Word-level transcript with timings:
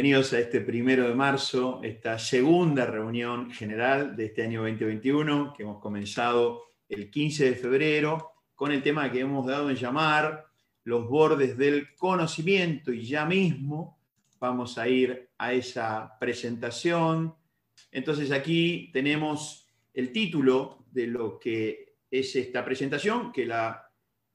Bienvenidos 0.00 0.32
a 0.32 0.38
este 0.38 0.62
primero 0.62 1.06
de 1.06 1.14
marzo, 1.14 1.78
esta 1.82 2.18
segunda 2.18 2.86
reunión 2.86 3.50
general 3.50 4.16
de 4.16 4.24
este 4.24 4.42
año 4.42 4.62
2021 4.62 5.52
que 5.54 5.62
hemos 5.62 5.78
comenzado 5.78 6.62
el 6.88 7.10
15 7.10 7.50
de 7.50 7.54
febrero 7.54 8.32
con 8.54 8.72
el 8.72 8.82
tema 8.82 9.12
que 9.12 9.20
hemos 9.20 9.46
dado 9.46 9.68
en 9.68 9.76
llamar 9.76 10.46
los 10.84 11.06
bordes 11.06 11.58
del 11.58 11.94
conocimiento 11.96 12.94
y 12.94 13.02
ya 13.02 13.26
mismo 13.26 13.98
vamos 14.38 14.78
a 14.78 14.88
ir 14.88 15.28
a 15.36 15.52
esa 15.52 16.16
presentación. 16.18 17.34
Entonces 17.92 18.32
aquí 18.32 18.88
tenemos 18.94 19.68
el 19.92 20.12
título 20.12 20.86
de 20.90 21.08
lo 21.08 21.38
que 21.38 21.96
es 22.10 22.34
esta 22.36 22.64
presentación, 22.64 23.30
que 23.32 23.44
la 23.44 23.86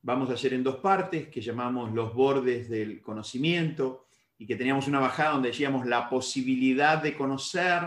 vamos 0.03 0.29
a 0.29 0.33
hacer 0.33 0.53
en 0.53 0.61
dos 0.61 0.75
partes, 0.75 1.27
que 1.29 1.41
llamamos 1.41 1.91
los 1.91 2.13
bordes 2.13 2.69
del 2.69 3.01
conocimiento 3.01 4.04
y 4.37 4.45
que 4.45 4.55
teníamos 4.55 4.87
una 4.87 4.99
bajada 4.99 5.31
donde 5.31 5.49
decíamos 5.49 5.85
la 5.85 6.09
posibilidad 6.09 7.01
de 7.01 7.15
conocer, 7.15 7.83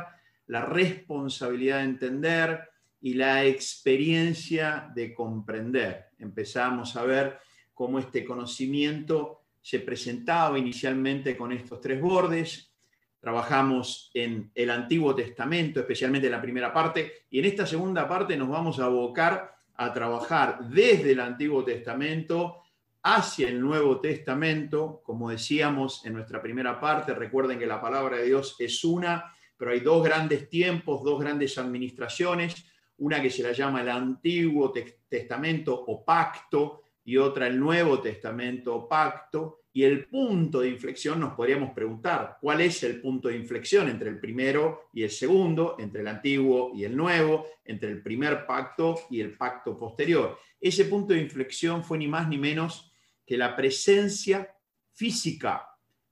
la 0.46 0.64
responsabilidad 0.64 1.78
de 1.78 1.84
entender 1.84 2.68
y 3.00 3.14
la 3.14 3.44
experiencia 3.44 4.90
de 4.94 5.14
comprender. 5.14 6.06
Empezamos 6.18 6.96
a 6.96 7.04
ver 7.04 7.38
cómo 7.74 7.98
este 7.98 8.24
conocimiento 8.24 9.42
se 9.60 9.80
presentaba 9.80 10.58
inicialmente 10.58 11.36
con 11.36 11.52
estos 11.52 11.80
tres 11.80 12.00
bordes. 12.00 12.72
Trabajamos 13.20 14.10
en 14.14 14.50
el 14.54 14.70
Antiguo 14.70 15.14
Testamento, 15.14 15.80
especialmente 15.80 16.26
en 16.26 16.32
la 16.32 16.42
primera 16.42 16.72
parte, 16.72 17.24
y 17.30 17.38
en 17.40 17.44
esta 17.44 17.66
segunda 17.66 18.08
parte 18.08 18.36
nos 18.36 18.48
vamos 18.48 18.78
a 18.78 18.86
abocar 18.86 19.54
a 19.74 19.92
trabajar 19.92 20.58
desde 20.68 21.12
el 21.12 21.20
Antiguo 21.20 21.64
Testamento 21.64 22.62
hacia 23.02 23.48
el 23.48 23.60
Nuevo 23.60 24.00
Testamento, 24.00 25.00
como 25.04 25.30
decíamos 25.30 26.04
en 26.04 26.14
nuestra 26.14 26.42
primera 26.42 26.80
parte, 26.80 27.14
recuerden 27.14 27.58
que 27.58 27.66
la 27.66 27.80
palabra 27.80 28.18
de 28.18 28.26
Dios 28.26 28.56
es 28.58 28.84
una, 28.84 29.34
pero 29.56 29.70
hay 29.70 29.80
dos 29.80 30.04
grandes 30.04 30.48
tiempos, 30.48 31.02
dos 31.02 31.20
grandes 31.20 31.58
administraciones, 31.58 32.64
una 32.98 33.22
que 33.22 33.30
se 33.30 33.42
la 33.42 33.52
llama 33.52 33.82
el 33.82 33.88
Antiguo 33.88 34.72
Testamento 35.08 35.84
o 35.86 36.04
pacto 36.04 36.82
y 37.04 37.16
otra 37.16 37.46
el 37.46 37.58
Nuevo 37.58 38.00
Testamento 38.00 38.74
o 38.74 38.88
pacto, 38.88 39.58
y 39.72 39.84
el 39.84 40.06
punto 40.06 40.60
de 40.60 40.70
inflexión 40.70 41.20
nos 41.20 41.34
podríamos 41.34 41.70
preguntar, 41.70 42.38
¿cuál 42.40 42.62
es 42.62 42.82
el 42.82 43.00
punto 43.00 43.28
de 43.28 43.36
inflexión 43.36 43.88
entre 43.88 44.08
el 44.08 44.18
primero 44.18 44.88
y 44.92 45.04
el 45.04 45.10
segundo, 45.10 45.76
entre 45.78 46.00
el 46.00 46.08
antiguo 46.08 46.72
y 46.74 46.82
el 46.82 46.96
nuevo, 46.96 47.46
entre 47.64 47.90
el 47.90 48.02
primer 48.02 48.44
pacto 48.44 48.96
y 49.08 49.20
el 49.20 49.36
pacto 49.36 49.78
posterior? 49.78 50.36
Ese 50.60 50.86
punto 50.86 51.12
de 51.12 51.20
inflexión 51.20 51.84
fue 51.84 51.96
ni 51.98 52.08
más 52.08 52.28
ni 52.28 52.38
menos 52.38 52.87
que 53.28 53.36
la 53.36 53.54
presencia 53.54 54.56
física 54.94 55.68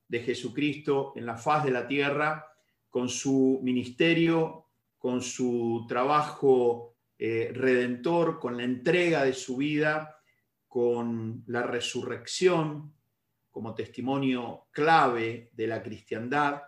de 0.07 0.21
Jesucristo 0.21 1.15
en 1.17 1.25
la 1.25 1.39
faz 1.39 1.65
de 1.65 1.71
la 1.71 1.89
tierra, 1.89 2.47
con 2.91 3.09
su 3.09 3.59
ministerio, 3.63 4.67
con 4.99 5.23
su 5.23 5.87
trabajo 5.89 6.99
eh, 7.19 7.53
redentor, 7.55 8.39
con 8.39 8.59
la 8.59 8.65
entrega 8.65 9.25
de 9.25 9.33
su 9.33 9.57
vida, 9.57 10.19
con 10.69 11.43
la 11.47 11.63
resurrección 11.63 12.93
como 13.51 13.75
testimonio 13.75 14.67
clave 14.71 15.49
de 15.55 15.67
la 15.67 15.83
cristiandad, 15.83 16.61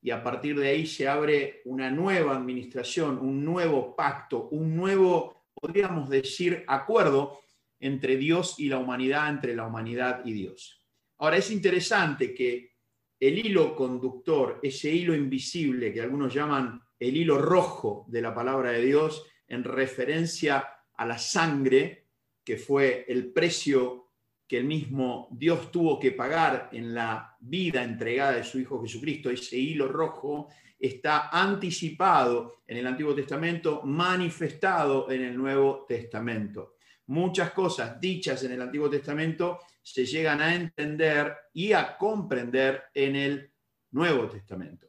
y 0.00 0.12
a 0.12 0.22
partir 0.22 0.56
de 0.56 0.68
ahí 0.68 0.86
se 0.86 1.08
abre 1.08 1.62
una 1.64 1.90
nueva 1.90 2.36
administración, 2.36 3.18
un 3.18 3.44
nuevo 3.44 3.96
pacto, 3.96 4.50
un 4.50 4.76
nuevo, 4.76 5.46
podríamos 5.60 6.08
decir, 6.08 6.62
acuerdo 6.68 7.40
entre 7.80 8.16
Dios 8.16 8.56
y 8.58 8.68
la 8.68 8.78
humanidad, 8.78 9.28
entre 9.28 9.54
la 9.54 9.66
humanidad 9.66 10.22
y 10.24 10.32
Dios. 10.32 10.82
Ahora, 11.18 11.36
es 11.36 11.50
interesante 11.50 12.34
que 12.34 12.76
el 13.18 13.38
hilo 13.38 13.74
conductor, 13.74 14.60
ese 14.62 14.90
hilo 14.90 15.14
invisible 15.14 15.92
que 15.92 16.02
algunos 16.02 16.34
llaman 16.34 16.80
el 16.98 17.16
hilo 17.16 17.38
rojo 17.38 18.04
de 18.08 18.22
la 18.22 18.34
palabra 18.34 18.72
de 18.72 18.84
Dios, 18.84 19.24
en 19.48 19.64
referencia 19.64 20.66
a 20.96 21.06
la 21.06 21.18
sangre, 21.18 22.06
que 22.44 22.56
fue 22.56 23.04
el 23.08 23.32
precio 23.32 24.06
que 24.46 24.58
el 24.58 24.64
mismo 24.64 25.28
Dios 25.32 25.72
tuvo 25.72 25.98
que 25.98 26.12
pagar 26.12 26.68
en 26.72 26.94
la 26.94 27.36
vida 27.40 27.82
entregada 27.82 28.36
de 28.36 28.44
su 28.44 28.60
Hijo 28.60 28.80
Jesucristo, 28.80 29.30
ese 29.30 29.56
hilo 29.56 29.88
rojo 29.88 30.48
está 30.78 31.30
anticipado 31.30 32.58
en 32.66 32.76
el 32.76 32.86
Antiguo 32.86 33.14
Testamento, 33.14 33.82
manifestado 33.82 35.10
en 35.10 35.22
el 35.22 35.36
Nuevo 35.36 35.84
Testamento 35.88 36.75
muchas 37.06 37.52
cosas 37.52 38.00
dichas 38.00 38.42
en 38.44 38.52
el 38.52 38.62
Antiguo 38.62 38.90
Testamento 38.90 39.60
se 39.82 40.04
llegan 40.04 40.40
a 40.40 40.54
entender 40.54 41.34
y 41.52 41.72
a 41.72 41.96
comprender 41.96 42.84
en 42.92 43.16
el 43.16 43.50
Nuevo 43.92 44.28
Testamento. 44.28 44.88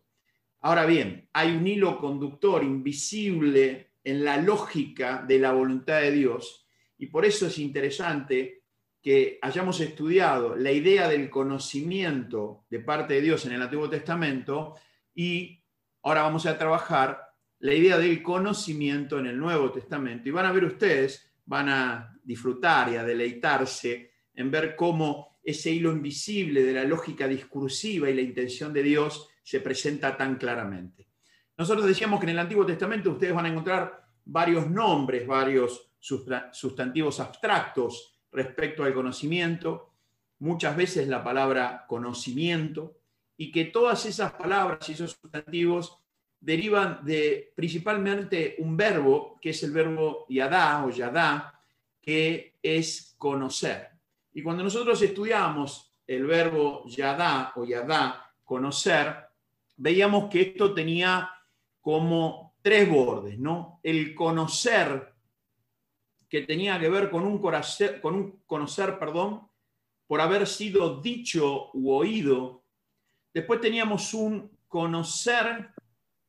Ahora 0.61 0.85
bien, 0.85 1.29
hay 1.33 1.55
un 1.55 1.67
hilo 1.67 1.99
conductor 1.99 2.63
invisible 2.63 3.91
en 4.03 4.23
la 4.23 4.37
lógica 4.37 5.23
de 5.27 5.39
la 5.39 5.51
voluntad 5.51 6.01
de 6.01 6.11
Dios 6.11 6.67
y 6.97 7.07
por 7.07 7.25
eso 7.25 7.47
es 7.47 7.59
interesante 7.59 8.63
que 9.01 9.37
hayamos 9.41 9.79
estudiado 9.79 10.55
la 10.55 10.71
idea 10.71 11.07
del 11.07 11.29
conocimiento 11.29 12.65
de 12.69 12.79
parte 12.79 13.13
de 13.13 13.21
Dios 13.21 13.45
en 13.45 13.53
el 13.53 13.61
Antiguo 13.61 13.89
Testamento 13.89 14.75
y 15.13 15.63
ahora 16.03 16.23
vamos 16.23 16.45
a 16.45 16.57
trabajar 16.57 17.27
la 17.59 17.73
idea 17.73 17.97
del 17.97 18.21
conocimiento 18.21 19.19
en 19.19 19.27
el 19.27 19.37
Nuevo 19.37 19.71
Testamento. 19.71 20.27
Y 20.27 20.31
van 20.31 20.45
a 20.45 20.51
ver 20.51 20.65
ustedes 20.65 21.31
van 21.47 21.69
a 21.69 22.19
disfrutar 22.23 22.91
y 22.91 22.95
a 22.95 23.03
deleitarse 23.03 24.11
en 24.33 24.51
ver 24.51 24.75
cómo 24.75 25.39
ese 25.43 25.71
hilo 25.71 25.91
invisible 25.91 26.63
de 26.63 26.73
la 26.73 26.83
lógica 26.83 27.27
discursiva 27.27 28.09
y 28.09 28.13
la 28.13 28.21
intención 28.21 28.71
de 28.73 28.83
Dios 28.83 29.29
se 29.41 29.61
presenta 29.61 30.15
tan 30.15 30.35
claramente. 30.35 31.07
Nosotros 31.57 31.87
decíamos 31.87 32.19
que 32.19 32.25
en 32.25 32.31
el 32.31 32.39
Antiguo 32.39 32.65
Testamento 32.65 33.11
ustedes 33.11 33.33
van 33.33 33.45
a 33.45 33.49
encontrar 33.49 34.05
varios 34.25 34.69
nombres, 34.69 35.25
varios 35.25 35.89
sustantivos 35.99 37.19
abstractos 37.19 38.19
respecto 38.31 38.83
al 38.83 38.93
conocimiento, 38.93 39.93
muchas 40.39 40.75
veces 40.75 41.07
la 41.07 41.23
palabra 41.23 41.85
conocimiento, 41.87 42.99
y 43.37 43.51
que 43.51 43.65
todas 43.65 44.05
esas 44.05 44.33
palabras 44.33 44.87
y 44.89 44.93
esos 44.93 45.17
sustantivos 45.21 45.97
derivan 46.47 47.03
de 47.03 47.51
principalmente 47.53 48.55
un 48.59 48.77
verbo, 48.77 49.37
que 49.41 49.49
es 49.49 49.63
el 49.63 49.71
verbo 49.71 50.25
yadá 50.29 50.85
o 50.85 50.89
yadá, 50.89 51.59
que 52.01 52.53
es 52.63 53.15
conocer. 53.17 53.89
Y 54.33 54.41
cuando 54.41 54.63
nosotros 54.63 55.01
estudiamos 55.01 55.91
el 56.07 56.25
verbo 56.25 56.85
yadá 56.85 57.51
o 57.53 57.65
yadá, 57.65 58.33
conocer, 58.45 59.13
veíamos 59.75 60.29
que 60.29 60.39
esto 60.39 60.73
tenía 60.73 61.29
como 61.81 62.55
tres 62.61 62.89
bordes, 62.89 63.37
¿no? 63.37 63.81
El 63.83 64.15
conocer, 64.15 65.15
que 66.29 66.43
tenía 66.43 66.79
que 66.79 66.87
ver 66.87 67.09
con 67.09 67.25
un, 67.25 67.39
conocer, 67.39 67.99
con 67.99 68.15
un 68.15 68.43
conocer, 68.45 68.97
perdón, 68.97 69.49
por 70.07 70.21
haber 70.21 70.47
sido 70.47 71.01
dicho 71.01 71.71
u 71.73 71.91
oído. 71.91 72.63
Después 73.33 73.59
teníamos 73.59 74.13
un 74.13 74.49
conocer 74.69 75.73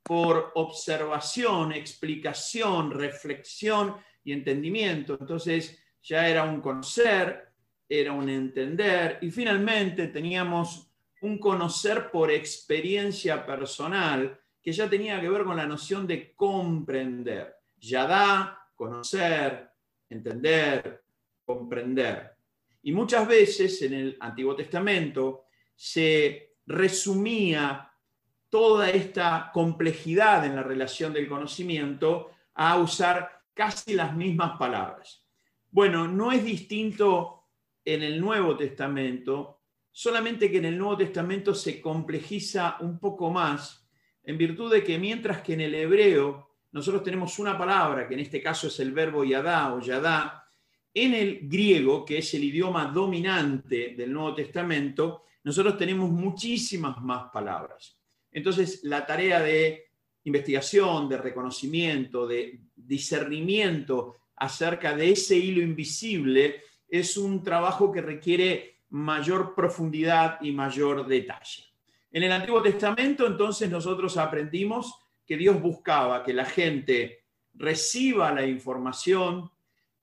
por 0.09 0.53
observación, 0.55 1.73
explicación, 1.73 2.91
reflexión 2.91 3.97
y 4.25 4.33
entendimiento. 4.33 5.19
Entonces 5.21 5.79
ya 6.03 6.27
era 6.27 6.45
un 6.45 6.63
conocer, 6.63 7.53
era 7.89 8.13
un 8.13 8.29
entender 8.29 9.19
y 9.21 9.31
finalmente 9.31 10.09
teníamos 10.09 10.91
un 11.21 11.39
conocer 11.39 12.11
por 12.11 12.31
experiencia 12.31 13.45
personal 13.45 14.41
que 14.63 14.73
ya 14.73 14.89
tenía 14.89 15.21
que 15.21 15.29
ver 15.29 15.45
con 15.45 15.57
la 15.57 15.67
noción 15.67 16.07
de 16.07 16.35
comprender. 16.35 17.55
Ya 17.77 18.07
da, 18.07 18.71
conocer, 18.75 19.69
entender, 20.09 21.03
comprender. 21.45 22.33
Y 22.83 22.93
muchas 22.93 23.29
veces 23.29 23.83
en 23.83 23.93
el 23.93 24.17
Antiguo 24.21 24.57
Testamento 24.57 25.45
se 25.75 26.55
resumía 26.67 27.88
toda 28.51 28.91
esta 28.91 29.51
complejidad 29.53 30.45
en 30.45 30.57
la 30.57 30.63
relación 30.63 31.13
del 31.13 31.29
conocimiento 31.29 32.31
a 32.55 32.77
usar 32.79 33.43
casi 33.55 33.95
las 33.95 34.15
mismas 34.17 34.59
palabras. 34.59 35.25
Bueno, 35.71 36.09
no 36.09 36.33
es 36.33 36.45
distinto 36.45 37.45
en 37.85 38.03
el 38.03 38.21
Nuevo 38.21 38.57
Testamento, 38.57 39.61
solamente 39.91 40.51
que 40.51 40.59
en 40.59 40.67
el 40.67 40.79
Nuevo 40.79 40.97
Testamento 40.97 41.55
se 41.55 41.81
complejiza 41.81 42.77
un 42.81 42.99
poco 42.99 43.31
más, 43.31 43.87
en 44.23 44.39
virtud 44.39 44.73
de 44.73 44.85
que 44.85 44.99
mientras 44.99 45.43
que 45.43 45.55
en 45.55 45.63
el 45.63 45.75
hebreo 45.75 46.49
nosotros 46.73 47.03
tenemos 47.03 47.39
una 47.39 47.57
palabra, 47.57 48.07
que 48.07 48.15
en 48.15 48.21
este 48.21 48.43
caso 48.43 48.69
es 48.69 48.79
el 48.81 48.93
verbo 48.93 49.25
yadá 49.25 49.75
o 49.75 49.81
yadá, 49.81 50.45
en 50.93 51.15
el 51.15 51.41
griego, 51.43 52.05
que 52.05 52.19
es 52.19 52.35
el 52.35 52.45
idioma 52.45 52.87
dominante 52.87 53.95
del 53.97 54.13
Nuevo 54.13 54.35
Testamento, 54.35 55.25
nosotros 55.45 55.77
tenemos 55.79 56.11
muchísimas 56.11 57.01
más 57.01 57.31
palabras. 57.31 57.98
Entonces, 58.33 58.81
la 58.85 59.07
tarea 59.07 59.41
de 59.41 59.89
investigación, 60.25 61.09
de 61.09 61.19
reconocimiento, 61.19 62.27
de 62.27 62.61
discernimiento 62.77 64.17
acerca 64.37 64.95
de 64.95 65.11
ese 65.11 65.37
hilo 65.37 65.63
invisible 65.63 66.63
es 66.89 67.17
un 67.17 67.43
trabajo 67.43 67.91
que 67.93 68.01
requiere 68.01 68.79
mayor 68.91 69.55
profundidad 69.55 70.39
y 70.41 70.53
mayor 70.53 71.07
detalle. 71.07 71.65
En 72.11 72.23
el 72.23 72.33
Antiguo 72.33 72.63
Testamento 72.63 73.27
entonces 73.27 73.71
nosotros 73.71 74.17
aprendimos 74.17 74.99
que 75.27 75.37
Dios 75.37 75.61
buscaba 75.61 76.23
que 76.23 76.33
la 76.33 76.47
gente 76.47 77.25
reciba 77.55 78.33
la 78.33 78.47
información, 78.47 79.51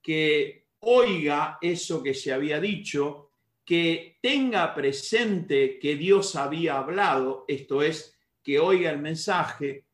que 0.01 0.67
oiga 0.81 1.57
eso 1.61 2.03
que 2.03 2.13
se 2.13 2.31
había 2.31 2.59
dicho, 2.59 3.31
que 3.63 4.19
tenga 4.21 4.75
presente 4.75 5.79
que 5.79 5.95
Dios 5.95 6.35
había 6.35 6.77
hablado, 6.77 7.45
esto 7.47 7.81
es, 7.81 8.14
que 8.45 8.59
oiga 8.59 8.91
el 8.91 8.99
mensaje, 8.99 9.85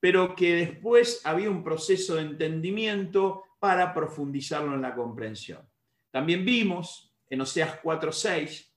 pero 0.00 0.34
que 0.34 0.54
después 0.54 1.20
había 1.24 1.50
un 1.50 1.62
proceso 1.62 2.14
de 2.14 2.22
entendimiento 2.22 3.44
para 3.60 3.92
profundizarlo 3.92 4.74
en 4.74 4.82
la 4.82 4.94
comprensión. 4.94 5.68
También 6.10 6.44
vimos 6.44 7.14
en 7.28 7.42
Oseas 7.42 7.80
4:6 7.82 8.74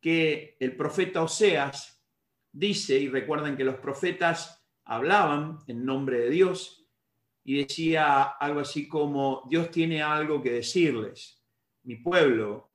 que 0.00 0.56
el 0.60 0.76
profeta 0.76 1.22
Oseas 1.22 2.02
dice, 2.52 2.98
y 2.98 3.08
recuerden 3.08 3.56
que 3.56 3.64
los 3.64 3.76
profetas 3.76 4.66
hablaban 4.84 5.58
en 5.66 5.84
nombre 5.84 6.18
de 6.20 6.30
Dios, 6.30 6.86
y 7.44 7.62
decía 7.62 8.22
algo 8.22 8.60
así 8.60 8.86
como, 8.88 9.46
Dios 9.48 9.70
tiene 9.70 10.02
algo 10.02 10.42
que 10.42 10.52
decirles, 10.52 11.42
mi 11.84 11.96
pueblo, 11.96 12.72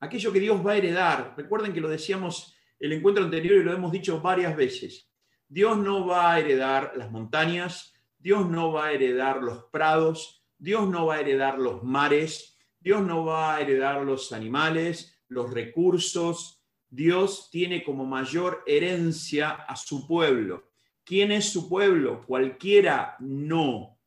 aquello 0.00 0.32
que 0.32 0.40
Dios 0.40 0.66
va 0.66 0.72
a 0.72 0.76
heredar. 0.76 1.34
Recuerden 1.36 1.72
que 1.72 1.80
lo 1.80 1.88
decíamos 1.88 2.56
el 2.78 2.92
encuentro 2.92 3.22
anterior 3.22 3.60
y 3.60 3.62
lo 3.62 3.72
hemos 3.72 3.92
dicho 3.92 4.20
varias 4.20 4.56
veces. 4.56 5.09
Dios 5.52 5.78
no 5.78 6.06
va 6.06 6.32
a 6.32 6.38
heredar 6.38 6.92
las 6.94 7.10
montañas, 7.10 7.92
Dios 8.20 8.48
no 8.48 8.70
va 8.70 8.86
a 8.86 8.92
heredar 8.92 9.42
los 9.42 9.64
prados, 9.64 10.44
Dios 10.56 10.88
no 10.88 11.06
va 11.06 11.16
a 11.16 11.20
heredar 11.20 11.58
los 11.58 11.82
mares, 11.82 12.56
Dios 12.78 13.04
no 13.04 13.24
va 13.24 13.56
a 13.56 13.60
heredar 13.60 14.02
los 14.02 14.30
animales, 14.30 15.20
los 15.26 15.52
recursos. 15.52 16.62
Dios 16.88 17.48
tiene 17.50 17.82
como 17.82 18.06
mayor 18.06 18.62
herencia 18.64 19.50
a 19.50 19.74
su 19.74 20.06
pueblo. 20.06 20.70
¿Quién 21.02 21.32
es 21.32 21.46
su 21.46 21.68
pueblo? 21.68 22.24
Cualquiera 22.24 23.16
no. 23.18 23.98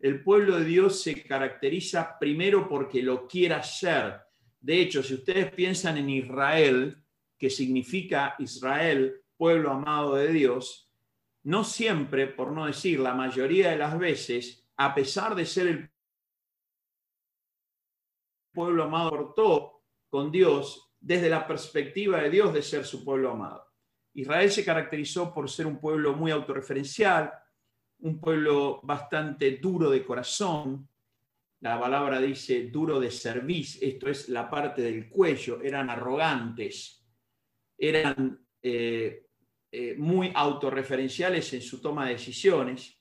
El 0.00 0.24
pueblo 0.24 0.58
de 0.58 0.64
Dios 0.64 1.00
se 1.00 1.22
caracteriza 1.22 2.18
primero 2.18 2.68
porque 2.68 3.04
lo 3.04 3.28
quiera 3.28 3.62
ser. 3.62 4.18
De 4.60 4.80
hecho, 4.80 5.04
si 5.04 5.14
ustedes 5.14 5.52
piensan 5.52 5.96
en 5.96 6.10
Israel, 6.10 7.04
que 7.38 7.50
significa 7.50 8.34
Israel, 8.40 9.22
pueblo 9.36 9.70
amado 9.70 10.16
de 10.16 10.32
Dios, 10.32 10.87
no 11.48 11.64
siempre, 11.64 12.26
por 12.26 12.52
no 12.52 12.66
decir 12.66 13.00
la 13.00 13.14
mayoría 13.14 13.70
de 13.70 13.78
las 13.78 13.98
veces, 13.98 14.68
a 14.76 14.94
pesar 14.94 15.34
de 15.34 15.46
ser 15.46 15.66
el 15.66 15.90
pueblo 18.52 18.84
amado, 18.84 19.08
portó 19.08 19.82
con 20.10 20.30
Dios 20.30 20.92
desde 21.00 21.30
la 21.30 21.46
perspectiva 21.46 22.20
de 22.20 22.28
Dios 22.28 22.52
de 22.52 22.60
ser 22.60 22.84
su 22.84 23.02
pueblo 23.02 23.30
amado. 23.30 23.66
Israel 24.12 24.50
se 24.50 24.62
caracterizó 24.62 25.32
por 25.32 25.48
ser 25.48 25.66
un 25.66 25.80
pueblo 25.80 26.12
muy 26.12 26.30
autorreferencial, 26.30 27.32
un 28.00 28.20
pueblo 28.20 28.80
bastante 28.82 29.52
duro 29.52 29.88
de 29.88 30.04
corazón. 30.04 30.86
La 31.60 31.80
palabra 31.80 32.20
dice 32.20 32.68
duro 32.68 33.00
de 33.00 33.10
cerviz, 33.10 33.80
esto 33.80 34.10
es 34.10 34.28
la 34.28 34.50
parte 34.50 34.82
del 34.82 35.08
cuello, 35.08 35.62
eran 35.62 35.88
arrogantes, 35.88 37.02
eran 37.78 38.38
eh, 38.60 39.27
eh, 39.70 39.94
muy 39.98 40.32
autorreferenciales 40.34 41.52
en 41.52 41.62
su 41.62 41.80
toma 41.80 42.06
de 42.06 42.12
decisiones 42.12 42.98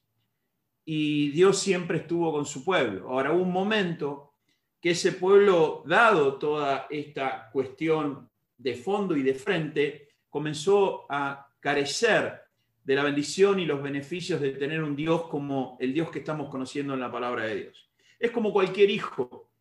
y 0.83 1.29
Dios 1.31 1.59
siempre 1.59 1.97
estuvo 1.97 2.31
con 2.31 2.45
su 2.45 2.63
pueblo. 2.63 3.09
Ahora, 3.09 3.33
hubo 3.33 3.43
un 3.43 3.51
momento 3.51 4.35
que 4.81 4.91
ese 4.91 5.11
pueblo, 5.13 5.83
dado 5.85 6.37
toda 6.37 6.87
esta 6.89 7.49
cuestión 7.51 8.29
de 8.57 8.75
fondo 8.75 9.15
y 9.15 9.21
de 9.21 9.33
frente, 9.33 10.09
comenzó 10.29 11.05
a 11.09 11.49
carecer 11.59 12.41
de 12.83 12.95
la 12.95 13.03
bendición 13.03 13.59
y 13.59 13.65
los 13.65 13.83
beneficios 13.83 14.39
de 14.39 14.51
tener 14.51 14.81
un 14.81 14.95
Dios 14.95 15.23
como 15.27 15.77
el 15.81 15.93
Dios 15.93 16.09
que 16.09 16.19
estamos 16.19 16.49
conociendo 16.49 16.93
en 16.93 17.01
la 17.01 17.11
palabra 17.11 17.45
de 17.45 17.55
Dios. 17.55 17.89
Es 18.17 18.31
como 18.31 18.53
cualquier 18.53 18.89
hijo 18.89 19.51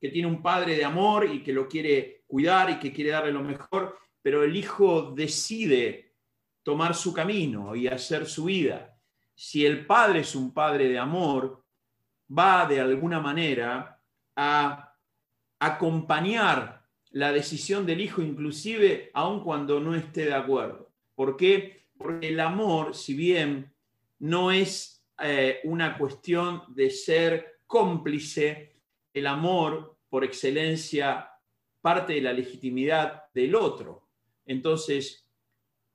que 0.00 0.10
tiene 0.10 0.28
un 0.28 0.40
padre 0.40 0.76
de 0.76 0.84
amor 0.84 1.28
y 1.28 1.42
que 1.42 1.52
lo 1.52 1.68
quiere 1.68 2.22
cuidar 2.28 2.70
y 2.70 2.78
que 2.78 2.92
quiere 2.92 3.10
darle 3.10 3.32
lo 3.32 3.42
mejor, 3.42 3.98
pero 4.22 4.44
el 4.44 4.54
hijo 4.54 5.12
decide 5.16 6.07
tomar 6.68 6.94
su 6.94 7.14
camino 7.14 7.74
y 7.74 7.88
hacer 7.88 8.26
su 8.26 8.44
vida. 8.44 8.94
Si 9.34 9.64
el 9.64 9.86
padre 9.86 10.20
es 10.20 10.34
un 10.34 10.52
padre 10.52 10.86
de 10.90 10.98
amor, 10.98 11.64
va 12.30 12.66
de 12.66 12.78
alguna 12.78 13.20
manera 13.20 13.98
a 14.36 14.94
acompañar 15.58 16.84
la 17.12 17.32
decisión 17.32 17.86
del 17.86 18.02
hijo, 18.02 18.20
inclusive 18.20 19.10
aun 19.14 19.42
cuando 19.42 19.80
no 19.80 19.94
esté 19.94 20.26
de 20.26 20.34
acuerdo. 20.34 20.92
¿Por 21.14 21.38
qué? 21.38 21.86
Porque 21.96 22.28
el 22.28 22.38
amor, 22.38 22.94
si 22.94 23.14
bien 23.14 23.72
no 24.18 24.52
es 24.52 25.02
eh, 25.22 25.60
una 25.64 25.96
cuestión 25.96 26.64
de 26.68 26.90
ser 26.90 27.62
cómplice, 27.66 28.76
el 29.14 29.26
amor, 29.26 29.96
por 30.10 30.22
excelencia, 30.22 31.30
parte 31.80 32.12
de 32.12 32.20
la 32.20 32.34
legitimidad 32.34 33.22
del 33.32 33.54
otro. 33.54 34.10
Entonces, 34.44 35.27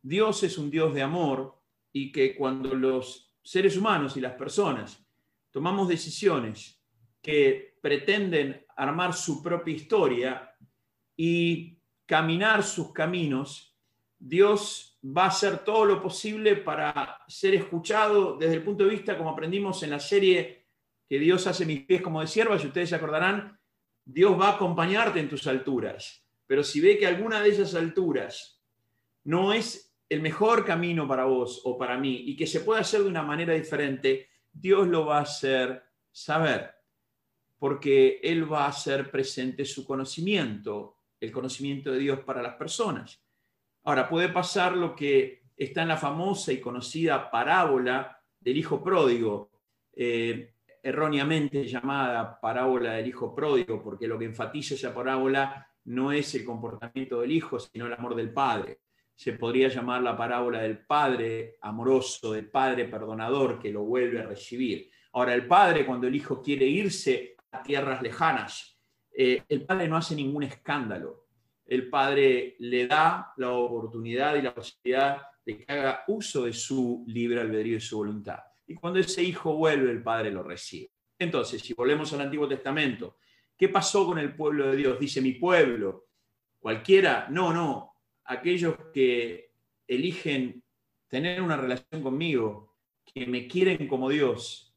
Dios 0.03 0.43
es 0.43 0.57
un 0.57 0.69
Dios 0.69 0.93
de 0.93 1.01
amor 1.01 1.57
y 1.93 2.11
que 2.11 2.35
cuando 2.35 2.75
los 2.75 3.33
seres 3.41 3.77
humanos 3.77 4.17
y 4.17 4.21
las 4.21 4.33
personas 4.33 5.01
tomamos 5.49 5.87
decisiones 5.87 6.83
que 7.21 7.77
pretenden 7.81 8.65
armar 8.75 9.13
su 9.13 9.41
propia 9.41 9.73
historia 9.73 10.55
y 11.15 11.79
caminar 12.05 12.63
sus 12.63 12.91
caminos, 12.91 13.77
Dios 14.19 14.99
va 15.05 15.25
a 15.25 15.27
hacer 15.27 15.59
todo 15.59 15.85
lo 15.85 16.01
posible 16.01 16.57
para 16.57 17.19
ser 17.29 17.55
escuchado 17.55 18.37
desde 18.37 18.55
el 18.55 18.63
punto 18.63 18.83
de 18.83 18.89
vista, 18.89 19.17
como 19.17 19.29
aprendimos 19.29 19.83
en 19.83 19.91
la 19.91 19.99
serie 19.99 20.65
que 21.07 21.17
Dios 21.17 21.47
hace 21.47 21.65
mis 21.65 21.85
pies 21.85 22.01
como 22.01 22.19
de 22.19 22.27
sierva, 22.27 22.57
y 22.61 22.67
ustedes 22.67 22.89
se 22.89 22.95
acordarán, 22.95 23.57
Dios 24.03 24.37
va 24.37 24.49
a 24.49 24.55
acompañarte 24.55 25.21
en 25.21 25.29
tus 25.29 25.47
alturas. 25.47 26.25
Pero 26.45 26.61
si 26.63 26.81
ve 26.81 26.97
que 26.97 27.07
alguna 27.07 27.41
de 27.41 27.49
esas 27.49 27.73
alturas 27.75 28.61
no 29.23 29.53
es 29.53 29.92
el 30.13 30.21
mejor 30.21 30.63
camino 30.63 31.07
para 31.07 31.25
vos 31.25 31.61
o 31.65 31.77
para 31.77 31.97
mí 31.97 32.23
y 32.27 32.35
que 32.35 32.45
se 32.45 32.59
puede 32.59 32.81
hacer 32.81 33.01
de 33.01 33.09
una 33.09 33.23
manera 33.23 33.53
diferente, 33.53 34.29
Dios 34.51 34.87
lo 34.87 35.07
va 35.07 35.17
a 35.17 35.21
hacer 35.21 35.83
saber, 36.11 36.75
porque 37.57 38.19
Él 38.21 38.51
va 38.51 38.65
a 38.65 38.69
hacer 38.69 39.09
presente 39.09 39.65
su 39.65 39.85
conocimiento, 39.85 40.99
el 41.19 41.31
conocimiento 41.31 41.91
de 41.91 41.97
Dios 41.97 42.19
para 42.19 42.43
las 42.43 42.55
personas. 42.55 43.23
Ahora, 43.85 44.07
puede 44.07 44.29
pasar 44.29 44.77
lo 44.77 44.95
que 44.95 45.45
está 45.57 45.81
en 45.81 45.87
la 45.87 45.97
famosa 45.97 46.53
y 46.53 46.61
conocida 46.61 47.31
parábola 47.31 48.21
del 48.39 48.57
Hijo 48.57 48.83
Pródigo, 48.83 49.49
eh, 49.95 50.53
erróneamente 50.83 51.65
llamada 51.65 52.39
parábola 52.39 52.93
del 52.93 53.07
Hijo 53.07 53.33
Pródigo, 53.33 53.81
porque 53.81 54.07
lo 54.07 54.19
que 54.19 54.25
enfatiza 54.25 54.75
esa 54.75 54.93
parábola 54.93 55.67
no 55.85 56.11
es 56.11 56.35
el 56.35 56.45
comportamiento 56.45 57.21
del 57.21 57.31
Hijo, 57.31 57.59
sino 57.59 57.87
el 57.87 57.93
amor 57.93 58.13
del 58.13 58.31
Padre 58.31 58.82
se 59.15 59.33
podría 59.33 59.67
llamar 59.67 60.01
la 60.01 60.17
parábola 60.17 60.61
del 60.61 60.79
padre 60.79 61.57
amoroso, 61.61 62.33
del 62.33 62.49
padre 62.49 62.85
perdonador 62.85 63.59
que 63.59 63.71
lo 63.71 63.83
vuelve 63.83 64.19
a 64.19 64.25
recibir. 64.25 64.89
Ahora, 65.13 65.33
el 65.33 65.47
padre 65.47 65.85
cuando 65.85 66.07
el 66.07 66.15
hijo 66.15 66.41
quiere 66.41 66.65
irse 66.65 67.35
a 67.51 67.61
tierras 67.61 68.01
lejanas, 68.01 68.79
eh, 69.15 69.43
el 69.47 69.65
padre 69.65 69.87
no 69.87 69.97
hace 69.97 70.15
ningún 70.15 70.43
escándalo. 70.43 71.27
El 71.65 71.89
padre 71.89 72.55
le 72.59 72.87
da 72.87 73.33
la 73.37 73.51
oportunidad 73.51 74.35
y 74.35 74.41
la 74.41 74.53
posibilidad 74.53 75.21
de 75.45 75.57
que 75.57 75.71
haga 75.71 76.03
uso 76.07 76.45
de 76.45 76.53
su 76.53 77.03
libre 77.07 77.39
albedrío 77.39 77.77
y 77.77 77.81
su 77.81 77.97
voluntad. 77.97 78.39
Y 78.65 78.75
cuando 78.75 78.99
ese 78.99 79.21
hijo 79.21 79.55
vuelve, 79.55 79.91
el 79.91 80.01
padre 80.01 80.31
lo 80.31 80.43
recibe. 80.43 80.91
Entonces, 81.19 81.61
si 81.61 81.73
volvemos 81.73 82.11
al 82.13 82.21
Antiguo 82.21 82.47
Testamento, 82.47 83.17
¿qué 83.55 83.69
pasó 83.69 84.05
con 84.05 84.17
el 84.17 84.35
pueblo 84.35 84.67
de 84.67 84.77
Dios? 84.77 84.99
Dice 84.99 85.21
mi 85.21 85.33
pueblo, 85.33 86.07
cualquiera, 86.59 87.27
no, 87.29 87.53
no, 87.53 87.92
aquellos 88.25 88.75
que 88.93 89.51
eligen 89.87 90.63
tener 91.07 91.41
una 91.41 91.57
relación 91.57 92.01
conmigo, 92.01 92.75
que 93.05 93.25
me 93.25 93.47
quieren 93.47 93.87
como 93.87 94.09
Dios, 94.09 94.73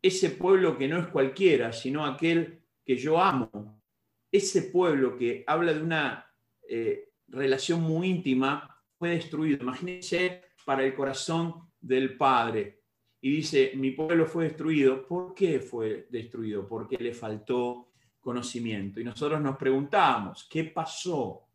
ese 0.00 0.30
pueblo 0.30 0.78
que 0.78 0.88
no 0.88 0.98
es 0.98 1.08
cualquiera, 1.08 1.72
sino 1.72 2.06
aquel 2.06 2.60
que 2.84 2.96
yo 2.96 3.20
amo, 3.20 3.82
ese 4.30 4.62
pueblo 4.62 5.16
que 5.16 5.44
habla 5.46 5.74
de 5.74 5.82
una 5.82 6.32
eh, 6.68 7.10
relación 7.28 7.82
muy 7.82 8.08
íntima, 8.08 8.76
fue 8.98 9.10
destruido. 9.10 9.62
Imagínense 9.62 10.42
para 10.64 10.84
el 10.84 10.94
corazón 10.94 11.70
del 11.80 12.16
Padre. 12.16 12.80
Y 13.20 13.30
dice, 13.30 13.72
mi 13.74 13.90
pueblo 13.90 14.26
fue 14.26 14.44
destruido. 14.44 15.06
¿Por 15.06 15.34
qué 15.34 15.60
fue 15.60 16.06
destruido? 16.10 16.66
Porque 16.66 16.96
le 16.96 17.12
faltó 17.12 17.88
conocimiento. 18.20 19.00
Y 19.00 19.04
nosotros 19.04 19.40
nos 19.40 19.56
preguntamos, 19.56 20.46
¿qué 20.50 20.64
pasó? 20.64 21.45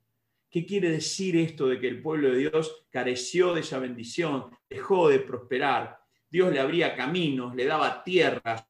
¿Qué 0.52 0.66
quiere 0.66 0.92
decir 0.92 1.38
esto 1.38 1.68
de 1.68 1.80
que 1.80 1.88
el 1.88 2.02
pueblo 2.02 2.30
de 2.30 2.40
Dios 2.40 2.86
careció 2.90 3.54
de 3.54 3.62
esa 3.62 3.80
bendición, 3.80 4.50
dejó 4.70 5.08
de 5.08 5.20
prosperar? 5.20 6.02
Dios 6.30 6.52
le 6.52 6.60
abría 6.60 6.94
caminos, 6.94 7.56
le 7.56 7.64
daba 7.64 8.04
tierras, 8.04 8.68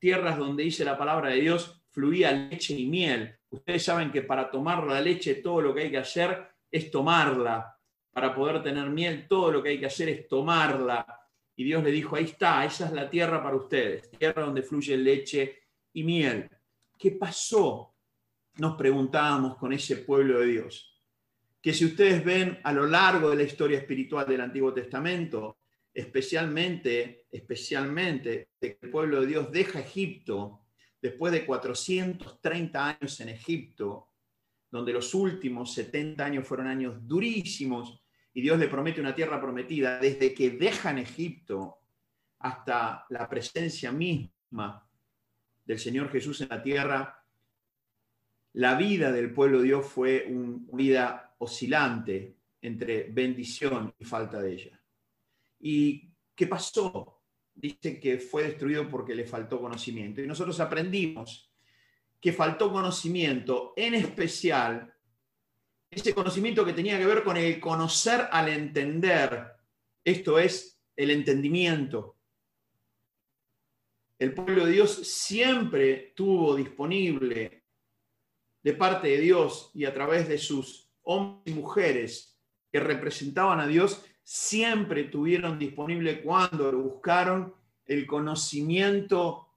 tierras 0.00 0.36
donde 0.36 0.64
dice 0.64 0.84
la 0.84 0.98
palabra 0.98 1.30
de 1.30 1.40
Dios, 1.40 1.84
fluía 1.90 2.32
leche 2.32 2.74
y 2.74 2.86
miel. 2.86 3.38
Ustedes 3.48 3.84
saben 3.84 4.10
que 4.10 4.22
para 4.22 4.50
tomar 4.50 4.82
la 4.82 5.00
leche 5.00 5.36
todo 5.36 5.60
lo 5.60 5.72
que 5.72 5.82
hay 5.82 5.90
que 5.92 5.98
hacer 5.98 6.48
es 6.68 6.90
tomarla. 6.90 7.76
para 8.12 8.34
poder 8.34 8.60
tener 8.60 8.90
miel, 8.90 9.28
todo 9.28 9.52
lo 9.52 9.62
que 9.62 9.68
hay 9.68 9.78
que 9.78 9.86
hacer 9.86 10.08
es 10.08 10.26
tomarla. 10.26 11.06
Y 11.54 11.62
Dios 11.62 11.84
le 11.84 11.92
dijo, 11.92 12.16
ahí 12.16 12.24
está, 12.24 12.64
esa 12.64 12.86
es 12.86 12.92
la 12.92 13.08
tierra 13.08 13.40
para 13.40 13.54
ustedes, 13.54 14.10
tierra 14.10 14.42
donde 14.42 14.62
fluye 14.62 14.96
leche 14.96 15.62
y 15.92 16.02
miel. 16.02 16.50
¿Qué 16.98 17.12
pasó? 17.12 17.94
Nos 18.56 18.76
preguntábamos 18.76 19.56
con 19.58 19.72
ese 19.72 19.98
pueblo 19.98 20.40
de 20.40 20.46
Dios. 20.46 20.89
Que 21.60 21.74
si 21.74 21.84
ustedes 21.84 22.24
ven 22.24 22.58
a 22.62 22.72
lo 22.72 22.86
largo 22.86 23.30
de 23.30 23.36
la 23.36 23.42
historia 23.42 23.78
espiritual 23.78 24.26
del 24.26 24.40
Antiguo 24.40 24.72
Testamento, 24.72 25.58
especialmente, 25.92 27.26
especialmente, 27.30 28.50
de 28.60 28.76
que 28.76 28.86
el 28.86 28.90
pueblo 28.90 29.20
de 29.20 29.26
Dios 29.26 29.50
deja 29.52 29.80
Egipto 29.80 30.66
después 31.00 31.32
de 31.32 31.44
430 31.44 32.88
años 32.88 33.20
en 33.20 33.30
Egipto, 33.30 34.08
donde 34.70 34.92
los 34.92 35.14
últimos 35.14 35.74
70 35.74 36.24
años 36.24 36.46
fueron 36.46 36.66
años 36.66 36.96
durísimos 37.06 38.02
y 38.32 38.40
Dios 38.42 38.58
le 38.58 38.68
promete 38.68 39.00
una 39.00 39.14
tierra 39.14 39.40
prometida, 39.40 39.98
desde 39.98 40.32
que 40.32 40.50
dejan 40.50 40.98
Egipto 40.98 41.78
hasta 42.38 43.04
la 43.10 43.28
presencia 43.28 43.90
misma 43.90 44.86
del 45.64 45.78
Señor 45.78 46.10
Jesús 46.10 46.40
en 46.40 46.48
la 46.48 46.62
tierra, 46.62 47.19
la 48.54 48.74
vida 48.74 49.12
del 49.12 49.32
pueblo 49.32 49.58
de 49.58 49.64
Dios 49.64 49.86
fue 49.86 50.26
una 50.28 50.76
vida 50.76 51.34
oscilante 51.38 52.36
entre 52.62 53.04
bendición 53.04 53.94
y 53.98 54.04
falta 54.04 54.40
de 54.40 54.52
ella. 54.52 54.80
¿Y 55.60 56.12
qué 56.34 56.46
pasó? 56.46 57.22
Dice 57.54 58.00
que 58.00 58.18
fue 58.18 58.44
destruido 58.44 58.88
porque 58.88 59.14
le 59.14 59.24
faltó 59.24 59.60
conocimiento. 59.60 60.20
Y 60.20 60.26
nosotros 60.26 60.58
aprendimos 60.60 61.50
que 62.20 62.32
faltó 62.32 62.72
conocimiento, 62.72 63.72
en 63.76 63.94
especial 63.94 64.92
ese 65.90 66.14
conocimiento 66.14 66.64
que 66.64 66.72
tenía 66.72 66.98
que 66.98 67.06
ver 67.06 67.24
con 67.24 67.36
el 67.36 67.58
conocer 67.58 68.28
al 68.30 68.48
entender. 68.48 69.46
Esto 70.04 70.38
es 70.38 70.80
el 70.96 71.10
entendimiento. 71.10 72.16
El 74.18 74.34
pueblo 74.34 74.66
de 74.66 74.72
Dios 74.72 74.94
siempre 75.06 76.12
tuvo 76.14 76.54
disponible 76.54 77.59
de 78.62 78.72
parte 78.74 79.08
de 79.08 79.18
Dios 79.18 79.70
y 79.74 79.84
a 79.84 79.94
través 79.94 80.28
de 80.28 80.38
sus 80.38 80.90
hombres 81.02 81.42
y 81.46 81.58
mujeres 81.58 82.38
que 82.70 82.80
representaban 82.80 83.60
a 83.60 83.66
Dios, 83.66 84.04
siempre 84.22 85.04
tuvieron 85.04 85.58
disponible 85.58 86.22
cuando 86.22 86.70
buscaron 86.72 87.54
el 87.86 88.06
conocimiento 88.06 89.48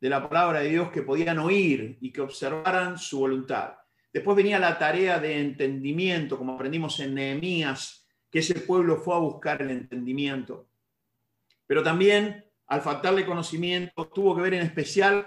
de 0.00 0.08
la 0.08 0.26
palabra 0.28 0.60
de 0.60 0.70
Dios 0.70 0.90
que 0.90 1.02
podían 1.02 1.38
oír 1.38 1.98
y 2.00 2.12
que 2.12 2.20
observaran 2.20 2.96
su 2.96 3.18
voluntad. 3.18 3.74
Después 4.12 4.36
venía 4.36 4.58
la 4.58 4.78
tarea 4.78 5.18
de 5.18 5.38
entendimiento, 5.38 6.38
como 6.38 6.54
aprendimos 6.54 6.98
en 7.00 7.14
Nehemías, 7.14 8.06
que 8.30 8.38
ese 8.38 8.54
pueblo 8.54 8.96
fue 8.96 9.14
a 9.14 9.18
buscar 9.18 9.60
el 9.60 9.70
entendimiento. 9.70 10.68
Pero 11.66 11.82
también, 11.82 12.44
al 12.66 12.80
faltarle 12.80 13.26
conocimiento, 13.26 14.08
tuvo 14.08 14.34
que 14.34 14.42
ver 14.42 14.54
en 14.54 14.62
especial 14.62 15.26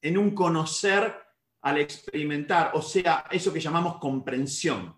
en 0.00 0.18
un 0.18 0.30
conocer 0.32 1.25
al 1.66 1.78
experimentar, 1.78 2.70
o 2.74 2.80
sea, 2.80 3.24
eso 3.28 3.52
que 3.52 3.58
llamamos 3.58 3.98
comprensión. 3.98 4.96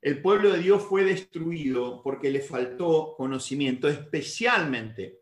El 0.00 0.20
pueblo 0.20 0.50
de 0.50 0.58
Dios 0.58 0.82
fue 0.82 1.04
destruido 1.04 2.02
porque 2.02 2.28
le 2.28 2.40
faltó 2.40 3.14
conocimiento, 3.16 3.86
especialmente 3.86 5.20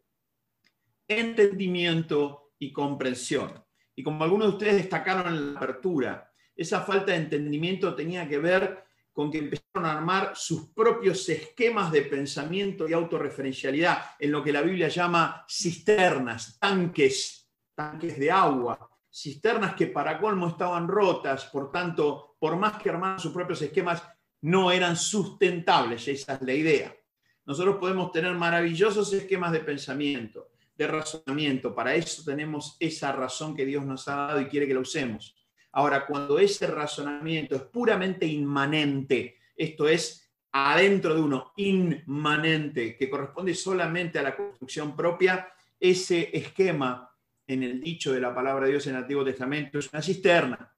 entendimiento 1.06 2.54
y 2.58 2.72
comprensión. 2.72 3.62
Y 3.94 4.02
como 4.02 4.24
algunos 4.24 4.48
de 4.48 4.52
ustedes 4.54 4.76
destacaron 4.76 5.26
en 5.26 5.52
la 5.52 5.60
apertura, 5.60 6.32
esa 6.56 6.80
falta 6.80 7.12
de 7.12 7.18
entendimiento 7.18 7.94
tenía 7.94 8.26
que 8.26 8.38
ver 8.38 8.82
con 9.12 9.30
que 9.30 9.36
empezaron 9.36 9.84
a 9.84 9.98
armar 9.98 10.32
sus 10.34 10.70
propios 10.70 11.28
esquemas 11.28 11.92
de 11.92 12.02
pensamiento 12.02 12.88
y 12.88 12.94
autorreferencialidad 12.94 13.98
en 14.18 14.32
lo 14.32 14.42
que 14.42 14.52
la 14.52 14.62
Biblia 14.62 14.88
llama 14.88 15.44
cisternas, 15.46 16.58
tanques, 16.58 17.50
tanques 17.74 18.18
de 18.18 18.30
agua, 18.30 18.89
cisternas 19.10 19.74
que 19.74 19.88
para 19.88 20.18
colmo 20.18 20.48
estaban 20.48 20.88
rotas, 20.88 21.46
por 21.46 21.70
tanto, 21.72 22.36
por 22.38 22.56
más 22.56 22.80
que 22.80 22.90
armaran 22.90 23.18
sus 23.18 23.32
propios 23.32 23.60
esquemas, 23.62 24.02
no 24.42 24.70
eran 24.70 24.96
sustentables, 24.96 26.06
esa 26.08 26.34
es 26.34 26.42
la 26.42 26.54
idea. 26.54 26.96
Nosotros 27.44 27.76
podemos 27.78 28.12
tener 28.12 28.32
maravillosos 28.34 29.12
esquemas 29.12 29.52
de 29.52 29.60
pensamiento, 29.60 30.48
de 30.76 30.86
razonamiento, 30.86 31.74
para 31.74 31.94
eso 31.94 32.22
tenemos 32.24 32.76
esa 32.80 33.12
razón 33.12 33.54
que 33.54 33.66
Dios 33.66 33.84
nos 33.84 34.08
ha 34.08 34.16
dado 34.16 34.40
y 34.40 34.46
quiere 34.46 34.66
que 34.66 34.74
la 34.74 34.80
usemos. 34.80 35.36
Ahora, 35.72 36.06
cuando 36.06 36.38
ese 36.38 36.66
razonamiento 36.66 37.54
es 37.54 37.62
puramente 37.62 38.26
inmanente, 38.26 39.36
esto 39.56 39.88
es 39.88 40.32
adentro 40.52 41.14
de 41.14 41.20
uno, 41.20 41.52
inmanente, 41.56 42.96
que 42.96 43.10
corresponde 43.10 43.54
solamente 43.54 44.18
a 44.18 44.22
la 44.22 44.36
construcción 44.36 44.96
propia, 44.96 45.52
ese 45.78 46.30
esquema 46.36 47.09
en 47.52 47.64
el 47.64 47.80
dicho 47.80 48.12
de 48.12 48.20
la 48.20 48.32
palabra 48.32 48.66
de 48.66 48.72
Dios 48.72 48.86
en 48.86 48.94
el 48.94 49.02
Antiguo 49.02 49.24
Testamento 49.24 49.80
es 49.80 49.92
una 49.92 50.00
cisterna. 50.00 50.72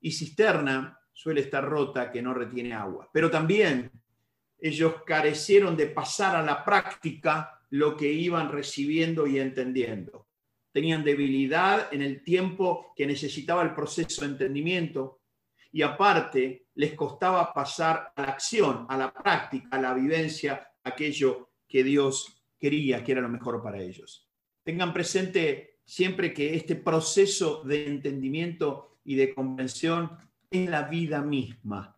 Y 0.00 0.10
cisterna 0.10 0.98
suele 1.12 1.42
estar 1.42 1.64
rota 1.64 2.10
que 2.10 2.20
no 2.20 2.34
retiene 2.34 2.74
agua. 2.74 3.08
Pero 3.12 3.30
también 3.30 3.92
ellos 4.58 5.02
carecieron 5.06 5.76
de 5.76 5.86
pasar 5.86 6.34
a 6.34 6.42
la 6.42 6.64
práctica 6.64 7.60
lo 7.70 7.96
que 7.96 8.10
iban 8.10 8.50
recibiendo 8.50 9.26
y 9.28 9.38
entendiendo. 9.38 10.26
Tenían 10.72 11.04
debilidad 11.04 11.94
en 11.94 12.02
el 12.02 12.22
tiempo 12.24 12.92
que 12.96 13.06
necesitaba 13.06 13.62
el 13.62 13.72
proceso 13.72 14.22
de 14.22 14.32
entendimiento 14.32 15.20
y 15.70 15.82
aparte 15.82 16.66
les 16.74 16.94
costaba 16.94 17.54
pasar 17.54 18.12
a 18.16 18.22
la 18.22 18.28
acción, 18.28 18.84
a 18.88 18.96
la 18.96 19.12
práctica, 19.12 19.68
a 19.70 19.80
la 19.80 19.94
vivencia, 19.94 20.72
aquello 20.82 21.50
que 21.68 21.84
Dios 21.84 22.42
quería, 22.58 23.04
que 23.04 23.12
era 23.12 23.20
lo 23.20 23.28
mejor 23.28 23.62
para 23.62 23.80
ellos. 23.80 24.28
Tengan 24.64 24.92
presente 24.92 25.75
siempre 25.86 26.34
que 26.34 26.54
este 26.54 26.74
proceso 26.74 27.62
de 27.64 27.86
entendimiento 27.86 28.98
y 29.04 29.14
de 29.14 29.32
convención 29.32 30.10
es 30.50 30.68
la 30.68 30.82
vida 30.82 31.22
misma. 31.22 31.96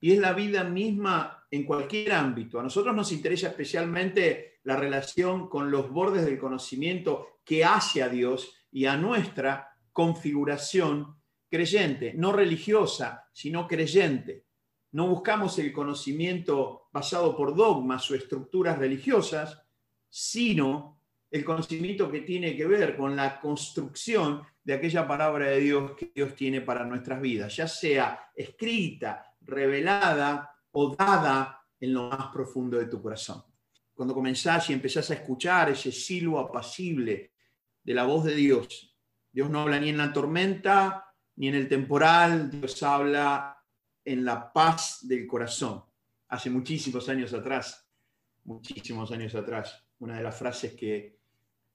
Y 0.00 0.12
es 0.12 0.18
la 0.18 0.34
vida 0.34 0.62
misma 0.62 1.46
en 1.50 1.64
cualquier 1.64 2.12
ámbito. 2.12 2.60
A 2.60 2.62
nosotros 2.62 2.94
nos 2.94 3.10
interesa 3.10 3.48
especialmente 3.48 4.60
la 4.64 4.76
relación 4.76 5.48
con 5.48 5.70
los 5.70 5.90
bordes 5.90 6.24
del 6.24 6.38
conocimiento 6.38 7.40
que 7.44 7.64
hace 7.64 8.02
a 8.02 8.08
Dios 8.08 8.54
y 8.70 8.84
a 8.84 8.96
nuestra 8.96 9.70
configuración 9.92 11.16
creyente, 11.50 12.12
no 12.14 12.32
religiosa, 12.32 13.28
sino 13.32 13.66
creyente. 13.66 14.44
No 14.92 15.08
buscamos 15.08 15.58
el 15.58 15.72
conocimiento 15.72 16.88
basado 16.92 17.34
por 17.34 17.56
dogmas 17.56 18.10
o 18.10 18.14
estructuras 18.14 18.78
religiosas, 18.78 19.62
sino 20.08 20.97
el 21.30 21.44
conocimiento 21.44 22.10
que 22.10 22.22
tiene 22.22 22.56
que 22.56 22.66
ver 22.66 22.96
con 22.96 23.14
la 23.14 23.38
construcción 23.40 24.42
de 24.64 24.74
aquella 24.74 25.06
palabra 25.06 25.48
de 25.48 25.60
Dios 25.60 25.92
que 25.92 26.10
Dios 26.14 26.34
tiene 26.34 26.62
para 26.62 26.84
nuestras 26.84 27.20
vidas, 27.20 27.54
ya 27.54 27.68
sea 27.68 28.30
escrita, 28.34 29.24
revelada 29.42 30.54
o 30.72 30.94
dada 30.94 31.62
en 31.80 31.94
lo 31.94 32.08
más 32.08 32.28
profundo 32.32 32.78
de 32.78 32.86
tu 32.86 33.00
corazón. 33.02 33.42
Cuando 33.94 34.14
comenzás 34.14 34.70
y 34.70 34.72
empezás 34.72 35.10
a 35.10 35.14
escuchar 35.14 35.70
ese 35.70 35.92
silbo 35.92 36.38
apacible 36.38 37.32
de 37.82 37.94
la 37.94 38.04
voz 38.04 38.24
de 38.24 38.34
Dios, 38.34 38.96
Dios 39.30 39.50
no 39.50 39.60
habla 39.60 39.80
ni 39.80 39.90
en 39.90 39.98
la 39.98 40.12
tormenta 40.12 41.04
ni 41.36 41.48
en 41.48 41.54
el 41.54 41.68
temporal, 41.68 42.50
Dios 42.50 42.82
habla 42.82 43.56
en 44.04 44.24
la 44.24 44.52
paz 44.52 45.06
del 45.06 45.26
corazón. 45.26 45.84
Hace 46.28 46.50
muchísimos 46.50 47.08
años 47.08 47.32
atrás, 47.32 47.88
muchísimos 48.44 49.12
años 49.12 49.34
atrás, 49.34 49.84
una 50.00 50.16
de 50.16 50.22
las 50.24 50.36
frases 50.36 50.74
que 50.74 51.17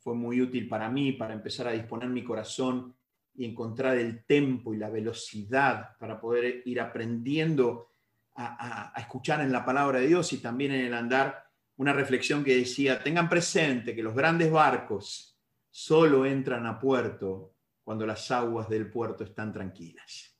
fue 0.03 0.13
muy 0.13 0.41
útil 0.41 0.67
para 0.67 0.89
mí, 0.89 1.13
para 1.13 1.33
empezar 1.33 1.67
a 1.67 1.71
disponer 1.71 2.09
mi 2.09 2.23
corazón 2.23 2.93
y 3.35 3.45
encontrar 3.45 3.97
el 3.97 4.25
tempo 4.25 4.73
y 4.73 4.77
la 4.77 4.89
velocidad 4.89 5.97
para 5.97 6.19
poder 6.19 6.61
ir 6.65 6.81
aprendiendo 6.81 7.89
a, 8.35 8.93
escuchar 8.97 9.41
en 9.41 9.51
la 9.51 9.63
palabra 9.63 9.99
de 9.99 10.07
Dios 10.07 10.33
y 10.33 10.39
también 10.39 10.73
en 10.73 10.85
el 10.87 10.93
andar 10.93 11.45
una 11.77 11.93
reflexión 11.93 12.43
que 12.43 12.57
decía, 12.57 13.01
tengan 13.01 13.29
presente 13.29 13.95
que 13.95 14.03
los 14.03 14.13
grandes 14.13 14.51
barcos 14.51 15.39
solo 15.69 16.25
entran 16.25 16.65
a 16.65 16.79
puerto 16.79 17.53
cuando 17.83 18.05
las 18.05 18.29
aguas 18.29 18.67
del 18.67 18.89
puerto 18.89 19.23
están 19.23 19.53
tranquilas. 19.53 20.37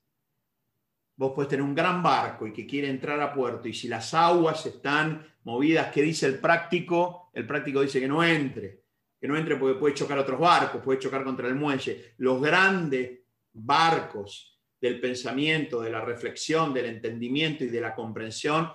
Vos 1.15 1.31
puedes 1.33 1.49
tener 1.49 1.63
un 1.63 1.75
gran 1.75 2.03
barco 2.03 2.47
y 2.47 2.53
que 2.53 2.67
quiere 2.67 2.89
entrar 2.89 3.21
a 3.21 3.33
puerto 3.33 3.67
y 3.67 3.73
si 3.73 3.87
las 3.87 4.13
aguas 4.13 4.65
están 4.65 5.25
movidas, 5.43 5.91
¿qué 5.91 6.01
dice 6.01 6.25
el 6.25 6.39
práctico? 6.39 7.29
El 7.33 7.47
práctico 7.47 7.81
dice 7.81 7.99
que 7.99 8.07
no 8.07 8.23
entre 8.23 8.82
que 9.23 9.29
no 9.29 9.37
entre 9.37 9.55
porque 9.55 9.79
puede 9.79 9.93
chocar 9.93 10.17
otros 10.17 10.37
barcos, 10.37 10.81
puede 10.83 10.99
chocar 10.99 11.23
contra 11.23 11.47
el 11.47 11.55
muelle. 11.55 12.13
Los 12.17 12.41
grandes 12.41 13.21
barcos 13.53 14.59
del 14.81 14.99
pensamiento, 14.99 15.79
de 15.79 15.91
la 15.91 16.01
reflexión, 16.01 16.73
del 16.73 16.87
entendimiento 16.87 17.63
y 17.63 17.69
de 17.69 17.79
la 17.79 17.95
comprensión 17.95 18.69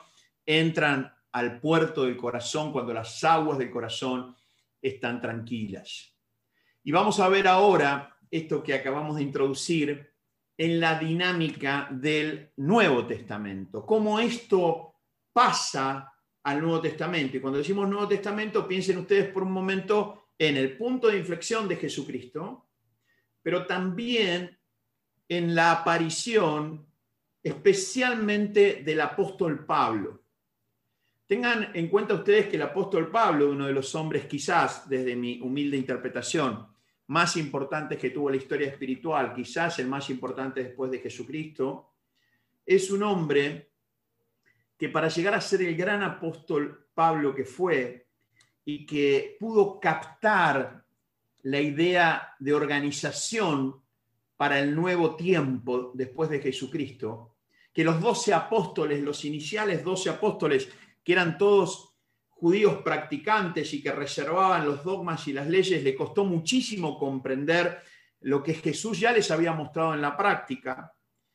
entran 0.47 1.13
al 1.33 1.61
puerto 1.61 2.05
del 2.05 2.17
corazón 2.17 2.73
cuando 2.73 2.95
las 2.95 3.23
aguas 3.25 3.59
del 3.59 3.71
corazón 3.71 4.35
están 4.81 5.21
tranquilas. 5.21 6.17
Y 6.83 6.93
vamos 6.93 7.21
a 7.21 7.29
ver 7.29 7.47
ahora 7.47 8.17
esto 8.31 8.63
que 8.63 8.73
acabamos 8.73 9.17
de 9.17 9.25
introducir 9.25 10.15
en 10.57 10.81
la 10.81 10.99
dinámica 10.99 11.89
del 11.91 12.53
Nuevo 12.57 13.07
Testamento, 13.07 13.85
cómo 13.85 14.19
esto 14.19 14.95
pasa 15.31 16.11
al 16.45 16.63
Nuevo 16.63 16.81
Testamento. 16.81 17.37
Y 17.37 17.41
cuando 17.41 17.59
decimos 17.59 17.87
Nuevo 17.87 18.09
Testamento, 18.09 18.67
piensen 18.67 18.97
ustedes 18.97 19.29
por 19.29 19.43
un 19.43 19.53
momento 19.53 20.25
en 20.39 20.57
el 20.57 20.77
punto 20.77 21.09
de 21.09 21.19
inflexión 21.19 21.67
de 21.67 21.77
Jesucristo, 21.77 22.69
pero 23.43 23.67
también 23.67 24.59
en 25.29 25.55
la 25.55 25.73
aparición 25.73 26.87
especialmente 27.43 28.83
del 28.85 29.01
apóstol 29.01 29.65
Pablo. 29.65 30.23
Tengan 31.27 31.71
en 31.75 31.89
cuenta 31.89 32.15
ustedes 32.15 32.47
que 32.49 32.57
el 32.57 32.63
apóstol 32.63 33.11
Pablo, 33.11 33.51
uno 33.51 33.67
de 33.67 33.73
los 33.73 33.95
hombres 33.95 34.27
quizás, 34.27 34.89
desde 34.89 35.15
mi 35.15 35.41
humilde 35.41 35.77
interpretación, 35.77 36.67
más 37.09 37.37
importantes 37.37 37.99
que 37.99 38.11
tuvo 38.11 38.31
la 38.31 38.37
historia 38.37 38.69
espiritual, 38.69 39.35
quizás 39.35 39.79
el 39.79 39.89
más 39.89 40.09
importante 40.11 40.63
después 40.63 40.91
de 40.91 41.01
Jesucristo, 41.01 41.95
es 42.65 42.91
un 42.91 43.03
hombre 43.03 43.73
que 44.77 44.89
para 44.89 45.09
llegar 45.09 45.35
a 45.35 45.41
ser 45.41 45.63
el 45.63 45.77
gran 45.77 46.03
apóstol 46.03 46.89
Pablo 46.95 47.35
que 47.35 47.45
fue 47.45 48.08
y 48.69 48.85
que 48.85 49.39
pudo 49.41 49.81
captar 49.81 50.85
la 51.45 51.59
idea 51.59 52.35
de 52.39 52.53
organización 52.53 53.81
para 54.37 54.61
el 54.61 54.75
nuevo 54.75 55.17
tiempo 55.17 55.91
después 55.95 56.29
de 56.29 56.41
Jesucristo, 56.41 57.37
que 57.73 57.83
los 57.83 57.99
doce 57.99 58.35
apóstoles, 58.35 59.01
los 59.01 59.25
iniciales 59.25 59.83
doce 59.83 60.11
apóstoles, 60.11 60.69
que 61.03 61.13
eran 61.13 61.39
todos 61.39 61.95
judíos 62.29 62.83
practicantes 62.85 63.73
y 63.73 63.83
que 63.83 63.91
reservaban 63.91 64.67
los 64.67 64.85
dogmas 64.85 65.27
y 65.29 65.33
las 65.33 65.49
leyes, 65.49 65.83
le 65.83 65.97
costó 65.97 66.27
muchísimo 66.27 66.99
comprender 66.99 67.79
lo 68.21 68.43
que 68.43 68.53
Jesús 68.53 69.01
ya 69.01 69.13
les 69.13 69.31
había 69.31 69.55
mostrado 69.55 69.95
en 69.95 70.03
la 70.03 70.15
práctica. 70.15 70.93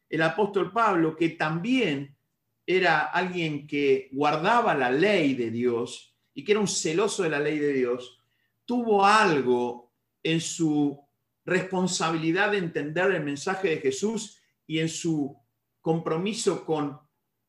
El 0.08 0.22
apóstol 0.22 0.72
Pablo, 0.72 1.16
que 1.16 1.30
también 1.30 2.16
era 2.64 3.06
alguien 3.06 3.66
que 3.66 4.10
guardaba 4.12 4.76
la 4.76 4.92
ley 4.92 5.34
de 5.34 5.50
Dios 5.50 6.13
y 6.34 6.44
que 6.44 6.54
era 6.54 6.62
un 6.62 6.68
celoso 6.68 7.24
de 7.24 7.30
la 7.30 7.40
ley 7.40 7.60
de 7.60 7.74
Dios, 7.74 8.20
tuvo 8.66 9.06
algo 9.06 9.92
en 10.22 10.42
su 10.42 11.00
responsabilidad 11.46 12.52
de 12.52 12.58
entender 12.60 13.12
el 13.12 13.24
mensaje 13.24 13.70
de 13.70 13.78
Jesús 13.78 14.40
y 14.66 14.80
en 14.80 14.90
su 14.90 15.38
compromiso 15.82 16.66
con 16.66 17.00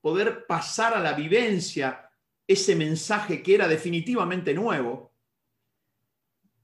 poder 0.00 0.46
pasar 0.46 0.94
a 0.94 1.00
la 1.00 1.14
vivencia 1.14 2.10
ese 2.46 2.76
mensaje 2.76 3.42
que 3.42 3.54
era 3.54 3.68
definitivamente 3.68 4.52
nuevo. 4.52 5.14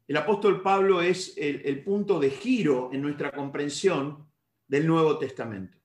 El 0.07 0.17
apóstol 0.17 0.61
Pablo 0.61 1.01
es 1.01 1.35
el, 1.37 1.85
punto 1.85 2.19
de 2.19 2.31
giro 2.31 2.91
en 2.93 3.01
nuestra 3.01 3.31
comprensión 3.31 4.29
del 4.67 4.87
Nuevo 4.87 5.19
Testamento. 5.19 5.79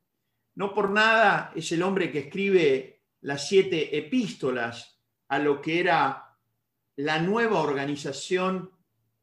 No 0.56 0.74
por 0.74 0.89
nada 0.89 1.51
es 1.56 1.72
el 1.72 1.84
hombre 1.84 2.12
que 2.12 2.20
escribe 2.20 3.04
las 3.22 3.48
siete 3.48 3.96
epístolas 3.96 5.00
a 5.27 5.38
lo 5.39 5.62
que 5.62 5.80
era 5.80 6.25
la 6.98 7.20
nueva 7.20 7.62
organización 7.62 8.72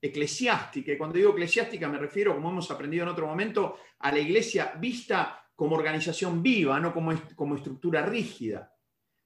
eclesiástica. 0.01 0.93
Y 0.93 0.99
cuando 0.99 1.17
digo 1.17 1.31
eclesiástica 1.31 1.89
me 1.89 1.99
refiero, 1.99 2.35
como 2.35 2.51
hemos 2.51 2.71
aprendido 2.71 3.05
en 3.05 3.11
otro 3.11 3.27
momento, 3.27 3.79
a 4.01 4.11
la 4.11 4.19
iglesia 4.19 4.75
vista 4.79 5.49
como 5.55 5.77
organización 5.77 6.43
viva, 6.43 6.81
no 6.81 6.93
como, 6.93 7.13
como 7.37 7.57
estructura 7.57 8.05
rígida. 8.05 8.75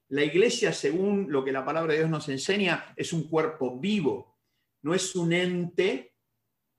La 0.08 0.22
iglesia, 0.22 0.72
según 0.72 1.26
lo 1.30 1.44
que 1.44 1.50
la 1.50 1.64
palabra 1.64 1.92
de 1.92 2.00
Dios 2.00 2.10
nos 2.10 2.28
enseña, 2.28 2.92
es 2.94 3.12
un 3.12 3.28
cuerpo 3.28 3.78
vivo, 3.78 4.38
no 4.82 4.94
es 4.94 5.16
un 5.16 5.32
ente 5.32 6.14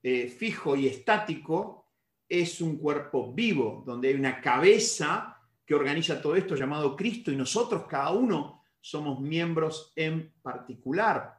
eh, 0.03 0.27
fijo 0.27 0.75
y 0.75 0.87
estático, 0.87 1.91
es 2.29 2.61
un 2.61 2.77
cuerpo 2.77 3.33
vivo, 3.33 3.83
donde 3.85 4.09
hay 4.09 4.13
una 4.13 4.39
cabeza 4.39 5.37
que 5.65 5.75
organiza 5.75 6.21
todo 6.21 6.35
esto 6.35 6.55
llamado 6.55 6.95
Cristo 6.95 7.31
y 7.31 7.35
nosotros, 7.35 7.85
cada 7.89 8.11
uno, 8.11 8.63
somos 8.79 9.19
miembros 9.19 9.91
en 9.95 10.33
particular 10.41 11.36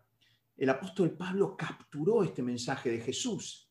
el 0.59 0.69
apóstol 0.69 1.13
Pablo 1.13 1.57
capturó 1.57 2.25
este 2.25 2.43
mensaje 2.43 2.91
de 2.91 3.01
Jesús. 3.01 3.71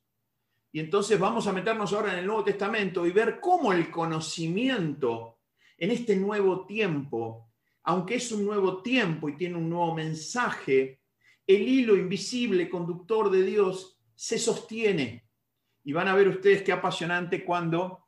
Y 0.71 0.79
entonces 0.79 1.19
vamos 1.19 1.45
a 1.47 1.53
meternos 1.53 1.91
ahora 1.91 2.13
en 2.13 2.19
el 2.19 2.25
Nuevo 2.25 2.45
Testamento 2.45 3.05
y 3.05 3.11
ver 3.11 3.39
cómo 3.39 3.73
el 3.73 3.91
conocimiento 3.91 5.39
en 5.77 5.91
este 5.91 6.15
nuevo 6.15 6.65
tiempo, 6.65 7.51
aunque 7.83 8.15
es 8.15 8.31
un 8.31 8.45
nuevo 8.45 8.81
tiempo 8.81 9.27
y 9.29 9.35
tiene 9.35 9.57
un 9.57 9.69
nuevo 9.69 9.93
mensaje, 9.93 11.01
el 11.45 11.67
hilo 11.67 11.95
invisible 11.95 12.69
conductor 12.69 13.29
de 13.29 13.43
Dios 13.43 13.99
se 14.15 14.39
sostiene. 14.39 15.29
Y 15.83 15.93
van 15.93 16.07
a 16.07 16.15
ver 16.15 16.27
ustedes 16.27 16.63
qué 16.63 16.71
apasionante 16.71 17.43
cuando 17.43 18.07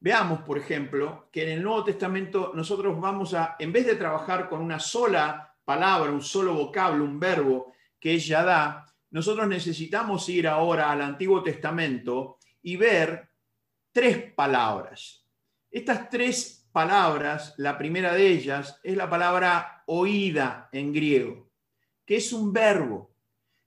veamos, 0.00 0.40
por 0.42 0.58
ejemplo, 0.58 1.28
que 1.32 1.42
en 1.44 1.50
el 1.50 1.62
Nuevo 1.62 1.84
Testamento 1.84 2.52
nosotros 2.54 3.00
vamos 3.00 3.34
a, 3.34 3.56
en 3.58 3.72
vez 3.72 3.86
de 3.86 3.96
trabajar 3.96 4.48
con 4.48 4.60
una 4.60 4.78
sola 4.78 5.56
palabra, 5.64 6.12
un 6.12 6.22
solo 6.22 6.54
vocablo, 6.54 7.04
un 7.04 7.18
verbo, 7.18 7.72
que 8.00 8.14
es 8.14 8.26
Yadá, 8.26 8.86
nosotros 9.10 9.48
necesitamos 9.48 10.28
ir 10.28 10.46
ahora 10.46 10.90
al 10.90 11.02
Antiguo 11.02 11.42
Testamento 11.42 12.38
y 12.62 12.76
ver 12.76 13.30
tres 13.92 14.32
palabras. 14.34 15.26
Estas 15.70 16.08
tres 16.10 16.68
palabras, 16.72 17.54
la 17.56 17.76
primera 17.78 18.12
de 18.14 18.28
ellas 18.28 18.78
es 18.82 18.96
la 18.96 19.08
palabra 19.08 19.82
oída 19.86 20.68
en 20.72 20.92
griego, 20.92 21.50
que 22.04 22.16
es 22.16 22.32
un 22.32 22.52
verbo. 22.52 23.14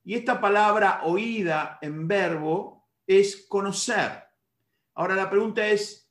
Y 0.04 0.16
esta 0.16 0.40
palabra 0.40 1.02
oída 1.04 1.80
en 1.82 2.08
verbo 2.08 2.88
es 3.06 3.46
conocer. 3.48 4.24
Ahora 4.96 5.16
la 5.16 5.30
pregunta 5.30 5.68
es, 5.68 6.10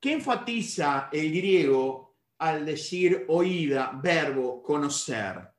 ¿qué 0.00 0.12
enfatiza 0.12 1.08
el 1.12 1.32
griego 1.32 2.16
al 2.38 2.66
decir 2.66 3.24
oída, 3.28 3.92
verbo, 4.02 4.62
conocer? 4.62 5.53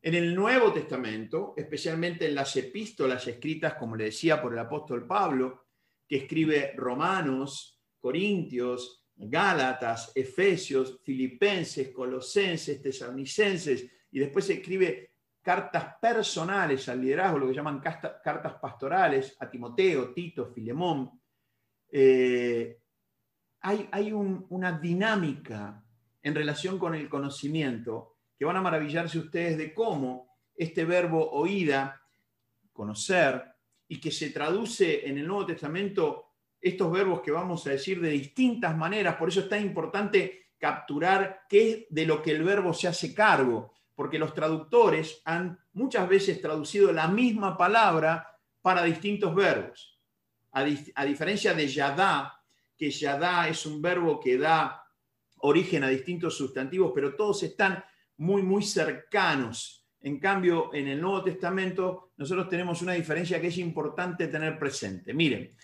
En 0.00 0.14
el 0.14 0.34
Nuevo 0.34 0.72
Testamento, 0.72 1.54
especialmente 1.56 2.26
en 2.26 2.34
las 2.36 2.54
epístolas 2.56 3.26
escritas, 3.26 3.74
como 3.74 3.96
le 3.96 4.04
decía, 4.04 4.40
por 4.40 4.52
el 4.52 4.58
apóstol 4.60 5.06
Pablo, 5.06 5.66
que 6.06 6.18
escribe 6.18 6.72
Romanos, 6.76 7.80
Corintios, 7.98 9.04
Gálatas, 9.16 10.12
Efesios, 10.14 11.00
Filipenses, 11.02 11.90
Colosenses, 11.90 12.80
Tesalonicenses, 12.80 13.90
y 14.12 14.20
después 14.20 14.48
escribe 14.48 15.14
cartas 15.42 15.96
personales 16.00 16.88
al 16.88 17.00
liderazgo, 17.00 17.38
lo 17.40 17.48
que 17.48 17.54
llaman 17.54 17.80
cartas 17.80 18.54
pastorales, 18.60 19.36
a 19.40 19.50
Timoteo, 19.50 20.12
Tito, 20.12 20.46
Filemón. 20.46 21.20
Eh, 21.90 22.78
hay, 23.60 23.88
hay 23.90 24.12
una 24.12 24.78
dinámica 24.78 25.84
en 26.22 26.34
relación 26.34 26.78
con 26.78 26.94
el 26.94 27.08
conocimiento 27.08 28.17
que 28.38 28.44
van 28.44 28.56
a 28.56 28.62
maravillarse 28.62 29.18
ustedes 29.18 29.58
de 29.58 29.74
cómo 29.74 30.28
este 30.54 30.84
verbo 30.84 31.30
oída, 31.30 32.00
conocer, 32.72 33.44
y 33.88 34.00
que 34.00 34.10
se 34.10 34.30
traduce 34.30 35.08
en 35.08 35.18
el 35.18 35.26
Nuevo 35.26 35.46
Testamento 35.46 36.26
estos 36.60 36.90
verbos 36.92 37.20
que 37.20 37.30
vamos 37.30 37.66
a 37.66 37.70
decir 37.70 38.00
de 38.00 38.10
distintas 38.10 38.76
maneras, 38.76 39.16
por 39.16 39.28
eso 39.28 39.40
es 39.40 39.48
tan 39.48 39.62
importante 39.62 40.48
capturar 40.58 41.46
qué 41.48 41.70
es 41.70 41.86
de 41.88 42.04
lo 42.04 42.22
que 42.22 42.32
el 42.32 42.42
verbo 42.42 42.74
se 42.74 42.88
hace 42.88 43.14
cargo, 43.14 43.72
porque 43.94 44.18
los 44.18 44.34
traductores 44.34 45.22
han 45.24 45.58
muchas 45.72 46.08
veces 46.08 46.40
traducido 46.40 46.92
la 46.92 47.08
misma 47.08 47.56
palabra 47.56 48.38
para 48.60 48.82
distintos 48.82 49.34
verbos. 49.34 49.98
A, 50.52 51.04
diferencia 51.04 51.54
de 51.54 51.68
yadá, 51.68 52.42
que 52.76 52.90
yadá 52.90 53.48
es 53.48 53.64
un 53.66 53.80
verbo 53.80 54.18
que 54.18 54.38
da 54.38 54.84
origen 55.38 55.84
a 55.84 55.88
distintos 55.88 56.36
sustantivos, 56.36 56.92
pero 56.94 57.14
todos 57.14 57.42
están 57.44 57.84
muy, 58.18 58.42
muy 58.42 58.62
cercanos. 58.62 59.86
En 60.00 60.20
cambio, 60.20 60.72
en 60.72 60.88
el 60.88 61.00
Nuevo 61.00 61.24
Testamento 61.24 62.12
nosotros 62.16 62.48
tenemos 62.48 62.82
una 62.82 62.92
diferencia 62.92 63.40
que 63.40 63.48
es 63.48 63.58
importante 63.58 64.28
tener 64.28 64.58
presente. 64.58 65.12
Miren, 65.12 65.56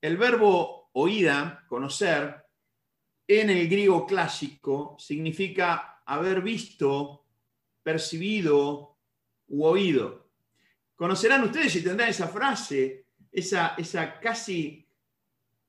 el 0.00 0.16
verbo 0.16 0.90
oída, 0.92 1.64
conocer, 1.68 2.44
en 3.26 3.50
el 3.50 3.68
griego 3.68 4.06
clásico 4.06 4.96
significa 4.98 6.02
haber 6.04 6.42
visto, 6.42 7.26
percibido 7.82 8.98
u 9.48 9.64
oído. 9.64 10.30
Conocerán 10.96 11.44
ustedes 11.44 11.76
y 11.76 11.82
tendrán 11.82 12.10
esa 12.10 12.28
frase, 12.28 13.06
esa, 13.30 13.74
esa 13.78 14.18
casi, 14.18 14.86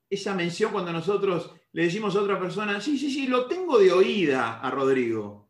esa 0.10 0.34
mención 0.34 0.72
cuando 0.72 0.92
nosotros 0.92 1.52
le 1.74 1.84
decimos 1.84 2.16
a 2.16 2.22
otra 2.22 2.40
persona, 2.40 2.82
sí, 2.82 2.98
sí, 2.98 3.12
sí, 3.12 3.28
lo 3.28 3.48
tengo 3.48 3.78
de 3.78 3.92
oída 3.92 4.60
a 4.60 4.70
Rodrigo. 4.72 5.41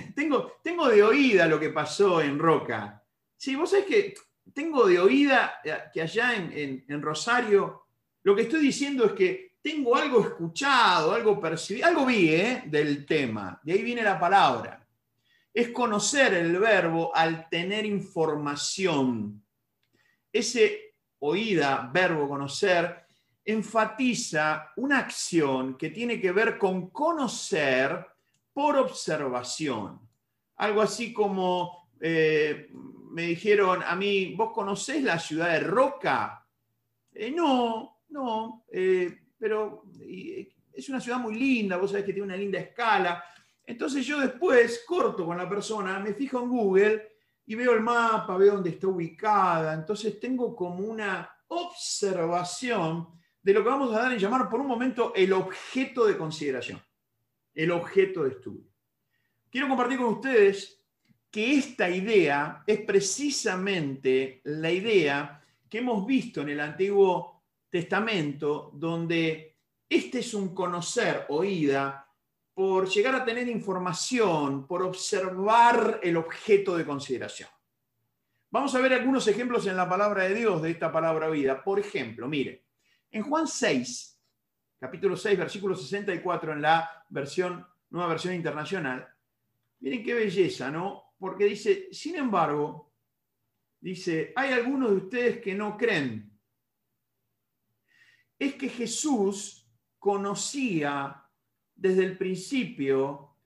tengo, 0.14 0.52
tengo 0.62 0.88
de 0.88 1.02
oída 1.02 1.46
lo 1.46 1.58
que 1.58 1.70
pasó 1.70 2.20
en 2.20 2.38
Roca. 2.38 3.02
Sí, 3.36 3.54
vos 3.54 3.70
sabés 3.70 3.86
que 3.86 4.14
tengo 4.52 4.86
de 4.86 4.98
oída 4.98 5.60
eh, 5.64 5.76
que 5.92 6.02
allá 6.02 6.34
en, 6.34 7.02
Rosario, 7.02 7.86
lo 8.22 8.34
que 8.34 8.42
estoy 8.42 8.60
diciendo 8.60 9.04
es 9.04 9.12
que 9.12 9.52
tengo 9.62 9.96
algo 9.96 10.20
escuchado, 10.20 11.12
algo 11.12 11.40
percibido, 11.40 11.86
algo 11.86 12.06
vi 12.06 12.30
¿eh? 12.30 12.62
del 12.66 13.04
tema. 13.06 13.60
De 13.62 13.72
ahí 13.72 13.82
viene 13.82 14.02
la 14.02 14.18
palabra. 14.18 14.84
Es 15.52 15.70
conocer 15.70 16.34
el 16.34 16.58
verbo 16.58 17.14
al 17.14 17.48
tener 17.48 17.84
información. 17.84 19.42
Ese 20.32 20.94
oída, 21.20 21.90
verbo 21.92 22.28
conocer, 22.28 23.04
enfatiza 23.44 24.72
una 24.76 24.98
acción 24.98 25.76
que 25.76 25.90
tiene 25.90 26.20
que 26.20 26.32
ver 26.32 26.58
con 26.58 26.90
conocer 26.90 28.06
por 28.58 28.76
observación. 28.76 30.00
Algo 30.56 30.82
así 30.82 31.12
como 31.12 31.92
eh, 32.00 32.68
me 33.12 33.22
dijeron 33.22 33.84
a 33.86 33.94
mí, 33.94 34.34
¿vos 34.34 34.50
conocés 34.52 35.00
la 35.04 35.16
ciudad 35.16 35.52
de 35.52 35.60
Roca? 35.60 36.44
Eh, 37.12 37.30
no, 37.30 38.00
no, 38.08 38.64
pero 39.38 39.84
es 40.72 40.88
una 40.88 41.00
ciudad 41.00 41.20
muy 41.20 41.36
linda, 41.36 41.76
vos 41.76 41.92
sabés 41.92 42.04
que 42.04 42.12
tiene 42.12 42.26
una 42.26 42.36
linda 42.36 42.58
escala. 42.58 43.22
Entonces 43.64 44.04
yo 44.04 44.18
después 44.18 44.82
corto 44.84 45.24
con 45.24 45.38
la 45.38 45.48
persona, 45.48 46.00
me 46.00 46.14
fijo 46.14 46.40
en 46.40 46.48
Google 46.48 47.08
y 47.46 47.54
veo 47.54 47.74
el 47.74 47.80
mapa, 47.80 48.36
veo 48.36 48.54
dónde 48.54 48.70
está 48.70 48.88
ubicada. 48.88 49.72
Entonces 49.72 50.18
tengo 50.18 50.56
como 50.56 50.80
una 50.80 51.30
observación 51.46 53.06
de 53.40 53.54
lo 53.54 53.62
que 53.62 53.68
vamos 53.68 53.94
a 53.94 54.00
dar 54.00 54.12
en 54.12 54.18
llamar 54.18 54.48
por 54.48 54.58
un 54.58 54.66
momento 54.66 55.12
el 55.14 55.32
objeto 55.32 56.06
de 56.06 56.18
consideración, 56.18 56.82
el 57.58 57.72
objeto 57.72 58.22
de 58.22 58.30
estudio. 58.30 58.70
Quiero 59.50 59.66
compartir 59.66 59.98
con 59.98 60.14
ustedes 60.14 60.80
que 61.28 61.54
esta 61.56 61.90
idea 61.90 62.62
es 62.64 62.82
precisamente 62.82 64.40
la 64.44 64.70
idea 64.70 65.44
que 65.68 65.78
hemos 65.78 66.06
visto 66.06 66.42
en 66.42 66.50
el 66.50 66.60
Antiguo 66.60 67.42
Testamento, 67.68 68.70
donde 68.74 69.56
este 69.88 70.20
es 70.20 70.34
un 70.34 70.54
conocer, 70.54 71.26
oída, 71.30 72.08
por 72.54 72.88
llegar 72.88 73.16
a 73.16 73.24
tener 73.24 73.48
información, 73.48 74.64
por 74.64 74.84
observar 74.84 75.98
el 76.00 76.16
objeto 76.16 76.76
de 76.76 76.86
consideración. 76.86 77.48
Vamos 78.50 78.72
a 78.76 78.80
ver 78.80 78.92
algunos 78.92 79.26
ejemplos 79.26 79.66
en 79.66 79.76
la 79.76 79.88
palabra 79.88 80.24
de 80.24 80.34
Dios 80.36 80.62
de 80.62 80.70
esta 80.70 80.92
palabra 80.92 81.28
oída. 81.28 81.64
Por 81.64 81.80
ejemplo, 81.80 82.28
mire, 82.28 82.66
en 83.10 83.24
Juan 83.24 83.48
6, 83.48 84.17
capítulo 84.78 85.16
6, 85.16 85.38
versículo 85.38 85.74
64, 85.74 86.52
en 86.52 86.62
la 86.62 87.04
versión, 87.08 87.66
nueva 87.90 88.08
versión 88.08 88.34
internacional, 88.34 89.08
miren 89.80 90.02
qué 90.02 90.14
belleza, 90.14 90.70
¿no? 90.70 91.14
Porque 91.18 91.46
dice, 91.46 91.88
sin 91.90 92.16
embargo, 92.16 92.92
dice, 93.80 94.32
hay 94.36 94.52
algunos 94.52 94.90
de 94.90 94.96
ustedes 94.96 95.40
que 95.40 95.54
no 95.54 95.76
creen. 95.76 96.30
Es 98.38 98.54
que 98.54 98.68
Jesús 98.68 99.68
conocía 99.98 101.24
desde 101.74 102.04
el 102.04 102.16
principio 102.16 103.36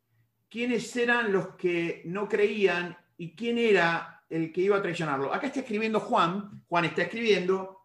quiénes 0.51 0.95
eran 0.97 1.33
los 1.33 1.55
que 1.57 2.03
no 2.05 2.29
creían 2.29 2.97
y 3.17 3.35
quién 3.35 3.57
era 3.57 4.25
el 4.29 4.53
que 4.53 4.63
iba 4.63 4.77
a 4.77 4.83
traicionarlo. 4.83 5.33
Acá 5.33 5.47
está 5.47 5.61
escribiendo 5.61 6.01
Juan, 6.01 6.63
Juan 6.69 6.85
está 6.85 7.03
escribiendo, 7.03 7.79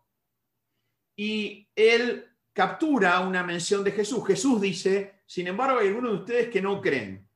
y 1.16 1.70
él 1.76 2.27
captura 2.58 3.20
una 3.20 3.44
mención 3.44 3.84
de 3.84 3.92
Jesús. 3.92 4.26
Jesús 4.26 4.60
dice, 4.60 5.22
sin 5.28 5.46
embargo, 5.46 5.78
hay 5.78 5.90
algunos 5.90 6.12
de 6.14 6.18
ustedes 6.18 6.50
que 6.50 6.60
no 6.60 6.82
creen. 6.82 7.30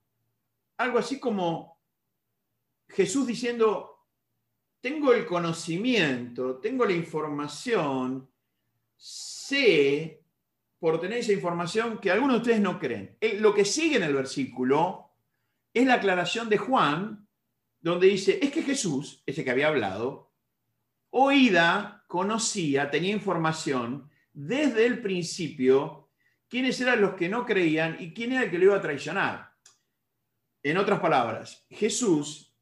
Algo 0.77 0.97
así 0.97 1.19
como 1.19 1.79
Jesús 2.89 3.27
diciendo, 3.27 4.07
tengo 4.79 5.13
el 5.13 5.27
conocimiento, 5.27 6.55
tengo 6.57 6.85
la 6.85 6.93
información, 6.93 8.31
sé 8.97 10.23
por 10.79 10.99
tener 10.99 11.19
esa 11.19 11.33
información 11.33 11.99
que 11.99 12.09
algunos 12.09 12.37
de 12.37 12.41
ustedes 12.41 12.61
no 12.61 12.79
creen. 12.79 13.15
Lo 13.41 13.53
que 13.53 13.63
sigue 13.63 13.97
en 13.97 14.03
el 14.03 14.15
versículo 14.15 15.11
es 15.71 15.85
la 15.85 15.93
aclaración 15.95 16.49
de 16.49 16.57
Juan, 16.57 17.27
donde 17.79 18.07
dice, 18.07 18.39
es 18.41 18.49
que 18.49 18.63
Jesús, 18.63 19.21
ese 19.27 19.43
que 19.43 19.51
había 19.51 19.67
hablado, 19.67 20.33
oída, 21.11 22.05
conocía, 22.07 22.89
tenía 22.89 23.11
información 23.11 24.09
desde 24.33 24.85
el 24.85 25.01
principio 25.01 26.09
quiénes 26.47 26.79
eran 26.81 27.01
los 27.01 27.13
que 27.13 27.29
no 27.29 27.45
creían 27.45 27.97
y 27.99 28.13
quién 28.13 28.33
era 28.33 28.43
el 28.43 28.51
que 28.51 28.57
lo 28.57 28.65
iba 28.65 28.77
a 28.77 28.81
traicionar. 28.81 29.53
En 30.63 30.77
otras 30.77 30.99
palabras, 30.99 31.65
Jesús 31.69 32.53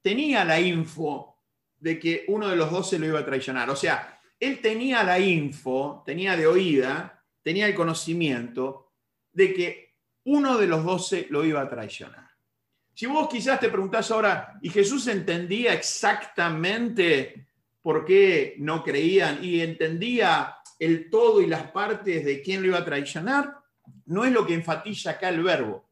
tenía 0.00 0.44
la 0.44 0.60
info 0.60 1.42
de 1.78 1.98
que 1.98 2.24
uno 2.28 2.48
de 2.48 2.56
los 2.56 2.70
dos 2.70 2.88
se 2.88 2.98
lo 2.98 3.06
iba 3.06 3.20
a 3.20 3.24
traicionar. 3.24 3.68
O 3.70 3.76
sea, 3.76 4.20
él 4.38 4.60
tenía 4.60 5.02
la 5.04 5.18
info, 5.18 6.02
tenía 6.06 6.36
de 6.36 6.46
oída, 6.46 7.24
tenía 7.42 7.66
el 7.66 7.74
conocimiento 7.74 8.92
de 9.32 9.52
que 9.52 9.94
uno 10.24 10.56
de 10.58 10.66
los 10.66 10.84
doce 10.84 11.26
lo 11.30 11.44
iba 11.44 11.60
a 11.60 11.68
traicionar. 11.68 12.30
Si 12.94 13.06
vos 13.06 13.28
quizás 13.28 13.58
te 13.58 13.68
preguntás 13.68 14.10
ahora, 14.10 14.58
¿y 14.62 14.70
Jesús 14.70 15.06
entendía 15.08 15.72
exactamente 15.72 17.46
por 17.80 18.04
qué 18.04 18.54
no 18.58 18.84
creían 18.84 19.42
y 19.42 19.60
entendía 19.60 20.56
el 20.84 21.10
todo 21.10 21.40
y 21.40 21.46
las 21.46 21.70
partes 21.70 22.24
de 22.24 22.42
quién 22.42 22.62
lo 22.62 22.68
iba 22.68 22.78
a 22.78 22.84
traicionar? 22.84 23.58
No 24.06 24.24
es 24.24 24.32
lo 24.32 24.46
que 24.46 24.54
enfatiza 24.54 25.12
acá 25.12 25.28
el 25.28 25.42
verbo. 25.42 25.88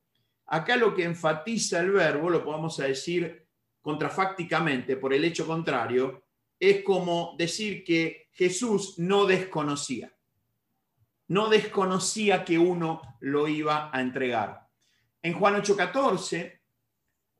Acá 0.46 0.76
lo 0.76 0.94
que 0.94 1.04
enfatiza 1.04 1.80
el 1.80 1.92
verbo, 1.92 2.28
lo 2.28 2.44
podemos 2.44 2.76
decir 2.76 3.46
contrafácticamente 3.80 4.96
por 4.96 5.14
el 5.14 5.24
hecho 5.24 5.46
contrario, 5.46 6.24
es 6.58 6.82
como 6.82 7.34
decir 7.38 7.84
que 7.84 8.28
Jesús 8.32 8.98
no 8.98 9.26
desconocía 9.26 10.12
no 11.30 11.48
desconocía 11.48 12.44
que 12.44 12.58
uno 12.58 13.02
lo 13.20 13.46
iba 13.46 13.88
a 13.92 14.00
entregar. 14.00 14.66
En 15.22 15.32
Juan 15.34 15.54
8:14, 15.54 16.60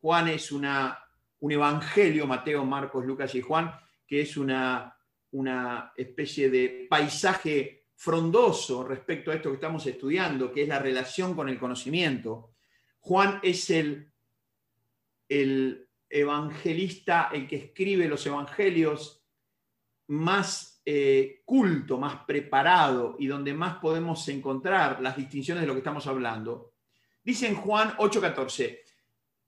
Juan 0.01 0.29
es 0.29 0.53
una, 0.53 0.97
un 1.41 1.51
evangelio, 1.51 2.25
Mateo, 2.25 2.65
Marcos, 2.65 3.05
Lucas 3.05 3.35
y 3.35 3.41
Juan, 3.41 3.75
que 4.07 4.21
es 4.21 4.37
una, 4.37 4.97
una 5.33 5.93
especie 5.97 6.51
de 6.51 6.87
paisaje 6.89 7.87
frondoso 7.97 8.83
respecto 8.83 9.31
a 9.31 9.35
esto 9.35 9.51
que 9.51 9.57
estamos 9.57 9.87
estudiando, 9.87 10.53
que 10.53 10.63
es 10.63 10.69
la 10.69 10.79
relación 10.79 11.35
con 11.35 11.49
el 11.49 11.59
conocimiento. 11.59 12.55
Juan 13.01 13.41
es 13.43 13.71
el, 13.71 14.11
el 15.29 15.89
evangelista, 16.09 17.31
el 17.33 17.47
que 17.47 17.57
escribe 17.57 18.09
los 18.09 18.27
evangelios 18.27 19.23
más 20.09 20.71
eh, 20.85 21.43
culto, 21.45 21.99
más 21.99 22.25
preparado 22.25 23.17
y 23.19 23.27
donde 23.27 23.55
más 23.55 23.77
podemos 23.79 24.27
encontrar 24.29 25.01
las 25.01 25.17
distinciones 25.17 25.61
de 25.61 25.67
lo 25.67 25.75
que 25.75 25.81
estamos 25.81 26.07
hablando, 26.07 26.73
dice 27.23 27.47
en 27.47 27.55
Juan 27.55 27.91
8:14, 27.99 28.81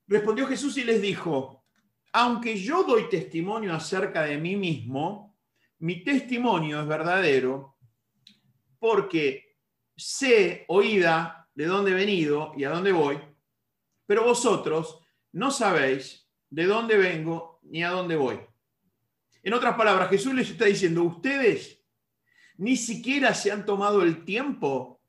respondió 0.07 0.47
Jesús 0.47 0.77
y 0.77 0.85
les 0.85 1.01
dijo, 1.01 1.65
aunque 2.13 2.61
yo 2.61 2.85
doy 2.85 3.09
testimonio 3.09 3.73
acerca 3.73 4.23
de 4.23 4.39
mí 4.39 4.57
mismo, 4.57 5.32
mi 5.83 6.05
testimonio 6.05 6.81
es 6.81 6.87
verdadero 6.87 7.77
porque 8.79 9.57
sé, 9.97 10.65
oída, 10.69 11.49
de 11.55 11.67
dónde 11.67 11.91
he 11.91 11.95
venido 11.95 12.53
y 12.57 12.63
a 12.65 12.71
dónde 12.71 12.93
voy, 12.93 13.19
pero 14.07 14.25
vosotros 14.25 15.01
no 15.33 15.51
sabéis 15.51 16.29
de 16.49 16.67
dónde 16.67 16.97
vengo 16.97 17.59
ni 17.63 17.83
a 17.83 17.91
dónde 17.91 18.15
voy. 18.15 18.39
En 19.43 19.55
otras 19.55 19.75
palabras, 19.75 20.09
Jesús 20.09 20.33
les 20.35 20.51
está 20.51 20.67
diciendo, 20.67 21.03
ustedes 21.03 21.83
ni 22.59 22.77
siquiera 22.77 23.35
se 23.35 23.51
han 23.51 23.67
tomado 23.67 24.03
el 24.03 24.25
tiempo 24.25 25.01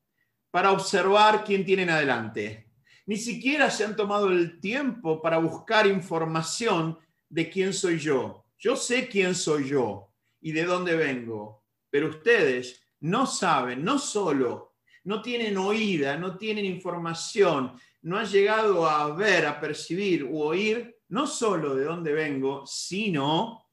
para 0.50 0.72
observar 0.72 1.44
quién 1.44 1.64
tienen 1.66 1.92
adelante. 1.92 2.72
Ni 3.06 3.18
siquiera 3.18 3.70
se 3.70 3.86
han 3.86 3.96
tomado 3.96 4.32
el 4.32 4.60
tiempo 4.60 5.22
para 5.22 5.38
buscar 5.38 5.86
información 5.86 6.98
de 7.30 7.48
quién 7.48 7.74
soy 7.74 8.00
yo. 8.00 8.48
Yo 8.58 8.76
sé 8.76 9.08
quién 9.08 9.36
soy 9.36 9.70
yo 9.70 10.13
y 10.44 10.52
de 10.52 10.66
dónde 10.66 10.96
vengo, 10.96 11.64
pero 11.90 12.10
ustedes 12.10 12.86
no 13.00 13.26
saben, 13.26 13.84
no 13.84 13.98
solo, 13.98 14.76
no 15.06 15.22
tienen 15.22 15.58
oída, 15.58 16.18
no 16.18 16.38
tienen 16.38 16.66
información, 16.66 17.74
no 18.04 18.18
han 18.18 18.28
llegado 18.28 18.88
a 18.88 19.14
ver, 19.16 19.48
a 19.48 19.60
percibir 19.60 20.24
u 20.24 20.42
oír, 20.42 21.00
no 21.10 21.26
solo 21.26 21.74
de 21.76 21.86
dónde 21.86 22.14
vengo, 22.14 22.66
sino 22.68 23.64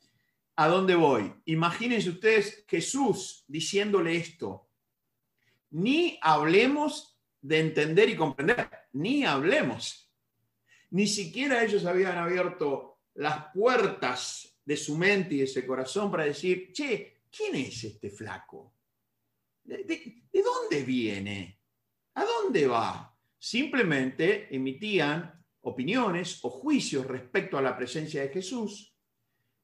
¿A 0.61 0.69
dónde 0.69 0.95
voy? 0.95 1.33
Imagínense 1.47 2.11
ustedes 2.11 2.67
Jesús 2.69 3.47
diciéndole 3.49 4.15
esto. 4.15 4.69
Ni 5.71 6.19
hablemos 6.21 7.19
de 7.41 7.61
entender 7.61 8.11
y 8.11 8.17
comprender, 8.17 8.69
ni 8.93 9.25
hablemos. 9.25 10.13
Ni 10.91 11.07
siquiera 11.07 11.65
ellos 11.65 11.87
habían 11.87 12.19
abierto 12.19 12.99
las 13.15 13.47
puertas 13.55 14.60
de 14.65 14.77
su 14.77 14.97
mente 14.97 15.35
y 15.35 15.39
de 15.39 15.47
su 15.47 15.67
corazón 15.67 16.11
para 16.11 16.25
decir, 16.25 16.73
che, 16.73 17.23
¿quién 17.31 17.57
es 17.57 17.85
este 17.85 18.11
flaco? 18.11 18.75
¿De, 19.63 19.85
de 19.85 20.43
dónde 20.43 20.83
viene? 20.85 21.61
¿A 22.15 22.25
dónde 22.25 22.67
va? 22.67 23.17
Simplemente 23.39 24.55
emitían 24.55 25.45
opiniones 25.63 26.39
o 26.43 26.51
juicios 26.51 27.07
respecto 27.07 27.59
a 27.59 27.63
la 27.63 27.77
presencia 27.77 28.23
de 28.23 28.29
Jesús 28.29 28.91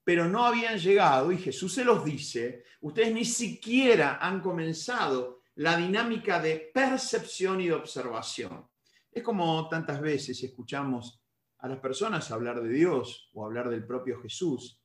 pero 0.06 0.28
no 0.28 0.46
habían 0.46 0.78
llegado, 0.78 1.32
y 1.32 1.36
Jesús 1.36 1.74
se 1.74 1.84
los 1.84 2.04
dice, 2.04 2.62
ustedes 2.82 3.12
ni 3.12 3.24
siquiera 3.24 4.18
han 4.24 4.40
comenzado 4.40 5.42
la 5.56 5.76
dinámica 5.76 6.38
de 6.38 6.70
percepción 6.72 7.60
y 7.60 7.66
de 7.66 7.72
observación. 7.72 8.68
Es 9.10 9.24
como 9.24 9.68
tantas 9.68 10.00
veces 10.00 10.40
escuchamos 10.44 11.20
a 11.58 11.66
las 11.66 11.80
personas 11.80 12.30
hablar 12.30 12.62
de 12.62 12.68
Dios 12.68 13.30
o 13.32 13.44
hablar 13.44 13.68
del 13.68 13.84
propio 13.84 14.22
Jesús, 14.22 14.80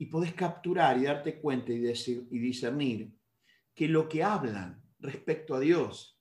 y 0.00 0.06
podés 0.06 0.32
capturar 0.32 0.96
y 0.96 1.04
darte 1.04 1.38
cuenta 1.38 1.72
y, 1.72 1.78
decir, 1.78 2.26
y 2.30 2.38
discernir 2.38 3.12
que 3.74 3.86
lo 3.86 4.08
que 4.08 4.24
hablan 4.24 4.82
respecto 4.98 5.54
a 5.54 5.60
Dios 5.60 6.18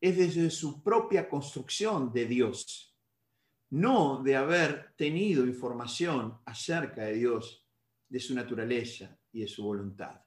es 0.00 0.16
desde 0.16 0.50
su 0.50 0.82
propia 0.82 1.28
construcción 1.28 2.12
de 2.12 2.26
Dios 2.26 2.92
no 3.70 4.22
de 4.22 4.36
haber 4.36 4.92
tenido 4.96 5.46
información 5.46 6.40
acerca 6.44 7.04
de 7.04 7.14
Dios, 7.14 7.66
de 8.06 8.20
su 8.20 8.34
naturaleza 8.34 9.18
y 9.32 9.40
de 9.40 9.48
su 9.48 9.62
voluntad. 9.62 10.20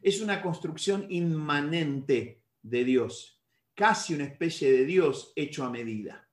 Es 0.00 0.22
una 0.22 0.40
construcción 0.40 1.06
inmanente 1.10 2.44
de 2.62 2.84
Dios, 2.84 3.42
casi 3.74 4.14
una 4.14 4.24
especie 4.24 4.72
de 4.72 4.86
Dios 4.86 5.32
hecho 5.36 5.64
a 5.64 5.70
medida. 5.70 6.30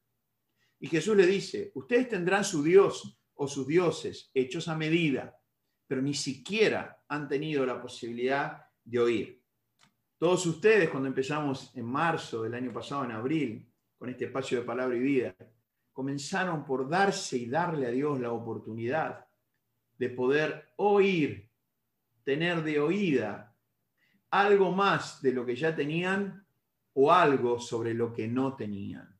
Y 0.79 0.87
Jesús 0.87 1.17
le 1.17 1.25
dice, 1.25 1.71
ustedes 1.73 2.07
tendrán 2.07 2.45
su 2.45 2.63
Dios 2.63 3.19
o 3.33 3.47
sus 3.47 3.67
dioses 3.67 4.29
hechos 4.33 4.69
a 4.69 4.77
medida, 4.77 5.37
pero 5.87 6.01
ni 6.01 6.13
siquiera 6.13 7.03
han 7.07 7.27
tenido 7.27 7.65
la 7.65 7.81
posibilidad 7.81 8.65
de 8.83 8.99
oír. 8.99 9.41
Todos 10.17 10.45
ustedes, 10.45 10.89
cuando 10.89 11.07
empezamos 11.07 11.75
en 11.75 11.85
marzo 11.85 12.43
del 12.43 12.53
año 12.53 12.71
pasado, 12.71 13.03
en 13.03 13.11
abril, 13.11 13.69
con 13.97 14.09
este 14.09 14.25
espacio 14.25 14.59
de 14.59 14.65
palabra 14.65 14.95
y 14.95 14.99
vida, 14.99 15.35
comenzaron 15.91 16.65
por 16.65 16.89
darse 16.89 17.37
y 17.37 17.47
darle 17.47 17.87
a 17.87 17.91
Dios 17.91 18.19
la 18.19 18.31
oportunidad 18.31 19.25
de 19.97 20.09
poder 20.09 20.73
oír, 20.77 21.49
tener 22.23 22.63
de 22.63 22.79
oída 22.79 23.55
algo 24.29 24.71
más 24.71 25.21
de 25.21 25.31
lo 25.31 25.45
que 25.45 25.55
ya 25.55 25.75
tenían 25.75 26.45
o 26.93 27.11
algo 27.11 27.59
sobre 27.59 27.93
lo 27.93 28.11
que 28.11 28.27
no 28.27 28.55
tenían. 28.55 29.17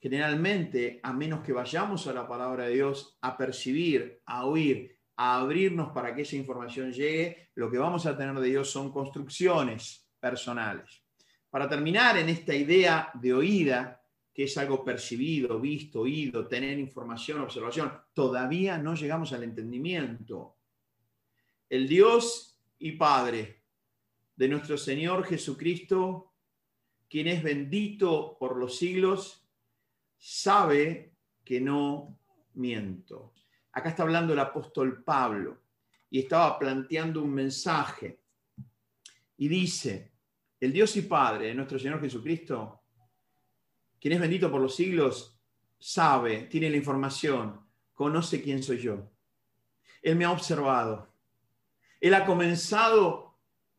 Generalmente, 0.00 0.98
a 1.02 1.12
menos 1.12 1.44
que 1.44 1.52
vayamos 1.52 2.06
a 2.08 2.12
la 2.12 2.26
palabra 2.26 2.64
de 2.64 2.74
Dios 2.74 3.18
a 3.20 3.36
percibir, 3.36 4.20
a 4.26 4.46
oír, 4.46 4.98
a 5.16 5.40
abrirnos 5.40 5.92
para 5.92 6.14
que 6.14 6.22
esa 6.22 6.36
información 6.36 6.92
llegue, 6.92 7.50
lo 7.54 7.70
que 7.70 7.78
vamos 7.78 8.06
a 8.06 8.16
tener 8.16 8.34
de 8.34 8.48
Dios 8.48 8.70
son 8.70 8.90
construcciones 8.90 10.08
personales. 10.18 11.02
Para 11.50 11.68
terminar 11.68 12.16
en 12.16 12.28
esta 12.28 12.54
idea 12.54 13.10
de 13.14 13.34
oída, 13.34 14.02
que 14.32 14.44
es 14.44 14.56
algo 14.56 14.82
percibido, 14.82 15.60
visto, 15.60 16.00
oído, 16.00 16.46
tener 16.48 16.78
información, 16.78 17.40
observación, 17.40 17.92
todavía 18.14 18.78
no 18.78 18.94
llegamos 18.94 19.32
al 19.32 19.42
entendimiento. 19.42 20.56
El 21.68 21.86
Dios 21.86 22.58
y 22.78 22.92
Padre 22.92 23.62
de 24.34 24.48
nuestro 24.48 24.78
Señor 24.78 25.24
Jesucristo, 25.24 26.32
quien 27.08 27.28
es 27.28 27.42
bendito 27.42 28.38
por 28.38 28.56
los 28.56 28.78
siglos, 28.78 29.46
sabe 30.16 31.14
que 31.44 31.60
no 31.60 32.18
miento. 32.54 33.34
Acá 33.72 33.90
está 33.90 34.02
hablando 34.02 34.32
el 34.32 34.38
apóstol 34.38 35.02
Pablo 35.02 35.62
y 36.10 36.20
estaba 36.20 36.58
planteando 36.58 37.22
un 37.22 37.32
mensaje 37.32 38.20
y 39.36 39.48
dice, 39.48 40.12
el 40.60 40.72
Dios 40.72 40.96
y 40.96 41.02
Padre 41.02 41.46
de 41.48 41.54
nuestro 41.54 41.78
Señor 41.78 42.00
Jesucristo 42.00 42.82
quien 44.02 44.14
es 44.14 44.20
bendito 44.20 44.50
por 44.50 44.60
los 44.60 44.74
siglos, 44.74 45.38
sabe, 45.78 46.48
tiene 46.50 46.68
la 46.68 46.76
información, 46.76 47.60
conoce 47.94 48.42
quién 48.42 48.60
soy 48.60 48.78
yo. 48.78 49.12
Él 50.02 50.16
me 50.16 50.24
ha 50.24 50.32
observado. 50.32 51.14
Él 52.00 52.12
ha 52.14 52.26
comenzado 52.26 53.38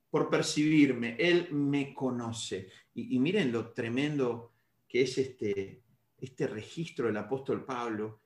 por 0.09 0.29
percibirme. 0.29 1.17
Él 1.19 1.49
me 1.51 1.93
conoce. 1.93 2.69
Y, 2.93 3.19
miren 3.19 3.51
lo 3.51 3.73
tremendo 3.73 4.53
que 4.87 5.01
es 5.01 5.17
este, 5.17 5.83
este 6.17 6.47
registro 6.47 7.07
del 7.07 7.17
apóstol 7.17 7.65
Pablo. 7.65 8.21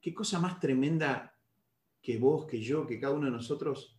Qué 0.00 0.14
cosa 0.14 0.38
más 0.40 0.58
tremenda 0.58 1.36
que 2.00 2.18
vos, 2.18 2.46
que 2.46 2.62
yo, 2.62 2.86
que 2.86 2.98
cada 2.98 3.14
uno 3.14 3.26
de 3.26 3.32
nosotros 3.32 3.98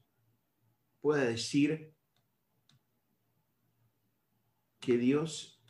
pueda 0.99 1.23
decir 1.23 1.93
que 4.79 4.97
Dios 4.97 5.63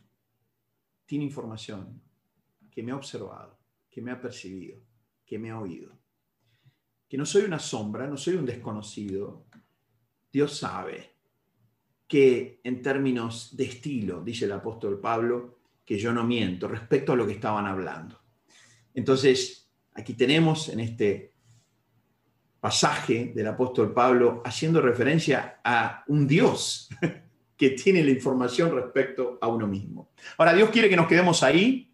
tiene 1.05 1.25
información, 1.25 2.01
que 2.71 2.81
me 2.81 2.93
ha 2.93 2.95
observado, 2.95 3.59
que 3.89 4.01
me 4.01 4.11
ha 4.11 4.21
percibido, 4.21 4.81
que 5.25 5.37
me 5.37 5.51
ha 5.51 5.59
oído. 5.59 5.99
Que 7.09 7.17
no 7.17 7.25
soy 7.25 7.43
una 7.43 7.59
sombra, 7.59 8.07
no 8.07 8.15
soy 8.15 8.35
un 8.35 8.45
desconocido. 8.45 9.45
Dios 10.31 10.57
sabe 10.57 11.17
que 12.07 12.61
en 12.63 12.81
términos 12.81 13.55
de 13.55 13.65
estilo, 13.65 14.23
dice 14.23 14.45
el 14.45 14.53
apóstol 14.53 15.01
Pablo, 15.01 15.59
que 15.83 15.97
yo 15.97 16.13
no 16.13 16.25
miento 16.25 16.69
respecto 16.69 17.11
a 17.11 17.15
lo 17.17 17.27
que 17.27 17.33
estaban 17.33 17.65
hablando. 17.65 18.21
Entonces, 18.93 19.70
aquí 19.93 20.13
tenemos 20.13 20.69
en 20.69 20.79
este 20.79 21.31
pasaje 22.59 23.31
del 23.35 23.47
apóstol 23.47 23.93
Pablo 23.93 24.41
haciendo 24.45 24.81
referencia 24.81 25.59
a 25.63 26.03
un 26.07 26.27
Dios 26.27 26.89
que 27.57 27.71
tiene 27.71 28.03
la 28.03 28.11
información 28.11 28.73
respecto 28.73 29.37
a 29.41 29.47
uno 29.47 29.67
mismo. 29.67 30.11
Ahora, 30.37 30.53
Dios 30.53 30.69
quiere 30.69 30.89
que 30.89 30.95
nos 30.95 31.07
quedemos 31.07 31.43
ahí, 31.43 31.91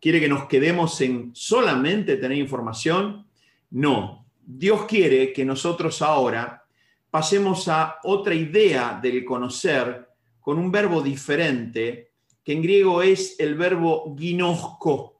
quiere 0.00 0.20
que 0.20 0.28
nos 0.28 0.46
quedemos 0.46 1.00
en 1.00 1.30
solamente 1.34 2.16
tener 2.16 2.38
información. 2.38 3.26
No, 3.70 4.26
Dios 4.44 4.86
quiere 4.86 5.32
que 5.32 5.44
nosotros 5.44 6.02
ahora 6.02 6.64
pasemos 7.10 7.68
a 7.68 7.98
otra 8.04 8.34
idea 8.34 8.98
del 9.00 9.24
conocer 9.24 10.08
con 10.40 10.58
un 10.58 10.70
verbo 10.70 11.02
diferente, 11.02 12.12
que 12.42 12.52
en 12.52 12.62
griego 12.62 13.02
es 13.02 13.38
el 13.38 13.54
verbo 13.54 14.16
ginosco. 14.18 15.19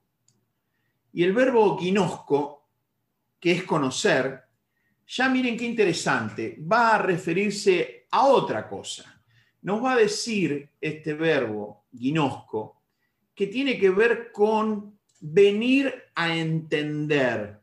Y 1.13 1.25
el 1.25 1.33
verbo 1.33 1.79
ginosco, 1.79 2.69
que 3.39 3.53
es 3.53 3.65
conocer, 3.65 4.43
ya 5.07 5.29
miren 5.29 5.57
qué 5.57 5.65
interesante, 5.65 6.59
va 6.61 6.95
a 6.95 6.99
referirse 6.99 8.07
a 8.11 8.27
otra 8.27 8.69
cosa 8.69 9.21
nos 9.63 9.83
va 9.83 9.93
a 9.93 9.97
decir 9.97 10.71
este 10.81 11.15
verbo, 11.15 11.85
ginosco, 11.93 12.83
que 13.35 13.47
tiene 13.47 13.79
que 13.79 13.91
ver 13.91 14.33
con 14.33 14.99
venir 15.21 15.93
a 16.15 16.35
entender. 16.35 17.61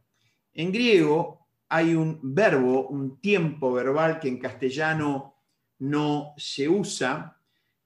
En 0.54 0.72
griego 0.72 1.48
hay 1.70 1.96
un 1.96 2.20
verbo, 2.22 2.88
un 2.88 3.20
tiempo 3.20 3.74
verbal 3.74 4.20
que 4.20 4.28
en 4.28 4.40
castellano 4.40 5.36
no 5.80 6.34
se 6.38 6.70
usa, 6.70 7.40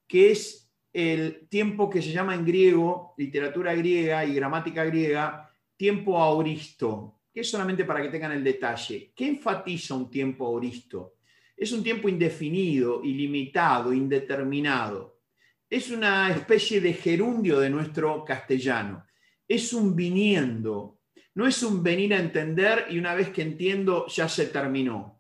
que 0.08 0.32
es 0.32 0.69
el 0.93 1.47
tiempo 1.47 1.89
que 1.89 2.02
se 2.02 2.12
llama 2.12 2.36
en 2.36 2.45
griego, 2.45 3.13
literatura 3.17 3.74
griega 3.74 4.26
y 4.26 4.36
gramática 4.36 4.84
griega, 4.84 5.51
tiempo 5.82 6.15
auristo, 6.22 7.22
que 7.34 7.39
es 7.39 7.50
solamente 7.50 7.86
para 7.86 8.04
que 8.04 8.10
tengan 8.10 8.34
el 8.34 8.44
detalle. 8.44 9.12
¿Qué 9.15 9.26
enfatiza 9.26 9.96
un 9.96 10.12
tiempo 10.12 10.46
auristo? 10.46 11.15
Es 11.58 11.72
un 11.72 11.82
tiempo 11.82 12.08
indefinido, 12.08 13.04
ilimitado, 13.04 13.91
indeterminado. 13.91 15.22
Es 15.67 15.89
una 15.89 16.30
especie 16.30 16.82
de 16.82 16.94
gerundio 16.94 17.60
de 17.60 17.72
nuestro 17.72 18.24
castellano. 18.24 19.08
Es 19.48 19.74
un 19.74 19.96
viniendo. 19.96 21.00
No 21.34 21.48
es 21.48 21.63
un 21.63 21.82
venir 21.82 22.13
a 22.13 22.20
entender 22.20 22.86
y 22.91 23.00
una 23.00 23.15
vez 23.15 23.30
que 23.32 23.41
entiendo 23.41 24.06
ya 24.06 24.30
se 24.30 24.46
terminó. 24.46 25.20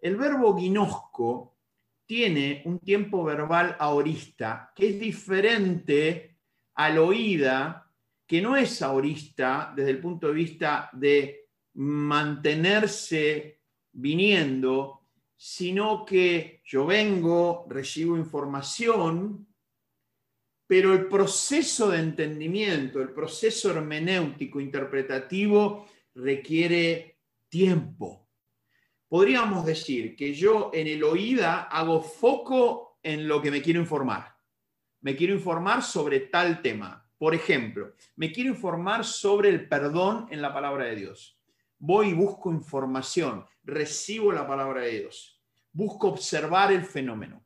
El 0.00 0.16
verbo 0.16 0.56
guinosco 0.56 1.58
tiene 2.06 2.62
un 2.64 2.80
tiempo 2.80 3.22
verbal 3.22 3.76
aorista 3.78 4.72
que 4.74 4.88
es 4.88 4.98
diferente 4.98 6.38
al 6.74 6.98
oída, 6.98 7.85
que 8.26 8.40
no 8.42 8.56
es 8.56 8.82
aorista 8.82 9.72
desde 9.74 9.90
el 9.90 10.00
punto 10.00 10.28
de 10.28 10.34
vista 10.34 10.90
de 10.92 11.48
mantenerse 11.74 13.60
viniendo, 13.92 15.06
sino 15.36 16.04
que 16.04 16.62
yo 16.64 16.86
vengo, 16.86 17.66
recibo 17.68 18.16
información, 18.16 19.46
pero 20.66 20.92
el 20.92 21.06
proceso 21.06 21.90
de 21.90 22.00
entendimiento, 22.00 23.00
el 23.00 23.12
proceso 23.12 23.70
hermenéutico, 23.70 24.60
interpretativo, 24.60 25.86
requiere 26.14 27.20
tiempo. 27.48 28.28
Podríamos 29.08 29.64
decir 29.64 30.16
que 30.16 30.34
yo 30.34 30.70
en 30.74 30.88
el 30.88 31.04
oída 31.04 31.64
hago 31.64 32.02
foco 32.02 32.98
en 33.02 33.28
lo 33.28 33.40
que 33.40 33.52
me 33.52 33.62
quiero 33.62 33.78
informar. 33.78 34.36
Me 35.02 35.14
quiero 35.14 35.34
informar 35.34 35.82
sobre 35.84 36.20
tal 36.20 36.60
tema. 36.60 37.05
Por 37.18 37.34
ejemplo, 37.34 37.94
me 38.16 38.30
quiero 38.32 38.50
informar 38.50 39.04
sobre 39.04 39.48
el 39.48 39.68
perdón 39.68 40.26
en 40.30 40.42
la 40.42 40.52
palabra 40.52 40.84
de 40.84 40.96
Dios 40.96 41.36
voy 41.78 42.08
y 42.08 42.14
busco 42.14 42.50
información, 42.50 43.44
recibo 43.64 44.32
la 44.32 44.46
palabra 44.46 44.82
de 44.82 45.00
Dios, 45.00 45.40
busco 45.72 46.08
observar 46.08 46.72
el 46.72 46.84
fenómeno. 46.84 47.44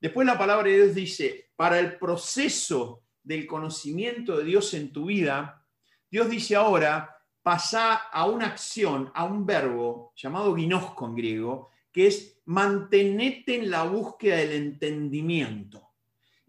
Después 0.00 0.26
la 0.26 0.38
palabra 0.38 0.68
de 0.68 0.76
Dios 0.76 0.94
dice, 0.94 1.50
para 1.56 1.78
el 1.78 1.98
proceso 1.98 3.04
del 3.22 3.46
conocimiento 3.46 4.36
de 4.36 4.44
Dios 4.44 4.74
en 4.74 4.92
tu 4.92 5.06
vida, 5.06 5.64
Dios 6.10 6.28
dice 6.28 6.56
ahora, 6.56 7.16
pasa 7.42 7.94
a 7.94 8.26
una 8.26 8.46
acción, 8.46 9.10
a 9.14 9.24
un 9.24 9.46
verbo 9.46 10.12
llamado 10.16 10.54
ginosco 10.54 11.06
en 11.06 11.14
griego, 11.14 11.70
que 11.92 12.06
es 12.08 12.40
mantenerte 12.46 13.54
en 13.56 13.70
la 13.70 13.84
búsqueda 13.84 14.36
del 14.36 14.52
entendimiento. 14.52 15.91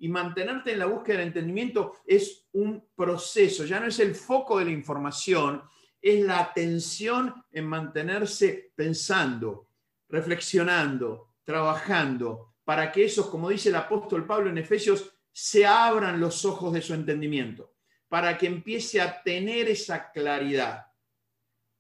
Y 0.04 0.10
mantenerte 0.10 0.74
en 0.74 0.80
la 0.80 0.86
búsqueda 0.86 1.20
del 1.20 1.28
entendimiento 1.28 1.94
es 2.06 2.50
un 2.52 2.90
proceso, 2.94 3.64
ya 3.64 3.80
no 3.80 3.86
es 3.86 4.00
el 4.00 4.16
foco 4.16 4.60
de 4.60 4.66
la 4.66 4.72
información, 4.72 5.64
es 6.02 6.20
la 6.26 6.40
atención 6.40 7.34
en 7.50 7.66
mantenerse 7.68 8.74
pensando, 8.76 9.70
reflexionando, 10.10 11.36
trabajando, 11.46 12.56
para 12.66 12.92
que 12.92 13.06
esos, 13.06 13.28
como 13.28 13.48
dice 13.48 13.70
el 13.70 13.76
apóstol 13.76 14.28
Pablo 14.28 14.50
en 14.50 14.58
Efesios, 14.58 15.10
se 15.32 15.66
abran 15.66 16.20
los 16.20 16.44
ojos 16.44 16.74
de 16.74 16.82
su 16.82 16.94
entendimiento, 16.94 17.76
para 18.10 18.38
que 18.38 18.48
empiece 18.48 19.00
a 19.00 19.24
tener 19.24 19.70
esa 19.70 20.12
claridad 20.12 20.86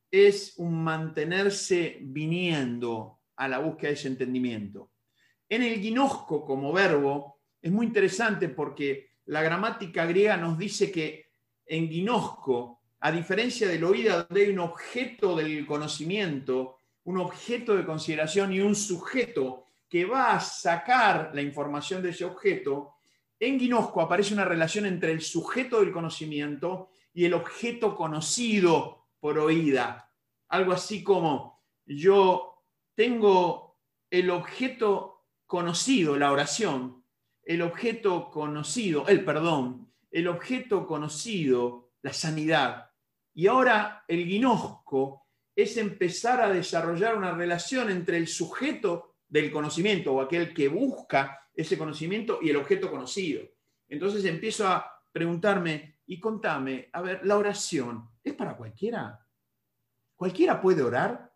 es 0.10 0.54
un 0.60 0.82
mantenerse 0.82 1.98
viniendo 2.00 3.20
a 3.36 3.50
la 3.50 3.60
búsqueda 3.60 3.90
de 3.90 3.96
ese 3.96 4.08
entendimiento. 4.08 4.92
En 5.50 5.62
el 5.62 5.82
ginosco 5.82 6.46
como 6.46 6.72
verbo 6.72 7.43
es 7.64 7.72
muy 7.72 7.86
interesante 7.88 8.50
porque 8.50 9.12
la 9.26 9.42
gramática 9.42 10.06
griega 10.06 10.36
nos 10.36 10.58
dice 10.58 10.92
que 10.92 11.28
en 11.66 11.90
ginosco, 11.90 12.82
a 13.00 13.10
diferencia 13.10 13.70
del 13.70 13.86
oído, 13.86 14.26
donde 14.28 14.44
hay 14.44 14.52
un 14.52 14.60
objeto 14.60 15.34
del 15.34 15.66
conocimiento, 15.66 16.78
un 17.06 17.20
objeto 17.20 17.74
de 17.76 17.86
consideración 17.86 18.52
y 18.52 18.60
un 18.60 18.76
sujeto 18.76 19.68
que 19.88 20.04
va 20.04 20.34
a 20.36 20.42
sacar 20.42 21.32
la 21.34 21.42
información 21.42 22.04
de 22.04 22.10
ese 22.10 22.26
objeto, 22.26 22.96
en 23.40 23.58
ginosco 23.58 24.02
aparece 24.02 24.34
una 24.34 24.46
relación 24.46 24.86
entre 24.86 25.14
el 25.14 25.22
sujeto 25.22 25.80
del 25.80 25.94
conocimiento 25.94 26.90
y 27.14 27.24
el 27.24 27.34
objeto 27.34 27.96
conocido 27.96 29.06
por 29.22 29.40
oída. 29.40 30.12
Algo 30.50 30.74
así 30.74 31.02
como 31.02 31.62
yo 31.86 32.62
tengo 32.94 33.78
el 34.10 34.30
objeto 34.32 35.24
conocido, 35.46 36.18
la 36.18 36.32
oración, 36.32 37.03
el 37.44 37.62
objeto 37.62 38.30
conocido, 38.30 39.08
el 39.08 39.24
perdón, 39.24 39.92
el 40.12 40.28
objeto 40.28 40.86
conocido, 40.86 41.92
la 42.02 42.14
sanidad. 42.14 42.92
Y 43.34 43.48
ahora 43.48 44.04
el 44.08 44.26
ginosco 44.26 45.28
es 45.56 45.78
empezar 45.78 46.42
a 46.42 46.50
desarrollar 46.50 47.18
una 47.18 47.32
relación 47.32 47.90
entre 47.90 48.18
el 48.18 48.28
sujeto 48.28 49.18
del 49.28 49.52
conocimiento 49.52 50.14
o 50.14 50.22
aquel 50.22 50.54
que 50.54 50.68
busca 50.68 51.40
ese 51.54 51.78
conocimiento 51.78 52.40
y 52.42 52.50
el 52.50 52.58
objeto 52.58 52.90
conocido. 52.90 53.44
Entonces 53.88 54.26
empiezo 54.26 54.68
a 54.68 55.02
preguntarme 55.12 56.00
y 56.06 56.20
contame, 56.20 56.90
a 56.94 57.02
ver, 57.02 57.26
la 57.26 57.38
oración, 57.38 58.10
¿es 58.24 58.34
para 58.34 58.56
cualquiera? 58.56 59.20
¿Cualquiera 60.16 60.62
puede 60.62 60.82
orar? 60.82 61.33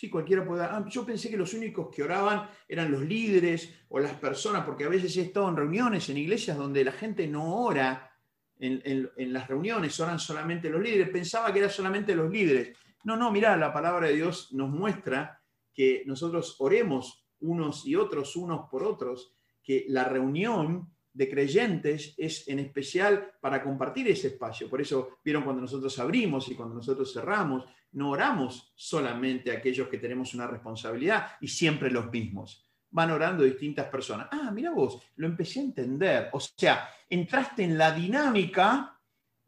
Sí, 0.00 0.08
cualquiera 0.08 0.46
puede. 0.46 0.64
Ah, 0.64 0.82
yo 0.88 1.04
pensé 1.04 1.28
que 1.28 1.36
los 1.36 1.52
únicos 1.52 1.94
que 1.94 2.02
oraban 2.02 2.48
eran 2.66 2.90
los 2.90 3.02
líderes 3.02 3.82
o 3.90 4.00
las 4.00 4.14
personas, 4.14 4.64
porque 4.64 4.84
a 4.84 4.88
veces 4.88 5.14
he 5.18 5.20
estado 5.20 5.50
en 5.50 5.56
reuniones, 5.56 6.08
en 6.08 6.16
iglesias 6.16 6.56
donde 6.56 6.82
la 6.82 6.92
gente 6.92 7.26
no 7.26 7.56
ora 7.66 8.10
en, 8.58 9.10
las 9.30 9.46
reuniones, 9.46 10.00
oran 10.00 10.18
solamente 10.18 10.70
los 10.70 10.80
líderes. 10.80 11.10
Pensaba 11.10 11.52
que 11.52 11.58
eran 11.58 11.70
solamente 11.70 12.14
los 12.14 12.30
líderes. 12.30 12.78
No, 13.04 13.14
no, 13.14 13.30
mira, 13.30 13.54
la 13.58 13.74
palabra 13.74 14.06
de 14.06 14.14
Dios 14.14 14.54
nos 14.54 14.70
muestra 14.70 15.38
que 15.74 16.02
nosotros 16.06 16.56
oremos 16.60 17.26
unos 17.40 17.86
y 17.86 17.94
otros, 17.94 18.36
unos 18.36 18.70
por 18.70 18.84
otros, 18.84 19.34
que 19.62 19.84
la 19.88 20.04
reunión 20.04 20.94
de 21.12 21.28
creyentes 21.28 22.14
es 22.16 22.46
en 22.48 22.60
especial 22.60 23.32
para 23.40 23.62
compartir 23.62 24.08
ese 24.08 24.28
espacio. 24.28 24.68
Por 24.68 24.80
eso 24.80 25.18
vieron 25.24 25.42
cuando 25.42 25.62
nosotros 25.62 25.98
abrimos 25.98 26.48
y 26.48 26.54
cuando 26.54 26.76
nosotros 26.76 27.12
cerramos, 27.12 27.64
no 27.92 28.10
oramos 28.10 28.72
solamente 28.76 29.50
a 29.50 29.58
aquellos 29.58 29.88
que 29.88 29.98
tenemos 29.98 30.34
una 30.34 30.46
responsabilidad 30.46 31.32
y 31.40 31.48
siempre 31.48 31.90
los 31.90 32.10
mismos. 32.10 32.66
Van 32.90 33.10
orando 33.10 33.44
distintas 33.44 33.86
personas. 33.86 34.28
Ah, 34.30 34.50
mira 34.52 34.70
vos, 34.70 35.00
lo 35.16 35.26
empecé 35.26 35.60
a 35.60 35.64
entender. 35.64 36.28
O 36.32 36.40
sea, 36.40 36.88
entraste 37.08 37.64
en 37.64 37.78
la 37.78 37.92
dinámica 37.92 38.98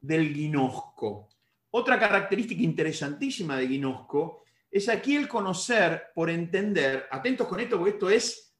del 0.01 0.33
guinosco. 0.33 1.29
Otra 1.71 1.99
característica 1.99 2.63
interesantísima 2.63 3.57
de 3.57 3.67
guinosco 3.67 4.43
es 4.71 4.89
aquí 4.89 5.17
el 5.17 5.29
conocer 5.29 6.11
por 6.15 6.31
entender. 6.31 7.07
Atentos 7.11 7.47
con 7.47 7.61
esto, 7.61 7.79
porque 7.79 7.93
esto 7.93 8.11
es 8.11 8.55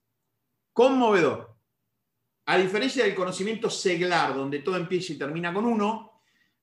conmovedor. 0.73 1.52
A 2.53 2.59
diferencia 2.59 3.05
del 3.05 3.15
conocimiento 3.15 3.71
seglar, 3.71 4.35
donde 4.35 4.59
todo 4.59 4.77
empieza 4.77 5.15
y 5.15 5.17
termina 5.19 5.55
con 5.55 5.65
uno, 5.65 6.13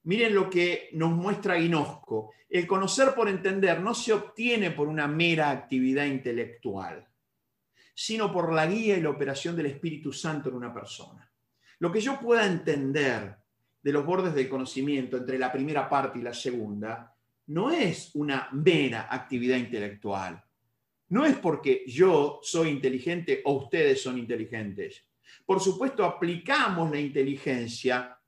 Miren 0.03 0.33
lo 0.33 0.49
que 0.49 0.89
nos 0.93 1.11
muestra 1.11 1.55
Guinosco. 1.55 2.31
El 2.49 2.65
conocer 2.65 3.13
por 3.13 3.27
entender 3.27 3.81
no 3.81 3.93
se 3.93 4.13
obtiene 4.13 4.71
por 4.71 4.87
una 4.87 5.07
mera 5.07 5.51
actividad 5.51 6.05
intelectual, 6.05 7.07
sino 7.93 8.31
por 8.31 8.53
la 8.53 8.65
guía 8.65 8.97
y 8.97 9.01
la 9.01 9.09
operación 9.09 9.55
del 9.55 9.67
Espíritu 9.67 10.13
Santo 10.13 10.49
en 10.49 10.55
una 10.55 10.73
persona. 10.73 11.29
Lo 11.79 11.91
que 11.91 12.01
yo 12.01 12.19
pueda 12.19 12.45
entender 12.45 13.35
de 13.81 13.91
los 13.91 14.05
bordes 14.05 14.33
del 14.33 14.49
conocimiento 14.49 15.17
entre 15.17 15.37
la 15.37 15.51
primera 15.51 15.89
parte 15.89 16.19
y 16.19 16.23
la 16.23 16.33
segunda 16.33 17.15
no 17.47 17.71
es 17.71 18.11
una 18.15 18.49
mera 18.51 19.07
actividad 19.09 19.57
intelectual. 19.57 20.43
No 21.09 21.25
es 21.25 21.35
porque 21.37 21.83
yo 21.87 22.39
soy 22.41 22.69
inteligente 22.69 23.41
o 23.45 23.53
ustedes 23.53 24.01
son 24.01 24.17
inteligentes. 24.17 25.08
Por 25.45 25.59
supuesto, 25.59 26.03
aplicamos 26.05 26.89
la 26.91 26.99
inteligencia 26.99 28.19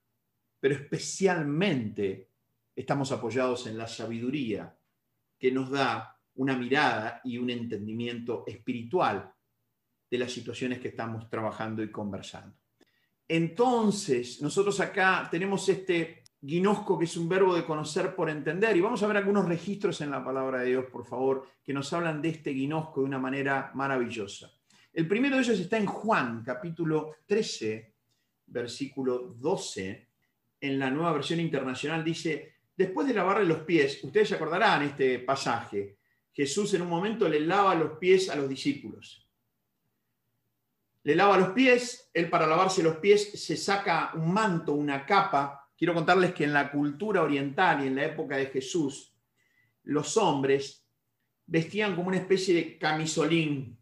pero 0.62 0.76
especialmente 0.76 2.30
estamos 2.76 3.10
apoyados 3.10 3.66
en 3.66 3.76
la 3.76 3.88
sabiduría 3.88 4.72
que 5.36 5.50
nos 5.50 5.70
da 5.70 6.16
una 6.36 6.56
mirada 6.56 7.20
y 7.24 7.36
un 7.36 7.50
entendimiento 7.50 8.44
espiritual 8.46 9.34
de 10.08 10.18
las 10.18 10.30
situaciones 10.30 10.78
que 10.78 10.88
estamos 10.88 11.28
trabajando 11.28 11.82
y 11.82 11.90
conversando. 11.90 12.56
Entonces, 13.26 14.40
nosotros 14.40 14.78
acá 14.78 15.26
tenemos 15.28 15.68
este 15.68 16.22
guinosco, 16.40 16.96
que 16.96 17.06
es 17.06 17.16
un 17.16 17.28
verbo 17.28 17.56
de 17.56 17.64
conocer 17.64 18.14
por 18.14 18.30
entender, 18.30 18.76
y 18.76 18.80
vamos 18.80 19.02
a 19.02 19.08
ver 19.08 19.16
algunos 19.16 19.48
registros 19.48 20.00
en 20.00 20.12
la 20.12 20.24
palabra 20.24 20.60
de 20.60 20.66
Dios, 20.66 20.84
por 20.92 21.04
favor, 21.04 21.44
que 21.64 21.74
nos 21.74 21.92
hablan 21.92 22.22
de 22.22 22.28
este 22.28 22.50
guinosco 22.50 23.00
de 23.00 23.06
una 23.06 23.18
manera 23.18 23.72
maravillosa. 23.74 24.48
El 24.94 25.08
primero 25.08 25.36
de 25.36 25.42
ellos 25.42 25.58
está 25.58 25.78
en 25.78 25.86
Juan, 25.86 26.42
capítulo 26.44 27.16
13, 27.24 27.94
versículo 28.46 29.34
12, 29.38 30.08
en 30.60 30.78
la 30.78 30.90
nueva 30.90 31.14
versión 31.14 31.40
internacional 31.40 32.04
dice, 32.04 32.56
después 32.76 33.08
de 33.08 33.14
lavarle 33.14 33.46
los 33.46 33.60
pies, 33.60 34.04
ustedes 34.04 34.28
se 34.28 34.34
acordarán 34.34 34.82
este 34.82 35.18
pasaje, 35.20 35.96
Jesús 36.30 36.74
en 36.74 36.82
un 36.82 36.90
momento 36.90 37.26
le 37.26 37.40
lava 37.40 37.74
los 37.74 37.98
pies 37.98 38.28
a 38.28 38.36
los 38.36 38.48
discípulos. 38.48 39.26
Le 41.04 41.16
lava 41.16 41.38
los 41.38 41.50
pies, 41.50 42.10
él 42.12 42.28
para 42.28 42.46
lavarse 42.46 42.82
los 42.82 42.96
pies 42.96 43.42
se 43.42 43.56
saca 43.56 44.12
un 44.14 44.32
manto, 44.32 44.74
una 44.74 45.06
capa. 45.06 45.70
Quiero 45.76 45.94
contarles 45.94 46.34
que 46.34 46.44
en 46.44 46.52
la 46.52 46.70
cultura 46.70 47.22
oriental 47.22 47.82
y 47.82 47.86
en 47.86 47.96
la 47.96 48.04
época 48.04 48.36
de 48.36 48.46
Jesús, 48.46 49.14
los 49.84 50.16
hombres 50.18 50.86
vestían 51.46 51.96
como 51.96 52.08
una 52.08 52.18
especie 52.18 52.54
de 52.54 52.78
camisolín 52.78 53.81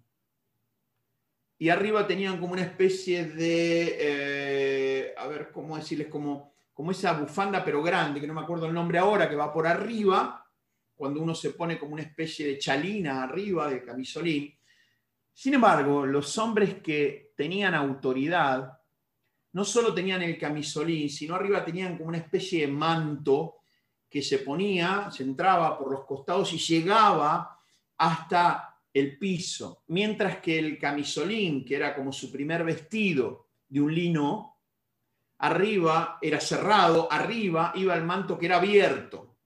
y 1.61 1.69
arriba 1.69 2.09
tenían 2.09 2.41
como 2.41 2.55
una 2.55 2.63
especie 2.63 3.25
de, 3.27 3.97
eh, 4.01 5.15
a 5.17 5.29
ver, 5.29 5.53
¿cómo 5.53 5.77
decirles? 5.77 6.09
Como 6.09 6.51
como 6.81 6.93
esa 6.93 7.13
bufanda 7.13 7.63
pero 7.63 7.83
grande, 7.83 8.23
que 8.23 8.27
no 8.27 8.33
me 8.33 8.41
acuerdo 8.41 8.65
el 8.65 8.73
nombre 8.73 8.99
ahora, 8.99 9.29
que 9.29 9.37
va 9.37 9.53
por 9.53 9.67
arriba, 9.67 10.47
cuando 10.95 11.21
uno 11.21 11.35
se 11.35 11.51
pone 11.51 11.79
como 11.79 11.93
una 11.93 12.01
especie 12.01 12.47
de 12.47 12.59
chalina 12.59 13.23
arriba 13.23 13.69
de 13.69 13.85
camisolín. 13.85 14.59
Sin 15.31 15.53
embargo, 15.53 16.07
los 16.07 16.39
hombres 16.39 16.81
que 16.83 17.35
tenían 17.37 17.75
autoridad 17.75 18.79
no 19.53 19.63
solo 19.63 19.93
tenían 19.93 20.23
el 20.23 20.39
camisolín, 20.39 21.11
sino 21.11 21.35
arriba 21.35 21.63
tenían 21.63 21.99
como 21.99 22.09
una 22.09 22.17
especie 22.17 22.63
de 22.63 22.73
manto 22.73 23.57
que 24.09 24.23
se 24.23 24.39
ponía, 24.39 25.11
se 25.11 25.25
entraba 25.25 25.79
por 25.79 25.93
los 25.93 26.07
costados 26.07 26.51
y 26.55 26.57
llegaba 26.57 27.61
hasta 27.99 28.70
el 28.93 29.19
piso, 29.19 29.85
mientras 29.89 30.39
que 30.39 30.59
el 30.59 30.79
camisolín, 30.79 31.65
que 31.65 31.77
era 31.77 31.95
como 31.95 32.13
su 32.13 32.31
primer 32.31 32.65
vestido 32.65 33.47
de 33.69 33.81
un 33.81 33.95
lino, 33.95 34.59
arriba 35.39 36.19
era 36.21 36.41
cerrado, 36.41 37.11
arriba 37.11 37.73
iba 37.77 37.95
el 37.95 38.05
manto 38.05 38.39
que 38.39 38.47
era 38.47 38.57
abierto. 38.57 39.37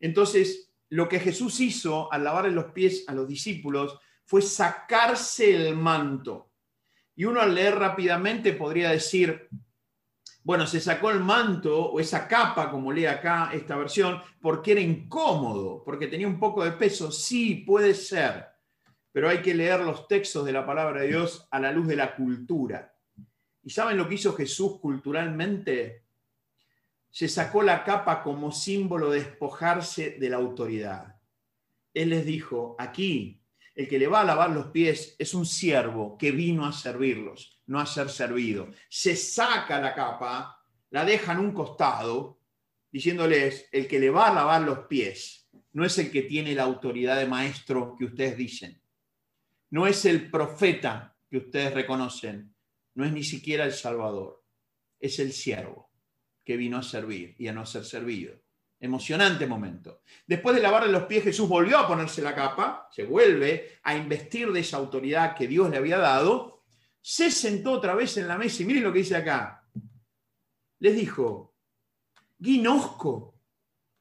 Entonces, 0.00 0.72
lo 0.90 1.08
que 1.08 1.20
Jesús 1.20 1.60
hizo 1.60 2.10
al 2.12 2.24
lavarle 2.24 2.50
los 2.50 2.72
pies 2.72 3.04
a 3.06 3.14
los 3.14 3.28
discípulos 3.28 3.98
fue 4.24 4.42
sacarse 4.42 5.54
el 5.54 5.76
manto. 5.76 6.50
Y 7.16 7.24
uno 7.24 7.40
al 7.40 7.54
leer 7.54 7.74
rápidamente 7.76 8.52
podría 8.52 8.90
decir, 8.90 9.48
bueno, 10.48 10.66
se 10.66 10.80
sacó 10.80 11.10
el 11.10 11.20
manto 11.20 11.90
o 11.90 12.00
esa 12.00 12.26
capa, 12.26 12.70
como 12.70 12.90
lee 12.90 13.04
acá 13.04 13.50
esta 13.52 13.76
versión, 13.76 14.18
porque 14.40 14.72
era 14.72 14.80
incómodo, 14.80 15.82
porque 15.84 16.06
tenía 16.06 16.26
un 16.26 16.40
poco 16.40 16.64
de 16.64 16.72
peso. 16.72 17.12
Sí, 17.12 17.56
puede 17.66 17.92
ser, 17.92 18.46
pero 19.12 19.28
hay 19.28 19.42
que 19.42 19.54
leer 19.54 19.80
los 19.80 20.08
textos 20.08 20.46
de 20.46 20.52
la 20.52 20.64
palabra 20.64 21.02
de 21.02 21.08
Dios 21.08 21.46
a 21.50 21.60
la 21.60 21.70
luz 21.70 21.86
de 21.86 21.96
la 21.96 22.16
cultura. 22.16 22.96
¿Y 23.62 23.68
saben 23.68 23.98
lo 23.98 24.08
que 24.08 24.14
hizo 24.14 24.32
Jesús 24.32 24.80
culturalmente? 24.80 26.06
Se 27.10 27.28
sacó 27.28 27.62
la 27.62 27.84
capa 27.84 28.22
como 28.22 28.50
símbolo 28.50 29.10
de 29.10 29.24
despojarse 29.24 30.16
de 30.18 30.30
la 30.30 30.38
autoridad. 30.38 31.16
Él 31.92 32.08
les 32.08 32.24
dijo, 32.24 32.74
aquí 32.78 33.37
el 33.78 33.88
que 33.88 34.00
le 34.00 34.08
va 34.08 34.22
a 34.22 34.24
lavar 34.24 34.50
los 34.50 34.66
pies 34.66 35.14
es 35.20 35.34
un 35.34 35.46
siervo 35.46 36.18
que 36.18 36.32
vino 36.32 36.66
a 36.66 36.72
servirlos, 36.72 37.62
no 37.66 37.78
a 37.78 37.86
ser 37.86 38.10
servido. 38.10 38.72
Se 38.88 39.14
saca 39.14 39.80
la 39.80 39.94
capa, 39.94 40.60
la 40.90 41.04
deja 41.04 41.30
en 41.30 41.38
un 41.38 41.52
costado, 41.52 42.40
diciéndoles, 42.90 43.68
el 43.70 43.86
que 43.86 44.00
le 44.00 44.10
va 44.10 44.26
a 44.26 44.34
lavar 44.34 44.62
los 44.62 44.80
pies 44.86 45.48
no 45.74 45.84
es 45.84 45.96
el 45.98 46.10
que 46.10 46.22
tiene 46.22 46.56
la 46.56 46.64
autoridad 46.64 47.18
de 47.18 47.26
maestro 47.26 47.94
que 47.96 48.06
ustedes 48.06 48.36
dicen, 48.36 48.82
no 49.70 49.86
es 49.86 50.04
el 50.06 50.28
profeta 50.28 51.16
que 51.30 51.36
ustedes 51.36 51.72
reconocen, 51.72 52.52
no 52.94 53.04
es 53.04 53.12
ni 53.12 53.22
siquiera 53.22 53.64
el 53.64 53.72
Salvador, 53.72 54.44
es 54.98 55.20
el 55.20 55.32
siervo 55.32 55.92
que 56.44 56.56
vino 56.56 56.78
a 56.78 56.82
servir 56.82 57.36
y 57.38 57.46
a 57.46 57.52
no 57.52 57.64
ser 57.64 57.84
servido. 57.84 58.42
Emocionante 58.80 59.46
momento. 59.46 60.02
Después 60.26 60.54
de 60.54 60.62
lavarle 60.62 60.92
los 60.92 61.04
pies, 61.04 61.24
Jesús 61.24 61.48
volvió 61.48 61.78
a 61.78 61.88
ponerse 61.88 62.22
la 62.22 62.34
capa, 62.34 62.88
se 62.92 63.04
vuelve 63.04 63.78
a 63.82 63.96
investir 63.96 64.52
de 64.52 64.60
esa 64.60 64.76
autoridad 64.76 65.34
que 65.34 65.48
Dios 65.48 65.68
le 65.68 65.78
había 65.78 65.98
dado, 65.98 66.62
se 67.00 67.30
sentó 67.30 67.72
otra 67.72 67.94
vez 67.94 68.16
en 68.18 68.28
la 68.28 68.38
mesa 68.38 68.62
y 68.62 68.66
miren 68.66 68.84
lo 68.84 68.92
que 68.92 69.00
dice 69.00 69.16
acá. 69.16 69.66
Les 70.78 70.94
dijo, 70.94 71.56
guinosco, 72.38 73.40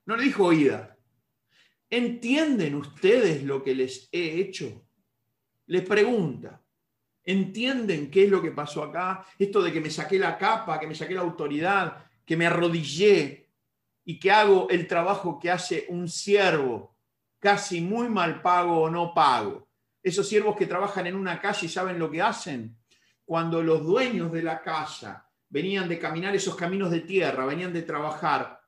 no 0.05 0.15
le 0.15 0.23
dijo 0.23 0.45
oída. 0.45 0.95
¿Entienden 1.89 2.75
ustedes 2.75 3.43
lo 3.43 3.63
que 3.63 3.73
les 3.73 4.09
he 4.11 4.39
hecho? 4.39 4.87
Les 5.67 5.83
pregunta. 5.83 6.61
¿Entienden 7.23 8.11
qué 8.11 8.25
es 8.25 8.29
lo 8.29 8.41
que 8.41 8.51
pasó 8.51 8.83
acá? 8.83 9.25
Esto 9.39 9.61
de 9.61 9.73
que 9.73 9.81
me 9.81 9.89
saqué 9.89 10.19
la 10.19 10.37
capa, 10.37 10.79
que 10.79 10.87
me 10.87 10.95
saqué 10.95 11.15
la 11.15 11.21
autoridad, 11.21 12.05
que 12.25 12.37
me 12.37 12.45
arrodillé 12.45 13.46
y 14.09 14.21
que 14.21 14.31
hago 14.31 14.69
el 14.69 14.87
trabajo 14.87 15.37
que 15.37 15.51
hace 15.51 15.85
un 15.89 16.07
siervo, 16.07 16.95
casi 17.39 17.81
muy 17.81 18.07
mal 18.07 18.41
pago 18.41 18.83
o 18.83 18.89
no 18.89 19.13
pago. 19.13 19.67
Esos 20.01 20.29
siervos 20.29 20.55
que 20.55 20.65
trabajan 20.65 21.07
en 21.07 21.15
una 21.17 21.41
calle 21.41 21.65
y 21.65 21.69
saben 21.69 21.99
lo 21.99 22.09
que 22.09 22.21
hacen. 22.21 22.77
Cuando 23.25 23.61
los 23.61 23.83
dueños 23.83 24.31
de 24.31 24.43
la 24.43 24.61
casa 24.61 25.29
venían 25.49 25.89
de 25.89 25.99
caminar 25.99 26.33
esos 26.33 26.55
caminos 26.55 26.89
de 26.89 27.01
tierra, 27.01 27.45
venían 27.45 27.73
de 27.73 27.81
trabajar, 27.81 28.61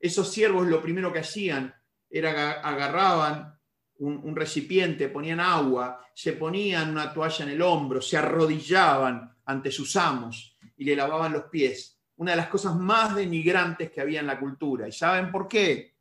esos 0.00 0.28
siervos 0.32 0.66
lo 0.66 0.82
primero 0.82 1.12
que 1.12 1.20
hacían 1.20 1.72
era 2.10 2.50
agarraban 2.60 3.56
un, 3.98 4.34
recipiente, 4.34 5.08
ponían 5.08 5.38
agua, 5.38 6.04
se 6.12 6.32
ponían 6.32 6.90
una 6.90 7.14
toalla 7.14 7.44
en 7.44 7.52
el 7.52 7.62
hombro, 7.62 8.02
se 8.02 8.16
arrodillaban 8.16 9.32
ante 9.44 9.70
sus 9.70 9.94
amos 9.94 10.58
y 10.76 10.84
le 10.84 10.96
lavaban 10.96 11.32
los 11.32 11.44
pies. 11.44 12.01
Una 12.22 12.30
de 12.30 12.36
las 12.36 12.48
cosas 12.48 12.76
más 12.76 13.16
denigrantes 13.16 13.90
que 13.90 14.00
había 14.00 14.20
en 14.20 14.28
la 14.28 14.38
cultura. 14.38 14.86
¿Y 14.86 14.92
saben 14.92 15.32
por 15.32 15.48
qué? 15.48 15.96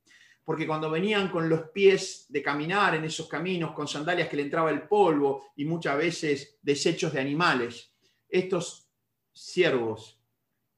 Porque 0.46 0.68
cuando 0.68 0.88
venían 0.92 1.30
con 1.30 1.50
los 1.50 1.70
pies 1.70 2.28
de 2.30 2.44
caminar 2.44 2.94
en 2.94 3.06
esos 3.06 3.28
caminos, 3.28 3.72
con 3.72 3.88
sandalias 3.88 4.30
que 4.30 4.36
le 4.36 4.44
entraba 4.44 4.70
el 4.70 4.84
polvo 4.84 5.48
y 5.56 5.66
muchas 5.66 5.98
veces 5.98 6.60
desechos 6.62 7.12
de 7.12 7.22
animales, 7.22 7.92
estos 8.30 8.88
siervos 9.34 10.22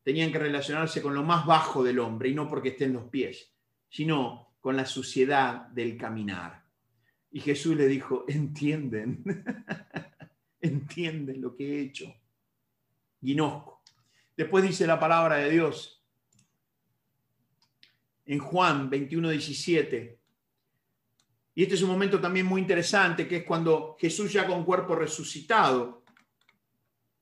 tenían 0.01 0.31
que 0.31 0.39
relacionarse 0.39 1.01
con 1.01 1.13
lo 1.13 1.23
más 1.23 1.45
bajo 1.45 1.83
del 1.83 1.99
hombre 1.99 2.29
y 2.29 2.33
no 2.33 2.47
porque 2.47 2.69
estén 2.69 2.93
los 2.93 3.09
pies, 3.09 3.53
sino 3.89 4.55
con 4.61 4.77
la 4.77 4.85
suciedad 4.85 5.67
del 5.67 5.97
caminar. 5.97 6.63
Y 7.31 7.41
Jesús 7.41 7.75
le 7.75 7.87
dijo, 7.87 8.23
entienden, 8.29 9.25
entienden 10.61 11.41
lo 11.41 11.53
que 11.53 11.67
he 11.67 11.81
hecho. 11.81 12.15
Guinosco. 13.19 13.72
Después 14.35 14.63
dice 14.63 14.87
la 14.87 14.99
palabra 14.99 15.37
de 15.37 15.51
Dios 15.51 16.03
en 18.25 18.39
Juan 18.39 18.89
21, 18.89 19.29
17. 19.29 20.19
Y 21.55 21.63
este 21.63 21.75
es 21.75 21.81
un 21.83 21.89
momento 21.89 22.19
también 22.19 22.45
muy 22.45 22.61
interesante, 22.61 23.27
que 23.27 23.37
es 23.37 23.43
cuando 23.43 23.95
Jesús 23.99 24.33
ya 24.33 24.47
con 24.47 24.63
cuerpo 24.63 24.95
resucitado, 24.95 26.03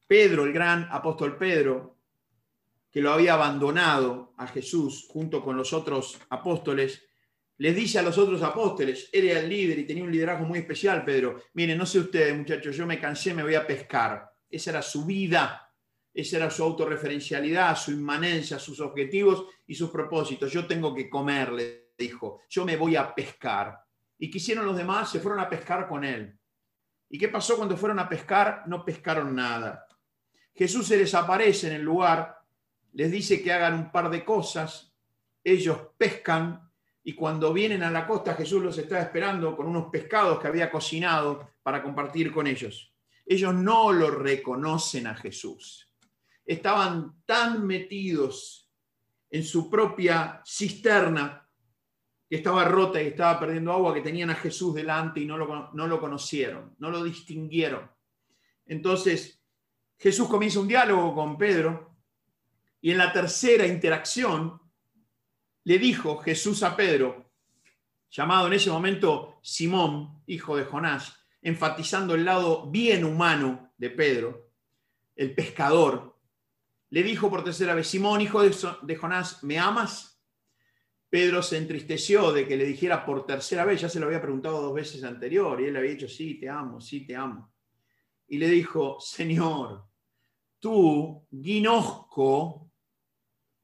Pedro, 0.07 0.45
el 0.45 0.53
gran 0.53 0.87
apóstol 0.91 1.37
Pedro, 1.37 1.97
que 2.89 3.01
lo 3.01 3.11
había 3.11 3.33
abandonado 3.33 4.33
a 4.37 4.47
Jesús 4.47 5.05
junto 5.09 5.43
con 5.43 5.55
los 5.57 5.73
otros 5.73 6.19
apóstoles, 6.29 7.03
les 7.57 7.75
dice 7.75 7.99
a 7.99 8.01
los 8.01 8.17
otros 8.17 8.41
apóstoles, 8.41 9.09
era 9.13 9.39
el 9.39 9.49
líder 9.49 9.79
y 9.79 9.85
tenía 9.85 10.03
un 10.03 10.11
liderazgo 10.11 10.45
muy 10.45 10.59
especial, 10.59 11.05
Pedro, 11.05 11.43
miren, 11.53 11.77
no 11.77 11.85
sé 11.85 11.99
ustedes 11.99 12.35
muchachos, 12.35 12.75
yo 12.75 12.85
me 12.85 12.99
cansé, 12.99 13.33
me 13.33 13.43
voy 13.43 13.55
a 13.55 13.67
pescar. 13.67 14.31
Esa 14.49 14.71
era 14.71 14.81
su 14.81 15.05
vida, 15.05 15.70
esa 16.13 16.37
era 16.37 16.49
su 16.49 16.63
autorreferencialidad, 16.63 17.75
su 17.77 17.91
inmanencia, 17.91 18.59
sus 18.59 18.79
objetivos 18.81 19.45
y 19.67 19.75
sus 19.75 19.89
propósitos. 19.89 20.51
Yo 20.51 20.67
tengo 20.67 20.93
que 20.93 21.09
comer, 21.09 21.51
le 21.51 21.91
dijo, 21.97 22.41
yo 22.49 22.65
me 22.65 22.75
voy 22.75 22.95
a 22.95 23.13
pescar. 23.13 23.79
Y 24.19 24.29
quisieron 24.29 24.65
los 24.65 24.75
demás, 24.75 25.09
se 25.09 25.19
fueron 25.19 25.39
a 25.39 25.49
pescar 25.49 25.87
con 25.87 26.03
él. 26.03 26.37
¿Y 27.09 27.17
qué 27.17 27.29
pasó 27.29 27.55
cuando 27.57 27.77
fueron 27.77 27.99
a 27.99 28.09
pescar? 28.09 28.63
No 28.67 28.83
pescaron 28.83 29.35
nada. 29.35 29.85
Jesús 30.53 30.87
se 30.87 30.97
les 30.97 31.13
aparece 31.15 31.67
en 31.67 31.73
el 31.73 31.81
lugar, 31.81 32.39
les 32.93 33.11
dice 33.11 33.41
que 33.41 33.53
hagan 33.53 33.73
un 33.73 33.91
par 33.91 34.09
de 34.09 34.23
cosas, 34.23 34.93
ellos 35.43 35.77
pescan 35.97 36.69
y 37.03 37.13
cuando 37.13 37.51
vienen 37.51 37.83
a 37.83 37.89
la 37.89 38.05
costa 38.05 38.35
Jesús 38.35 38.61
los 38.61 38.77
está 38.77 39.01
esperando 39.01 39.55
con 39.55 39.67
unos 39.67 39.89
pescados 39.89 40.39
que 40.39 40.47
había 40.47 40.69
cocinado 40.69 41.51
para 41.63 41.81
compartir 41.81 42.31
con 42.31 42.47
ellos. 42.47 42.93
Ellos 43.25 43.53
no 43.53 43.91
lo 43.91 44.11
reconocen 44.11 45.07
a 45.07 45.15
Jesús. 45.15 45.90
Estaban 46.45 47.21
tan 47.25 47.65
metidos 47.65 48.69
en 49.29 49.43
su 49.43 49.69
propia 49.69 50.41
cisterna 50.45 51.47
que 52.29 52.37
estaba 52.37 52.65
rota 52.65 53.01
y 53.01 53.07
estaba 53.07 53.39
perdiendo 53.39 53.71
agua, 53.71 53.93
que 53.93 54.01
tenían 54.01 54.29
a 54.29 54.35
Jesús 54.35 54.73
delante 54.73 55.19
y 55.19 55.25
no 55.25 55.37
lo, 55.37 55.71
no 55.73 55.87
lo 55.87 55.99
conocieron, 55.99 56.75
no 56.79 56.89
lo 56.89 57.03
distinguieron. 57.03 57.89
Entonces, 58.65 59.43
Jesús 59.97 60.27
comienza 60.27 60.59
un 60.59 60.67
diálogo 60.67 61.13
con 61.13 61.37
Pedro 61.37 61.95
y 62.81 62.91
en 62.91 62.97
la 62.97 63.13
tercera 63.13 63.67
interacción 63.67 64.59
le 65.63 65.77
dijo 65.77 66.17
Jesús 66.17 66.63
a 66.63 66.75
Pedro, 66.75 67.31
llamado 68.09 68.47
en 68.47 68.53
ese 68.53 68.69
momento 68.69 69.39
Simón, 69.43 70.23
hijo 70.25 70.57
de 70.57 70.65
Jonás, 70.65 71.15
enfatizando 71.41 72.15
el 72.15 72.25
lado 72.25 72.69
bien 72.69 73.03
humano 73.03 73.73
de 73.77 73.89
Pedro, 73.89 74.51
el 75.15 75.35
pescador, 75.35 76.10
le 76.91 77.03
dijo 77.03 77.29
por 77.29 77.43
tercera 77.43 77.73
vez, 77.73 77.87
Simón, 77.87 78.21
hijo 78.21 78.43
de 78.43 78.95
Jonás, 78.95 79.43
¿me 79.43 79.57
amas? 79.57 80.21
Pedro 81.09 81.41
se 81.41 81.57
entristeció 81.57 82.31
de 82.33 82.47
que 82.47 82.57
le 82.57 82.65
dijera 82.65 83.05
por 83.05 83.25
tercera 83.25 83.65
vez, 83.65 83.81
ya 83.81 83.89
se 83.89 83.99
lo 83.99 84.05
había 84.05 84.21
preguntado 84.21 84.61
dos 84.61 84.73
veces 84.73 85.03
anterior, 85.03 85.59
y 85.59 85.65
él 85.65 85.73
le 85.73 85.79
había 85.79 85.91
dicho, 85.91 86.07
sí, 86.07 86.35
te 86.35 86.49
amo, 86.49 86.79
sí, 86.81 87.05
te 87.05 87.15
amo. 87.15 87.53
Y 88.27 88.37
le 88.37 88.49
dijo, 88.49 88.97
Señor, 88.99 89.85
tú, 90.59 91.25
guinosco 91.31 92.71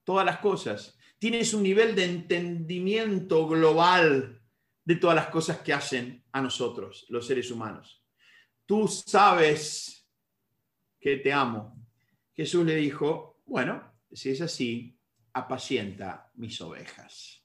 todas 0.05 0.25
las 0.25 0.39
cosas, 0.39 0.97
tienes 1.19 1.53
un 1.53 1.63
nivel 1.63 1.95
de 1.95 2.05
entendimiento 2.05 3.45
global 3.45 4.41
de 4.85 4.95
todas 4.95 5.17
las 5.17 5.27
cosas 5.27 5.59
que 5.59 5.73
hacen 5.73 6.23
a 6.31 6.41
nosotros, 6.41 7.05
los 7.09 7.27
seres 7.27 7.51
humanos. 7.51 8.05
Tú 8.65 8.87
sabes 8.87 10.09
que 10.97 11.17
te 11.17 11.33
amo. 11.33 11.86
Jesús 12.37 12.63
le 12.65 12.75
dijo, 12.75 13.41
bueno, 13.47 13.95
si 14.11 14.29
es 14.29 14.41
así, 14.41 14.97
apacienta 15.33 16.31
mis 16.35 16.61
ovejas. 16.61 17.43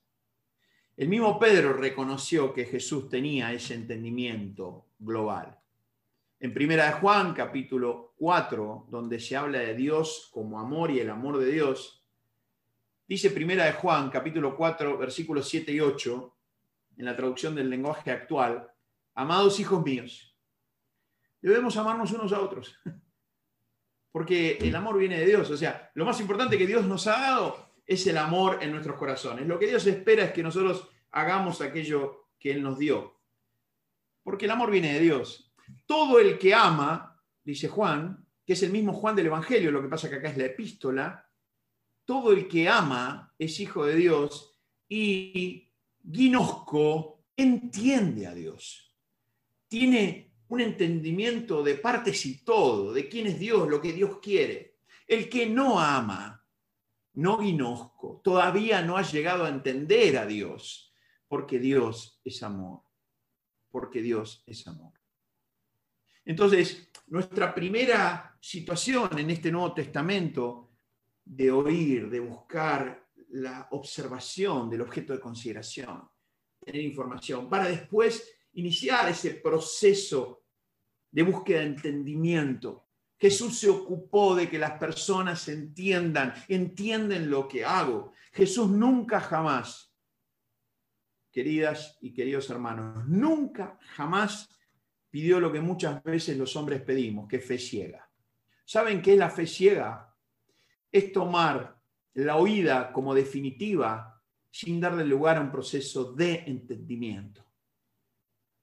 El 0.96 1.08
mismo 1.08 1.38
Pedro 1.38 1.72
reconoció 1.72 2.52
que 2.52 2.66
Jesús 2.66 3.08
tenía 3.08 3.52
ese 3.52 3.74
entendimiento 3.74 4.90
global. 4.98 5.58
En 6.38 6.52
Primera 6.52 6.86
de 6.86 6.92
Juan, 6.92 7.32
capítulo 7.32 8.12
4, 8.18 8.88
donde 8.90 9.18
se 9.18 9.34
habla 9.34 9.60
de 9.60 9.74
Dios 9.74 10.28
como 10.30 10.60
amor 10.60 10.90
y 10.90 11.00
el 11.00 11.08
amor 11.08 11.38
de 11.38 11.50
Dios, 11.50 12.02
Dice 13.12 13.30
Primera 13.30 13.64
de 13.64 13.72
Juan, 13.72 14.08
capítulo 14.10 14.56
4, 14.56 14.96
versículos 14.96 15.48
7 15.48 15.72
y 15.72 15.80
8, 15.80 16.36
en 16.96 17.04
la 17.04 17.16
traducción 17.16 17.54
del 17.54 17.68
lenguaje 17.68 18.10
actual, 18.10 18.70
amados 19.14 19.58
hijos 19.60 19.84
míos, 19.84 20.34
debemos 21.42 21.76
amarnos 21.76 22.12
unos 22.12 22.32
a 22.32 22.40
otros, 22.40 22.74
porque 24.12 24.58
el 24.60 24.76
amor 24.76 24.98
viene 24.98 25.18
de 25.18 25.26
Dios, 25.26 25.50
o 25.50 25.56
sea, 25.56 25.90
lo 25.94 26.04
más 26.04 26.20
importante 26.20 26.58
que 26.58 26.66
Dios 26.66 26.86
nos 26.86 27.06
ha 27.06 27.18
dado 27.18 27.70
es 27.86 28.06
el 28.06 28.18
amor 28.18 28.58
en 28.60 28.70
nuestros 28.70 28.96
corazones. 28.96 29.46
Lo 29.46 29.58
que 29.58 29.66
Dios 29.66 29.86
espera 29.86 30.24
es 30.24 30.32
que 30.32 30.42
nosotros 30.42 30.88
hagamos 31.10 31.60
aquello 31.62 32.28
que 32.38 32.52
Él 32.52 32.62
nos 32.62 32.78
dio, 32.78 33.18
porque 34.22 34.44
el 34.44 34.50
amor 34.50 34.70
viene 34.70 34.92
de 34.92 35.00
Dios. 35.00 35.52
Todo 35.86 36.20
el 36.20 36.38
que 36.38 36.54
ama, 36.54 37.20
dice 37.42 37.68
Juan, 37.68 38.24
que 38.46 38.52
es 38.52 38.62
el 38.62 38.70
mismo 38.70 38.92
Juan 38.92 39.16
del 39.16 39.26
Evangelio, 39.26 39.70
lo 39.70 39.82
que 39.82 39.88
pasa 39.88 40.10
que 40.10 40.16
acá 40.16 40.28
es 40.28 40.36
la 40.36 40.46
epístola, 40.46 41.26
todo 42.04 42.32
el 42.32 42.46
que 42.48 42.68
ama 42.68 43.32
es 43.38 43.58
hijo 43.60 43.86
de 43.86 43.96
Dios 43.96 44.58
y 44.88 45.70
Guinosco 46.02 47.24
entiende 47.36 48.26
a 48.26 48.34
Dios. 48.34 48.94
Tiene 49.68 50.31
un 50.52 50.60
entendimiento 50.60 51.62
de 51.62 51.76
partes 51.76 52.26
y 52.26 52.44
todo, 52.44 52.92
de 52.92 53.08
quién 53.08 53.26
es 53.26 53.38
Dios, 53.38 53.66
lo 53.66 53.80
que 53.80 53.94
Dios 53.94 54.18
quiere. 54.20 54.76
El 55.06 55.30
que 55.30 55.46
no 55.46 55.80
ama, 55.80 56.46
no 57.14 57.38
Guinosco, 57.38 58.20
todavía 58.22 58.82
no 58.82 58.98
ha 58.98 59.02
llegado 59.02 59.46
a 59.46 59.48
entender 59.48 60.18
a 60.18 60.26
Dios, 60.26 60.92
porque 61.26 61.58
Dios 61.58 62.20
es 62.22 62.42
amor, 62.42 62.82
porque 63.70 64.02
Dios 64.02 64.44
es 64.46 64.68
amor. 64.68 64.92
Entonces, 66.22 66.90
nuestra 67.06 67.54
primera 67.54 68.36
situación 68.38 69.18
en 69.18 69.30
este 69.30 69.50
Nuevo 69.50 69.72
Testamento 69.72 70.72
de 71.24 71.50
oír, 71.50 72.10
de 72.10 72.20
buscar 72.20 73.08
la 73.30 73.68
observación 73.70 74.68
del 74.68 74.82
objeto 74.82 75.14
de 75.14 75.20
consideración, 75.20 76.06
tener 76.62 76.82
información, 76.82 77.48
para 77.48 77.68
después 77.68 78.30
iniciar 78.52 79.08
ese 79.08 79.30
proceso 79.36 80.41
de 81.12 81.22
búsqueda 81.22 81.60
de 81.60 81.66
entendimiento. 81.66 82.88
Jesús 83.18 83.60
se 83.60 83.70
ocupó 83.70 84.34
de 84.34 84.48
que 84.48 84.58
las 84.58 84.72
personas 84.72 85.46
entiendan, 85.46 86.34
entienden 86.48 87.30
lo 87.30 87.46
que 87.46 87.64
hago. 87.64 88.12
Jesús 88.32 88.68
nunca 88.68 89.20
jamás, 89.20 89.94
queridas 91.30 91.96
y 92.00 92.12
queridos 92.12 92.50
hermanos, 92.50 93.06
nunca 93.06 93.78
jamás 93.94 94.48
pidió 95.08 95.38
lo 95.38 95.52
que 95.52 95.60
muchas 95.60 96.02
veces 96.02 96.36
los 96.36 96.56
hombres 96.56 96.82
pedimos, 96.82 97.28
que 97.28 97.38
fe 97.38 97.58
ciega. 97.58 98.10
¿Saben 98.64 99.00
qué 99.00 99.12
es 99.12 99.18
la 99.18 99.30
fe 99.30 99.46
ciega? 99.46 100.12
Es 100.90 101.12
tomar 101.12 101.78
la 102.14 102.36
oída 102.36 102.92
como 102.92 103.14
definitiva 103.14 104.20
sin 104.50 104.80
darle 104.80 105.04
lugar 105.04 105.36
a 105.36 105.42
un 105.42 105.52
proceso 105.52 106.12
de 106.12 106.44
entendimiento. 106.46 107.51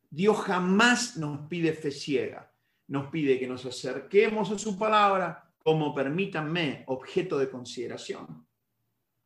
Dios 0.10 0.38
jamás 0.40 1.18
nos 1.18 1.48
pide 1.48 1.74
fe 1.74 1.92
ciega, 1.92 2.52
nos 2.88 3.10
pide 3.10 3.40
que 3.40 3.48
nos 3.48 3.66
acerquemos 3.66 4.50
a 4.52 4.58
su 4.58 4.78
palabra 4.78 5.52
como 5.64 5.94
permítanme 5.94 6.84
objeto 6.88 7.38
de 7.38 7.50
consideración, 7.50 8.48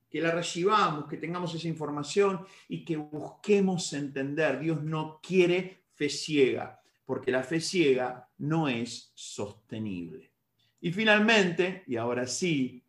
que 0.09 0.21
la 0.21 0.31
recibamos, 0.31 1.07
que 1.07 1.17
tengamos 1.17 1.55
esa 1.55 1.67
información 1.67 2.45
y 2.67 2.83
que 2.83 2.97
busquemos 2.97 3.93
entender. 3.93 4.59
Dios 4.59 4.83
no 4.83 5.19
quiere 5.23 5.85
fe 5.93 6.09
ciega, 6.09 6.81
porque 7.05 7.31
la 7.31 7.43
fe 7.43 7.61
ciega 7.61 8.29
no 8.39 8.67
es 8.67 9.11
sostenible. 9.13 10.33
Y 10.81 10.91
finalmente, 10.91 11.83
y 11.87 11.95
ahora 11.95 12.27
sí, 12.27 12.83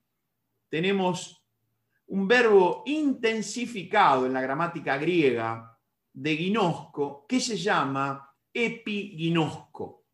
tenemos 0.68 1.40
un 2.09 2.26
verbo 2.26 2.82
intensificado 2.86 4.26
en 4.26 4.32
la 4.32 4.40
gramática 4.40 4.99
griega 4.99 5.74
de 6.15 6.37
ginosco 6.37 7.27
que 7.29 7.41
se 7.41 7.57
llama 7.57 8.35
epiginosco. 8.53 10.05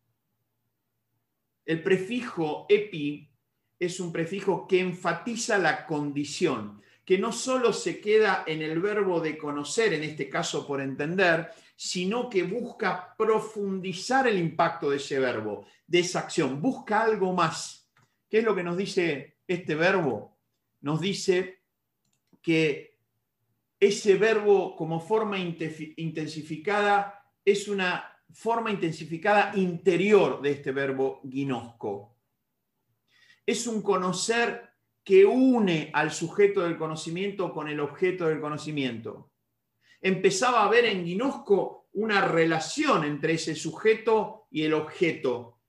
El 1.63 1.83
prefijo 1.83 2.65
epi 2.67 3.29
es 3.79 3.99
un 3.99 4.11
prefijo 4.11 4.67
que 4.67 4.79
enfatiza 4.79 5.57
la 5.57 5.85
condición, 5.85 6.81
que 7.05 7.17
no 7.17 7.31
solo 7.31 7.71
se 7.71 8.01
queda 8.01 8.43
en 8.45 8.61
el 8.61 8.79
verbo 8.79 9.19
de 9.19 9.37
conocer, 9.37 9.93
en 9.93 10.03
este 10.03 10.27
caso 10.27 10.67
por 10.67 10.81
entender, 10.81 11.51
sino 11.75 12.29
que 12.29 12.43
busca 12.43 13.15
profundizar 13.17 14.27
el 14.27 14.37
impacto 14.37 14.89
de 14.89 14.97
ese 14.97 15.19
verbo, 15.19 15.65
de 15.87 15.99
esa 15.99 16.19
acción, 16.19 16.61
busca 16.61 17.01
algo 17.01 17.33
más. 17.33 17.89
¿Qué 18.29 18.39
es 18.39 18.43
lo 18.43 18.55
que 18.55 18.63
nos 18.63 18.77
dice 18.77 19.37
este 19.47 19.75
verbo? 19.75 20.37
Nos 20.81 21.01
dice 21.01 21.63
que 22.41 22.90
ese 23.81 24.15
verbo 24.15 24.77
como 24.77 25.01
forma 25.01 25.37
intensificada 25.37 27.21
es 27.43 27.67
una 27.67 28.05
forma 28.31 28.71
intensificada 28.71 29.51
interior 29.55 30.41
de 30.41 30.51
este 30.51 30.71
verbo 30.71 31.19
ginosco. 31.29 32.15
Es 33.45 33.67
un 33.67 33.81
conocer 33.81 34.69
que 35.03 35.25
une 35.25 35.89
al 35.93 36.11
sujeto 36.11 36.61
del 36.61 36.77
conocimiento 36.77 37.51
con 37.51 37.67
el 37.67 37.81
objeto 37.81 38.27
del 38.27 38.39
conocimiento 38.39 39.31
empezaba 40.01 40.65
a 40.65 40.69
ver 40.69 40.85
en 40.85 41.05
Guinosco 41.05 41.87
una 41.93 42.27
relación 42.27 43.03
entre 43.03 43.33
ese 43.33 43.55
sujeto 43.55 44.47
y 44.49 44.63
el 44.63 44.73
objeto. 44.73 45.59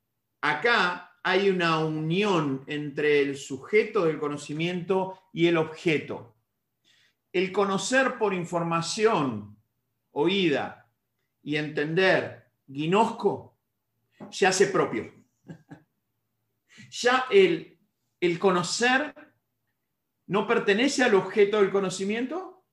Acá 0.41 1.19
hay 1.23 1.51
una 1.51 1.79
unión 1.85 2.65
entre 2.67 3.21
el 3.21 3.37
sujeto 3.37 4.07
del 4.07 4.19
conocimiento 4.19 5.21
y 5.33 5.47
el 5.47 5.57
objeto. 5.59 6.32
El 7.33 7.51
conocer 7.51 8.19
por 8.19 8.35
información 8.35 9.57
oída 10.11 10.91
y 11.43 11.57
entender 11.57 12.51
Guinosco 12.67 13.59
se 14.31 14.47
hace 14.47 14.67
propio. 14.69 15.13
Ya 16.91 17.27
el, 17.31 17.79
el 18.21 18.39
conocer 18.39 19.15
no 20.27 20.47
pertenece 20.47 21.03
al 21.03 21.15
objeto 21.15 21.59
del 21.61 21.71
conocimiento, 21.71 22.65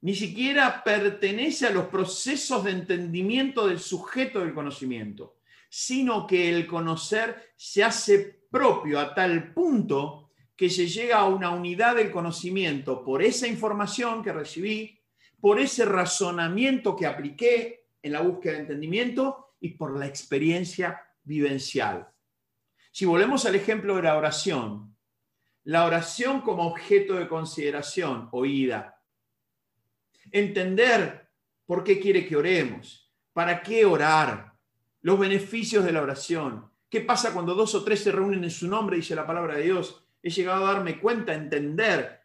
ni 0.00 0.14
siquiera 0.14 0.82
pertenece 0.84 1.66
a 1.66 1.70
los 1.70 1.86
procesos 1.86 2.64
de 2.64 2.72
entendimiento 2.72 3.66
del 3.66 3.78
sujeto 3.78 4.40
del 4.40 4.54
conocimiento, 4.54 5.38
sino 5.68 6.26
que 6.26 6.48
el 6.48 6.66
conocer 6.66 7.52
se 7.56 7.84
hace 7.84 8.46
propio 8.50 9.00
a 9.00 9.14
tal 9.14 9.52
punto 9.52 10.25
que 10.56 10.70
se 10.70 10.86
llega 10.86 11.18
a 11.18 11.28
una 11.28 11.50
unidad 11.50 11.96
del 11.96 12.10
conocimiento 12.10 13.04
por 13.04 13.22
esa 13.22 13.46
información 13.46 14.22
que 14.22 14.32
recibí, 14.32 14.98
por 15.40 15.60
ese 15.60 15.84
razonamiento 15.84 16.96
que 16.96 17.06
apliqué 17.06 17.88
en 18.02 18.12
la 18.12 18.22
búsqueda 18.22 18.54
de 18.54 18.60
entendimiento 18.60 19.54
y 19.60 19.70
por 19.70 19.98
la 19.98 20.06
experiencia 20.06 21.00
vivencial. 21.22 22.08
Si 22.90 23.04
volvemos 23.04 23.44
al 23.44 23.54
ejemplo 23.54 23.96
de 23.96 24.02
la 24.02 24.16
oración, 24.16 24.96
la 25.64 25.84
oración 25.84 26.40
como 26.40 26.66
objeto 26.66 27.14
de 27.14 27.28
consideración, 27.28 28.28
oída, 28.32 29.02
entender 30.30 31.28
por 31.66 31.84
qué 31.84 32.00
quiere 32.00 32.26
que 32.26 32.36
oremos, 32.36 33.12
para 33.32 33.62
qué 33.62 33.84
orar, 33.84 34.54
los 35.02 35.18
beneficios 35.18 35.84
de 35.84 35.92
la 35.92 36.02
oración, 36.02 36.70
qué 36.88 37.00
pasa 37.00 37.32
cuando 37.32 37.54
dos 37.54 37.74
o 37.74 37.84
tres 37.84 38.02
se 38.02 38.12
reúnen 38.12 38.42
en 38.44 38.50
su 38.50 38.66
nombre, 38.66 38.96
dice 38.96 39.14
la 39.14 39.26
palabra 39.26 39.56
de 39.56 39.64
Dios. 39.64 40.05
He 40.26 40.30
llegado 40.30 40.66
a 40.66 40.72
darme 40.72 40.98
cuenta, 40.98 41.30
a 41.30 41.36
entender 41.36 42.20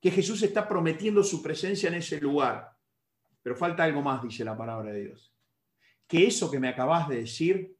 que 0.00 0.10
Jesús 0.10 0.42
está 0.42 0.66
prometiendo 0.66 1.22
su 1.22 1.42
presencia 1.42 1.88
en 1.88 1.96
ese 1.96 2.18
lugar. 2.18 2.74
Pero 3.42 3.54
falta 3.54 3.84
algo 3.84 4.00
más, 4.00 4.22
dice 4.22 4.46
la 4.46 4.56
palabra 4.56 4.92
de 4.92 5.02
Dios. 5.02 5.36
Que 6.06 6.26
eso 6.26 6.50
que 6.50 6.58
me 6.58 6.68
acabas 6.68 7.06
de 7.06 7.16
decir 7.16 7.76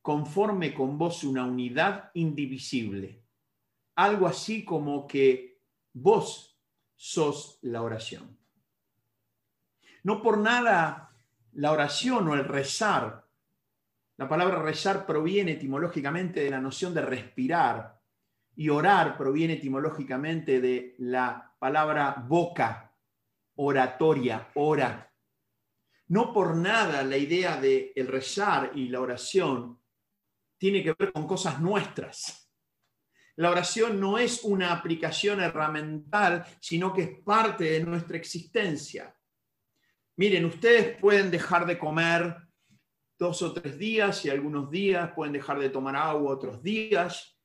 conforme 0.00 0.72
con 0.72 0.96
vos 0.96 1.24
una 1.24 1.44
unidad 1.44 2.10
indivisible. 2.14 3.22
Algo 3.96 4.26
así 4.26 4.64
como 4.64 5.06
que 5.06 5.60
vos 5.92 6.58
sos 6.96 7.58
la 7.60 7.82
oración. 7.82 8.38
No 10.04 10.22
por 10.22 10.38
nada 10.38 11.14
la 11.52 11.72
oración 11.72 12.28
o 12.28 12.34
el 12.34 12.46
rezar. 12.46 13.28
La 14.16 14.26
palabra 14.26 14.62
rezar 14.62 15.04
proviene 15.04 15.52
etimológicamente 15.52 16.42
de 16.42 16.48
la 16.48 16.62
noción 16.62 16.94
de 16.94 17.02
respirar 17.02 17.99
y 18.60 18.68
orar 18.68 19.16
proviene 19.16 19.54
etimológicamente 19.54 20.60
de 20.60 20.94
la 20.98 21.56
palabra 21.58 22.22
boca, 22.28 22.94
oratoria, 23.54 24.50
ora. 24.52 25.10
No 26.08 26.30
por 26.30 26.54
nada 26.54 27.02
la 27.02 27.16
idea 27.16 27.58
de 27.58 27.90
el 27.96 28.06
rezar 28.06 28.72
y 28.74 28.90
la 28.90 29.00
oración 29.00 29.80
tiene 30.58 30.82
que 30.82 30.92
ver 30.92 31.10
con 31.10 31.26
cosas 31.26 31.58
nuestras. 31.58 32.52
La 33.36 33.50
oración 33.50 33.98
no 33.98 34.18
es 34.18 34.44
una 34.44 34.72
aplicación 34.72 35.40
herramental, 35.40 36.44
sino 36.60 36.92
que 36.92 37.02
es 37.04 37.18
parte 37.22 37.64
de 37.64 37.80
nuestra 37.80 38.18
existencia. 38.18 39.16
Miren, 40.16 40.44
ustedes 40.44 41.00
pueden 41.00 41.30
dejar 41.30 41.64
de 41.64 41.78
comer 41.78 42.36
dos 43.18 43.40
o 43.40 43.54
tres 43.54 43.78
días 43.78 44.22
y 44.26 44.28
algunos 44.28 44.70
días, 44.70 45.12
pueden 45.14 45.32
dejar 45.32 45.58
de 45.58 45.70
tomar 45.70 45.96
agua 45.96 46.34
otros 46.34 46.62
días, 46.62 47.39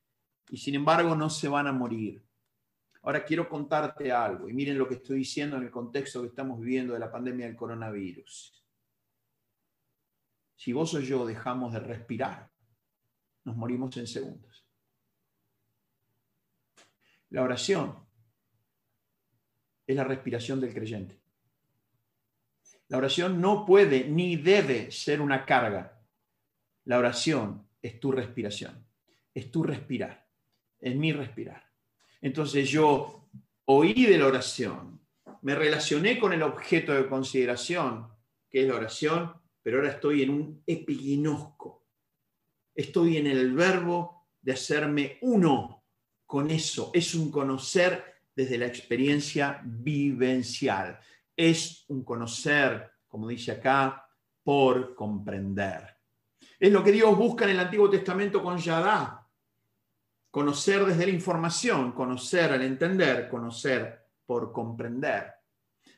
y 0.50 0.58
sin 0.58 0.76
embargo 0.76 1.16
no 1.16 1.30
se 1.30 1.48
van 1.48 1.68
a 1.68 1.72
morir. 1.72 2.24
Ahora 3.02 3.24
quiero 3.24 3.48
contarte 3.48 4.12
algo, 4.12 4.50
y 4.50 4.54
miren 4.54 4.78
lo 4.78 4.88
que 4.88 4.96
estoy 4.96 5.20
diciendo 5.20 5.58
en 5.58 5.64
el 5.64 5.72
contexto 5.72 6.22
que 6.22 6.30
estamos 6.30 6.60
viviendo 6.60 6.94
de 6.94 7.00
la 7.00 7.12
pandemia 7.12 7.46
del 7.46 7.56
coronavirus. 7.56 8.64
Si 10.56 10.74
vos 10.74 10.94
o 10.96 11.00
yo 11.00 11.26
dejamos 11.26 11.74
de 11.74 11.80
respirar, 11.80 12.50
nos 13.44 13.56
morimos 13.56 13.96
en 13.98 14.08
segundos. 14.08 14.66
La 17.30 17.44
oración 17.44 17.96
es 19.86 19.96
la 19.96 20.04
respiración 20.04 20.60
del 20.60 20.74
creyente. 20.74 21.20
La 22.88 22.98
oración 22.98 23.42
no 23.42 23.66
puede 23.66 24.08
ni 24.08 24.38
debe 24.38 24.92
ser 24.92 25.22
una 25.22 25.46
carga. 25.46 26.02
La 26.86 26.98
oración 26.98 27.68
es 27.82 28.00
tu 28.00 28.12
respiración, 28.12 28.86
es 29.34 29.52
tu 29.52 29.64
respirar, 29.64 30.25
es 30.86 30.96
mi 30.96 31.12
respirar. 31.12 31.64
Entonces 32.22 32.70
yo 32.70 33.30
oí 33.66 34.06
de 34.06 34.18
la 34.18 34.28
oración, 34.28 35.02
me 35.42 35.56
relacioné 35.56 36.18
con 36.20 36.34
el 36.34 36.44
objeto 36.44 36.94
de 36.94 37.08
consideración, 37.08 38.08
que 38.50 38.62
es 38.62 38.68
la 38.68 38.76
oración, 38.76 39.34
pero 39.62 39.78
ahora 39.78 39.92
estoy 39.92 40.24
en 40.24 40.30
un 40.30 40.64
epiginosco. 40.66 41.88
Estoy 42.74 43.18
en 43.18 43.28
el 43.28 43.54
verbo 43.54 44.28
de 44.42 44.54
hacerme 44.54 45.18
uno 45.22 45.86
con 46.26 46.52
eso. 46.52 46.92
Es 46.94 47.16
un 47.16 47.32
conocer 47.32 48.04
desde 48.36 48.58
la 48.58 48.66
experiencia 48.66 49.62
vivencial 49.64 51.00
es 51.36 51.86
un 51.90 52.04
conocer, 52.04 52.92
como 53.08 53.28
dice 53.28 53.52
acá, 53.52 54.08
por 54.44 54.96
comprender. 54.96 55.98
Es 56.60 56.72
lo 56.72 56.84
que 56.84 56.92
Dios 56.92 57.18
busca 57.18 57.46
en 57.46 57.52
el 57.52 57.60
Antiguo 57.60 57.90
Testamento 57.90 58.42
con 58.42 58.58
Yadá. 58.58 59.25
Conocer 60.36 60.84
desde 60.84 61.06
la 61.06 61.14
información, 61.14 61.94
conocer 61.94 62.52
al 62.52 62.62
entender, 62.62 63.30
conocer 63.30 64.06
por 64.26 64.52
comprender. 64.52 65.28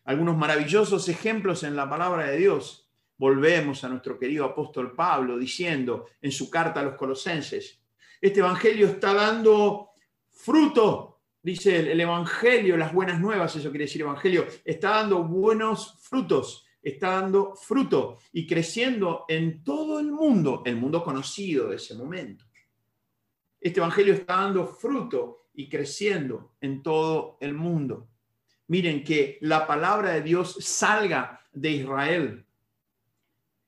Algunos 0.03 0.38
maravillosos 0.38 1.09
ejemplos 1.09 1.63
en 1.63 1.75
la 1.75 1.89
palabra 1.89 2.27
de 2.27 2.38
Dios. 2.38 2.88
Volvemos 3.17 3.83
a 3.83 3.89
nuestro 3.89 4.19
querido 4.19 4.45
apóstol 4.45 4.93
Pablo 4.93 5.39
diciendo 5.39 6.05
en 6.21 6.31
su 6.31 6.51
carta 6.51 6.81
a 6.81 6.83
los 6.83 6.93
colosenses, 6.93 7.81
Este 8.21 8.41
Evangelio 8.41 8.85
está 8.85 9.11
dando 9.11 9.89
fruto, 10.29 11.21
dice 11.41 11.79
el, 11.79 11.88
el 11.88 12.01
Evangelio, 12.01 12.77
las 12.77 12.93
buenas 12.93 13.19
nuevas, 13.19 13.55
eso 13.55 13.71
quiere 13.71 13.85
decir 13.85 14.01
Evangelio, 14.01 14.45
está 14.63 14.91
dando 14.91 15.23
buenos 15.23 15.97
frutos 15.99 16.63
está 16.79 17.21
dando 17.21 17.55
fruto 17.55 18.19
y 18.31 18.45
creciendo 18.45 19.25
en 19.27 19.63
todo 19.63 19.99
el 19.99 20.11
mundo, 20.11 20.61
el 20.63 20.77
mundo 20.77 21.03
conocido 21.03 21.69
de 21.69 21.77
ese 21.77 21.95
momento. 21.95 22.47
Este 23.68 23.82
Evangelio 23.82 24.13
está 24.13 24.38
dando 24.38 24.65
fruto 24.65 25.49
y 25.53 25.68
creciendo 25.68 26.53
en 26.61 26.82
todo 26.82 27.38
el 27.41 27.53
mundo. 27.53 28.07
Miren 28.68 29.03
que 29.03 29.38
la 29.41 29.68
palabra 29.68 30.11
de 30.11 30.22
Dios 30.22 30.55
salga 30.61 31.41
de 31.51 31.72
Israel, 31.72 32.45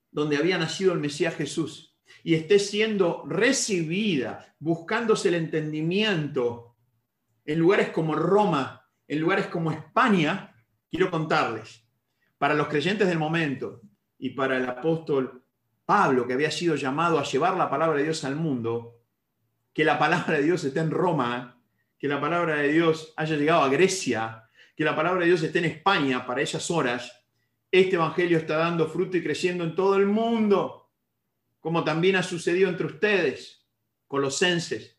donde 0.09 0.37
había 0.37 0.57
nacido 0.57 0.93
el 0.93 1.01
Mesías 1.01 1.35
Jesús, 1.35 1.97
y 2.23 2.35
esté 2.35 2.59
siendo 2.59 3.25
recibida, 3.27 4.55
buscándose 4.59 5.27
el 5.27 5.35
entendimiento 5.35 6.77
en 7.43 7.59
lugares 7.59 7.89
como 7.89 8.15
Roma, 8.15 8.89
en 9.05 9.19
lugares 9.19 9.47
como 9.47 9.69
España, 9.69 10.55
quiero 10.89 11.11
contarles 11.11 11.83
para 12.37 12.53
los 12.53 12.69
creyentes 12.69 13.09
del 13.09 13.19
momento 13.19 13.81
y 14.17 14.29
para 14.29 14.55
el 14.55 14.69
apóstol 14.69 15.43
Pablo, 15.85 16.25
que 16.25 16.35
había 16.35 16.51
sido 16.51 16.77
llamado 16.77 17.19
a 17.19 17.23
llevar 17.25 17.57
la 17.57 17.69
palabra 17.69 17.97
de 17.97 18.03
Dios 18.03 18.23
al 18.23 18.37
mundo, 18.37 18.98
que 19.73 19.83
la 19.83 19.97
palabra 19.97 20.37
de 20.37 20.43
Dios 20.43 20.63
esté 20.63 20.79
en 20.79 20.91
Roma, 20.91 21.61
que 21.97 22.07
la 22.07 22.19
palabra 22.19 22.55
de 22.55 22.71
Dios 22.71 23.13
haya 23.17 23.35
llegado 23.35 23.63
a 23.63 23.69
Grecia, 23.69 24.49
que 24.75 24.83
la 24.83 24.95
palabra 24.95 25.21
de 25.21 25.27
Dios 25.27 25.43
esté 25.43 25.59
en 25.59 25.65
España 25.65 26.25
para 26.25 26.41
esas 26.41 26.71
horas, 26.71 27.25
este 27.71 27.95
Evangelio 27.95 28.37
está 28.37 28.57
dando 28.57 28.87
fruto 28.87 29.17
y 29.17 29.23
creciendo 29.23 29.63
en 29.63 29.75
todo 29.75 29.95
el 29.95 30.05
mundo, 30.05 30.89
como 31.59 31.83
también 31.83 32.15
ha 32.15 32.23
sucedido 32.23 32.69
entre 32.69 32.87
ustedes, 32.87 33.67
colosenses, 34.07 34.97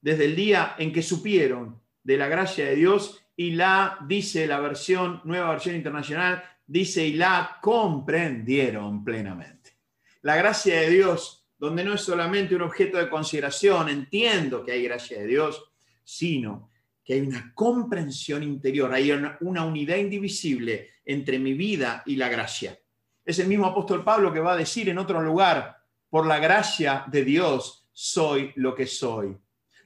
desde 0.00 0.24
el 0.24 0.36
día 0.36 0.74
en 0.78 0.92
que 0.92 1.02
supieron 1.02 1.80
de 2.02 2.16
la 2.16 2.28
gracia 2.28 2.64
de 2.64 2.76
Dios 2.76 3.22
y 3.36 3.52
la, 3.52 3.98
dice 4.06 4.46
la 4.46 4.58
versión, 4.60 5.20
nueva 5.24 5.50
versión 5.50 5.76
internacional, 5.76 6.42
dice, 6.66 7.06
y 7.06 7.12
la 7.14 7.58
comprendieron 7.62 9.04
plenamente. 9.04 9.78
La 10.22 10.36
gracia 10.36 10.80
de 10.80 10.90
Dios, 10.90 11.37
donde 11.58 11.84
no 11.84 11.94
es 11.94 12.00
solamente 12.00 12.54
un 12.54 12.62
objeto 12.62 12.98
de 12.98 13.10
consideración, 13.10 13.88
entiendo 13.88 14.64
que 14.64 14.72
hay 14.72 14.84
gracia 14.84 15.18
de 15.18 15.26
Dios, 15.26 15.70
sino 16.04 16.70
que 17.04 17.14
hay 17.14 17.20
una 17.20 17.52
comprensión 17.54 18.42
interior, 18.42 18.92
hay 18.92 19.10
una, 19.10 19.38
unidad 19.40 19.96
indivisible 19.96 20.90
entre 21.04 21.38
mi 21.38 21.54
vida 21.54 22.02
y 22.06 22.16
la 22.16 22.28
gracia. 22.28 22.78
Es 23.24 23.38
el 23.38 23.48
mismo 23.48 23.66
apóstol 23.66 24.04
Pablo 24.04 24.32
que 24.32 24.40
va 24.40 24.52
a 24.52 24.56
decir 24.56 24.88
en 24.88 24.98
otro 24.98 25.20
lugar, 25.20 25.78
por 26.10 26.26
la 26.26 26.38
gracia 26.38 27.04
de 27.08 27.24
Dios 27.24 27.88
soy 27.92 28.52
lo 28.56 28.74
que 28.74 28.86
soy. 28.86 29.36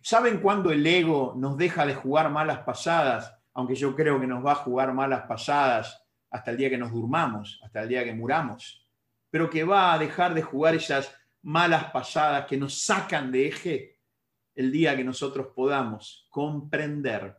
¿Saben 0.01 0.39
cuándo 0.39 0.73
el 0.73 0.87
ego 0.87 1.35
nos 1.37 1.57
deja 1.57 1.87
de 1.87 1.95
jugar 1.95 2.31
malas 2.31 2.59
pasadas? 2.61 3.33
Aunque 3.55 3.75
yo 3.75 3.95
creo 3.95 4.21
que 4.21 4.27
nos 4.27 4.45
va 4.45 4.53
a 4.53 4.57
jugar 4.57 4.93
malas 4.93 5.23
pasadas 5.23 6.03
hasta 6.29 6.51
el 6.51 6.57
día 6.57 6.71
que 6.71 6.79
nos 6.79 6.93
durmamos, 6.93 7.61
hasta 7.63 7.83
el 7.83 7.89
día 7.89 8.05
que 8.05 8.15
muramos, 8.15 8.85
pero 9.31 9.49
que 9.49 9.65
va 9.65 9.93
a 9.93 9.99
dejar 9.99 10.35
de 10.35 10.43
jugar 10.43 10.75
esas 10.75 11.15
malas 11.43 11.91
pasadas 11.93 12.47
que 12.47 12.57
nos 12.57 12.83
sacan 12.83 13.31
de 13.33 13.49
eje 13.49 13.99
el 14.55 14.71
día 14.71 14.97
que 14.97 15.05
nosotros 15.05 15.49
podamos 15.55 16.27
comprender 16.31 17.37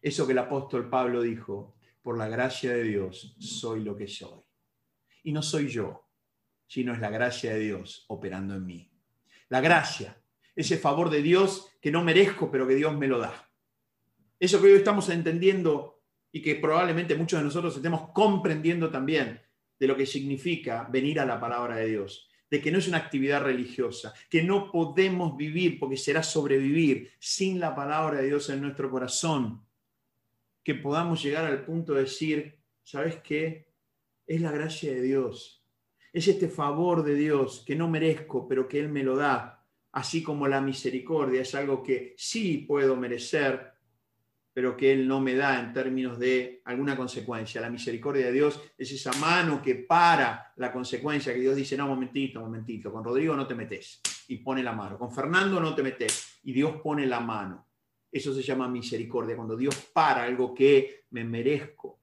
eso 0.00 0.26
que 0.26 0.32
el 0.32 0.38
apóstol 0.38 0.88
Pablo 0.88 1.22
dijo, 1.22 1.76
por 2.02 2.16
la 2.16 2.28
gracia 2.28 2.72
de 2.72 2.84
Dios 2.84 3.34
soy 3.40 3.82
lo 3.82 3.96
que 3.96 4.06
soy. 4.06 4.40
Y 5.24 5.32
no 5.32 5.42
soy 5.42 5.68
yo, 5.68 6.08
sino 6.68 6.92
es 6.92 7.00
la 7.00 7.10
gracia 7.10 7.54
de 7.54 7.60
Dios 7.60 8.04
operando 8.08 8.54
en 8.54 8.64
mí. 8.64 8.90
La 9.48 9.60
gracia, 9.60 10.16
ese 10.54 10.76
favor 10.76 11.10
de 11.10 11.22
Dios 11.22 11.72
que 11.80 11.90
no 11.90 12.04
merezco, 12.04 12.50
pero 12.50 12.66
que 12.66 12.76
Dios 12.76 12.96
me 12.96 13.08
lo 13.08 13.18
da. 13.18 13.50
Eso 14.38 14.60
que 14.60 14.68
hoy 14.68 14.78
estamos 14.78 15.08
entendiendo 15.08 16.02
y 16.30 16.42
que 16.42 16.54
probablemente 16.56 17.16
muchos 17.16 17.40
de 17.40 17.44
nosotros 17.44 17.74
estemos 17.74 18.10
comprendiendo 18.10 18.90
también 18.90 19.42
de 19.78 19.86
lo 19.86 19.96
que 19.96 20.06
significa 20.06 20.86
venir 20.90 21.18
a 21.18 21.26
la 21.26 21.40
palabra 21.40 21.76
de 21.76 21.86
Dios, 21.86 22.28
de 22.50 22.60
que 22.60 22.70
no 22.70 22.78
es 22.78 22.88
una 22.88 22.98
actividad 22.98 23.42
religiosa, 23.42 24.14
que 24.30 24.42
no 24.42 24.70
podemos 24.70 25.36
vivir 25.36 25.78
porque 25.78 25.96
será 25.96 26.22
sobrevivir 26.22 27.10
sin 27.18 27.58
la 27.58 27.74
palabra 27.74 28.18
de 28.18 28.28
Dios 28.28 28.48
en 28.50 28.60
nuestro 28.60 28.90
corazón, 28.90 29.64
que 30.62 30.74
podamos 30.74 31.22
llegar 31.22 31.44
al 31.44 31.64
punto 31.64 31.94
de 31.94 32.02
decir, 32.02 32.58
¿sabes 32.82 33.16
qué? 33.16 33.68
Es 34.26 34.40
la 34.40 34.52
gracia 34.52 34.92
de 34.92 35.02
Dios, 35.02 35.64
es 36.12 36.28
este 36.28 36.48
favor 36.48 37.04
de 37.04 37.14
Dios 37.14 37.62
que 37.66 37.76
no 37.76 37.88
merezco, 37.88 38.48
pero 38.48 38.66
que 38.68 38.80
Él 38.80 38.88
me 38.88 39.02
lo 39.02 39.16
da, 39.16 39.64
así 39.92 40.22
como 40.22 40.48
la 40.48 40.60
misericordia 40.60 41.42
es 41.42 41.54
algo 41.54 41.82
que 41.82 42.14
sí 42.16 42.58
puedo 42.58 42.96
merecer, 42.96 43.75
pero 44.56 44.74
que 44.74 44.90
Él 44.90 45.06
no 45.06 45.20
me 45.20 45.34
da 45.34 45.60
en 45.60 45.70
términos 45.74 46.18
de 46.18 46.62
alguna 46.64 46.96
consecuencia. 46.96 47.60
La 47.60 47.68
misericordia 47.68 48.24
de 48.24 48.32
Dios 48.32 48.58
es 48.78 48.90
esa 48.90 49.12
mano 49.20 49.60
que 49.60 49.74
para 49.74 50.54
la 50.56 50.72
consecuencia, 50.72 51.34
que 51.34 51.40
Dios 51.40 51.54
dice, 51.54 51.76
no, 51.76 51.86
momentito, 51.86 52.40
momentito, 52.40 52.90
con 52.90 53.04
Rodrigo 53.04 53.36
no 53.36 53.46
te 53.46 53.54
metes 53.54 54.00
y 54.28 54.38
pone 54.38 54.62
la 54.62 54.72
mano, 54.72 54.96
con 54.96 55.12
Fernando 55.12 55.60
no 55.60 55.74
te 55.74 55.82
metes 55.82 56.40
y 56.44 56.54
Dios 56.54 56.80
pone 56.80 57.04
la 57.04 57.20
mano. 57.20 57.66
Eso 58.10 58.32
se 58.32 58.40
llama 58.40 58.66
misericordia, 58.66 59.36
cuando 59.36 59.58
Dios 59.58 59.90
para 59.92 60.22
algo 60.22 60.54
que 60.54 61.04
me 61.10 61.22
merezco, 61.22 62.00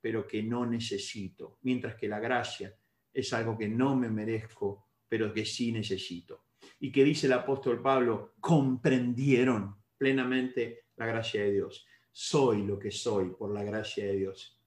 pero 0.00 0.26
que 0.26 0.42
no 0.42 0.66
necesito, 0.66 1.58
mientras 1.62 1.94
que 1.94 2.08
la 2.08 2.18
gracia 2.18 2.74
es 3.14 3.32
algo 3.32 3.56
que 3.56 3.68
no 3.68 3.94
me 3.94 4.10
merezco, 4.10 4.88
pero 5.08 5.32
que 5.32 5.44
sí 5.44 5.70
necesito. 5.70 6.46
Y 6.80 6.90
que 6.90 7.04
dice 7.04 7.28
el 7.28 7.34
apóstol 7.34 7.80
Pablo, 7.80 8.34
comprendieron 8.40 9.76
plenamente 9.96 10.87
la 10.98 11.06
gracia 11.06 11.42
de 11.42 11.52
Dios. 11.52 11.86
Soy 12.10 12.66
lo 12.66 12.78
que 12.78 12.90
soy 12.90 13.30
por 13.30 13.52
la 13.52 13.62
gracia 13.62 14.04
de 14.06 14.16
Dios. 14.16 14.58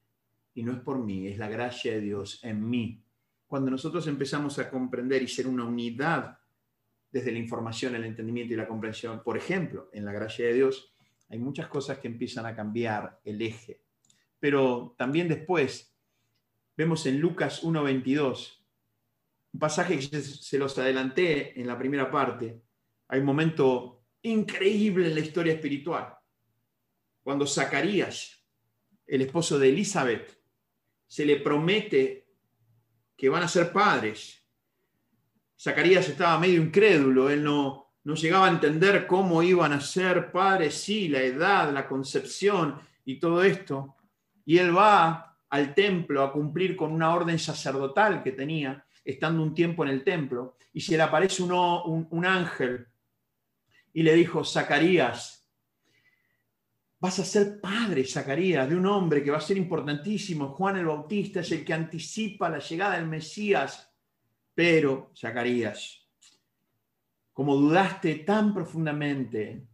Y 0.54 0.64
no 0.64 0.74
es 0.74 0.80
por 0.80 0.98
mí, 1.00 1.28
es 1.28 1.38
la 1.38 1.50
gracia 1.50 1.94
de 1.94 2.02
Dios 2.02 2.40
en 2.44 2.70
mí. 2.70 3.04
Cuando 3.48 3.70
nosotros 3.70 4.08
empezamos 4.08 4.58
a 4.60 4.70
comprender 4.70 5.22
y 5.22 5.28
ser 5.28 5.48
una 5.48 5.66
unidad 5.66 6.38
desde 7.12 7.32
la 7.32 7.40
información, 7.40 7.96
el 7.96 8.06
entendimiento 8.06 8.54
y 8.54 8.58
la 8.58 8.68
comprensión, 8.68 9.22
por 9.24 9.38
ejemplo, 9.38 9.90
en 9.92 10.06
la 10.06 10.14
gracia 10.14 10.48
de 10.48 10.54
Dios, 10.54 10.94
hay 11.30 11.40
muchas 11.40 11.68
cosas 11.68 12.00
que 12.00 12.08
empiezan 12.08 12.46
a 12.46 12.56
cambiar 12.56 13.20
el 13.26 13.42
eje. 13.42 13.82
Pero 14.40 14.96
también 14.98 15.28
después 15.28 15.94
vemos 16.78 17.06
en 17.06 17.20
Lucas 17.20 17.64
1.22, 17.64 18.58
un 19.54 19.60
pasaje 19.60 20.00
que 20.00 20.22
se 20.22 20.58
los 20.58 20.78
adelanté 20.78 21.60
en 21.60 21.68
la 21.68 21.78
primera 21.78 22.10
parte, 22.10 22.62
hay 23.10 23.20
un 23.20 23.26
momento 23.26 24.06
increíble 24.22 25.08
en 25.08 25.16
la 25.16 25.20
historia 25.20 25.54
espiritual 25.54 26.21
cuando 27.24 27.46
Zacarías, 27.46 28.44
el 29.06 29.22
esposo 29.22 29.60
de 29.60 29.70
Elizabeth, 29.70 30.40
se 31.08 31.26
le 31.26 31.38
promete 31.38 32.28
que 33.16 33.30
van 33.30 33.44
a 33.44 33.48
ser 33.48 33.72
padres. 33.72 34.42
Zacarías 35.60 36.08
estaba 36.08 36.40
medio 36.40 36.62
incrédulo, 36.62 37.30
él 37.30 37.44
no, 37.44 37.94
no 38.04 38.16
llegaba 38.16 38.48
a 38.48 38.52
entender 38.52 39.06
cómo 39.06 39.44
iban 39.44 39.74
a 39.74 39.82
ser 39.82 40.32
padres, 40.32 40.76
sí, 40.76 41.08
la 41.08 41.22
edad, 41.22 41.72
la 41.72 41.88
concepción 41.88 42.80
y 43.06 43.20
todo 43.20 43.44
esto. 43.44 43.96
Y 44.46 44.58
él 44.58 44.76
va 44.76 45.38
al 45.50 45.76
templo 45.76 46.24
a 46.24 46.32
cumplir 46.32 46.76
con 46.76 46.92
una 46.92 47.14
orden 47.14 47.38
sacerdotal 47.38 48.24
que 48.24 48.32
tenía, 48.32 48.86
estando 49.04 49.44
un 49.44 49.54
tiempo 49.54 49.84
en 49.84 49.90
el 49.90 50.04
templo, 50.04 50.58
y 50.74 50.82
se 50.82 50.96
le 50.96 51.04
aparece 51.04 51.44
un, 51.44 52.08
un 52.10 52.26
ángel 52.26 52.88
y 53.94 54.04
le 54.04 54.14
dijo, 54.16 54.44
Zacarías, 54.44 55.41
Vas 57.02 57.18
a 57.18 57.26
ser 57.26 57.60
padre, 57.60 58.06
Zacarías, 58.06 58.70
de 58.70 58.76
un 58.76 58.86
hombre 58.86 59.24
que 59.24 59.32
va 59.32 59.40
a 59.40 59.42
ser 59.42 59.58
importantísimo. 59.58 60.50
Juan 60.50 60.78
el 60.78 60.86
Bautista 60.86 61.40
es 61.40 61.52
el 61.52 61.66
que 61.66 61.74
anticipa 61.74 62.48
la 62.48 62.60
llegada 62.60 62.96
del 62.96 63.08
Mesías. 63.08 63.92
Pero, 64.54 65.12
Zacarías, 65.18 66.08
como 67.34 67.56
dudaste 67.56 68.16
tan 68.18 68.54
profundamente, 68.54 69.66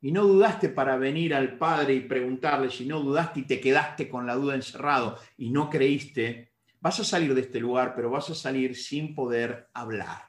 y 0.00 0.12
no 0.12 0.22
dudaste 0.24 0.68
para 0.68 0.96
venir 0.96 1.34
al 1.34 1.58
Padre 1.58 1.94
y 1.94 2.00
preguntarle, 2.00 2.70
sino 2.70 3.00
dudaste 3.00 3.40
y 3.40 3.46
te 3.46 3.60
quedaste 3.60 4.08
con 4.08 4.24
la 4.24 4.36
duda 4.36 4.54
encerrado 4.54 5.18
y 5.36 5.50
no 5.50 5.68
creíste, 5.68 6.52
vas 6.80 7.00
a 7.00 7.04
salir 7.04 7.34
de 7.34 7.40
este 7.40 7.58
lugar, 7.58 7.96
pero 7.96 8.08
vas 8.08 8.30
a 8.30 8.36
salir 8.36 8.76
sin 8.76 9.16
poder 9.16 9.68
hablar. 9.74 10.28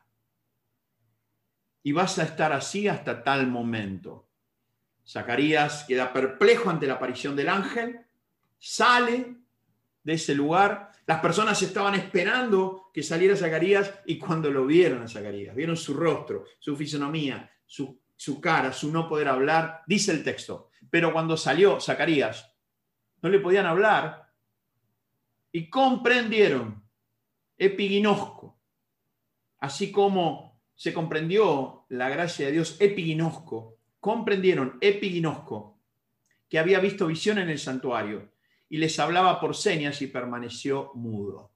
Y 1.84 1.92
vas 1.92 2.18
a 2.18 2.24
estar 2.24 2.52
así 2.52 2.88
hasta 2.88 3.24
tal 3.24 3.46
momento. 3.46 4.29
Zacarías 5.10 5.86
queda 5.86 6.14
perplejo 6.14 6.70
ante 6.70 6.86
la 6.86 6.94
aparición 6.94 7.36
del 7.36 7.50
ángel, 7.50 8.00
sale 8.60 9.38
de 10.04 10.14
ese 10.14 10.36
lugar. 10.36 10.92
Las 11.08 11.20
personas 11.20 11.60
estaban 11.64 11.96
esperando 11.96 12.92
que 12.94 13.02
saliera 13.02 13.36
Zacarías 13.36 13.92
y 14.06 14.20
cuando 14.20 14.52
lo 14.52 14.68
vieron 14.68 15.02
a 15.02 15.08
Zacarías, 15.08 15.56
vieron 15.56 15.76
su 15.76 15.96
rostro, 15.96 16.46
su 16.60 16.78
fisonomía, 16.78 17.50
su, 17.66 18.00
su 18.16 18.40
cara, 18.40 18.72
su 18.72 18.92
no 18.92 19.10
poder 19.10 19.30
hablar, 19.30 19.82
dice 19.88 20.12
el 20.12 20.24
texto. 20.24 20.70
Pero 20.92 21.12
cuando 21.12 21.36
salió 21.38 21.80
Zacarías, 21.80 22.56
no 23.24 23.30
le 23.30 23.40
podían 23.40 23.66
hablar 23.66 24.32
y 25.52 25.72
comprendieron, 25.72 26.84
epiginosco, 27.58 28.60
así 29.58 29.92
como 29.92 30.62
se 30.76 30.94
comprendió 30.94 31.88
la 31.90 32.10
gracia 32.10 32.46
de 32.46 32.52
Dios 32.52 32.78
epiginosco, 32.80 33.79
comprendieron 34.00 34.78
epiginosco, 34.82 35.80
que 36.48 36.60
había 36.60 36.80
visto 36.80 37.08
visión 37.08 37.38
en 37.38 37.50
el 37.50 37.60
santuario 37.60 38.32
y 38.70 38.78
les 38.78 38.98
hablaba 39.00 39.40
por 39.40 39.56
señas 39.56 40.02
y 40.02 40.08
permaneció 40.08 40.92
mudo. 40.96 41.54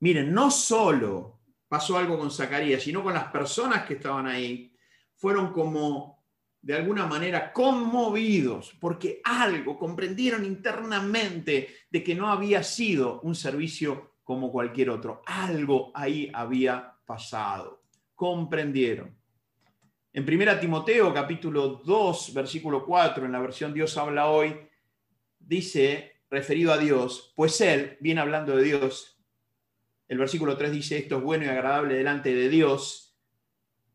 Miren, 0.00 0.32
no 0.32 0.50
solo 0.50 1.40
pasó 1.68 1.98
algo 1.98 2.18
con 2.18 2.30
Zacarías, 2.30 2.82
sino 2.82 3.02
con 3.02 3.14
las 3.14 3.28
personas 3.28 3.84
que 3.84 3.94
estaban 3.94 4.26
ahí, 4.26 4.72
fueron 5.14 5.52
como 5.52 6.24
de 6.60 6.74
alguna 6.74 7.06
manera 7.06 7.52
conmovidos 7.52 8.74
porque 8.80 9.20
algo 9.24 9.78
comprendieron 9.78 10.44
internamente 10.44 11.68
de 11.90 12.02
que 12.02 12.14
no 12.14 12.28
había 12.28 12.62
sido 12.62 13.20
un 13.20 13.34
servicio 13.34 14.14
como 14.24 14.52
cualquier 14.52 14.90
otro. 14.90 15.22
Algo 15.26 15.90
ahí 15.94 16.30
había 16.32 16.94
pasado. 17.06 17.82
Comprendieron. 18.14 19.17
En 20.10 20.24
1 20.24 20.58
Timoteo 20.58 21.12
capítulo 21.12 21.82
2, 21.84 22.32
versículo 22.32 22.84
4, 22.84 23.26
en 23.26 23.32
la 23.32 23.40
versión 23.40 23.74
Dios 23.74 23.94
habla 23.98 24.28
hoy, 24.30 24.56
dice, 25.38 26.22
referido 26.30 26.72
a 26.72 26.78
Dios, 26.78 27.34
pues 27.36 27.60
Él, 27.60 27.98
viene 28.00 28.22
hablando 28.22 28.56
de 28.56 28.64
Dios, 28.64 29.20
el 30.08 30.16
versículo 30.16 30.56
3 30.56 30.72
dice, 30.72 30.96
esto 30.96 31.18
es 31.18 31.22
bueno 31.22 31.44
y 31.44 31.48
agradable 31.48 31.94
delante 31.94 32.34
de 32.34 32.48
Dios, 32.48 33.18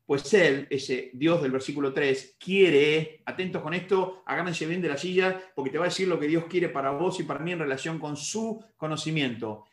pues 0.06 0.32
Él, 0.36 0.68
ese 0.70 1.10
Dios 1.14 1.42
del 1.42 1.52
versículo 1.52 1.94
3, 1.94 2.38
quiere, 2.40 3.24
atentos 3.26 3.64
con 3.64 3.74
esto, 3.74 4.22
agárrense 4.28 4.68
bien 4.68 4.84
de 4.84 4.90
la 4.90 4.98
silla, 4.98 5.42
porque 5.56 5.72
te 5.72 5.80
va 5.80 5.86
a 5.86 5.90
decir 5.90 6.08
lo 6.08 6.20
que 6.20 6.28
Dios 6.28 6.46
quiere 6.46 6.70
para 6.70 6.92
vos 6.92 7.20
y 7.20 7.24
para 7.24 7.40
mí 7.40 7.54
en 7.54 7.60
relación 7.60 7.98
con 7.98 8.18
su 8.18 8.64
conocimiento. 8.78 9.66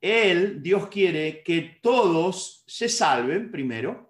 Él, 0.00 0.60
Dios 0.64 0.88
quiere 0.88 1.44
que 1.44 1.78
todos 1.80 2.64
se 2.66 2.88
salven 2.88 3.52
primero, 3.52 4.05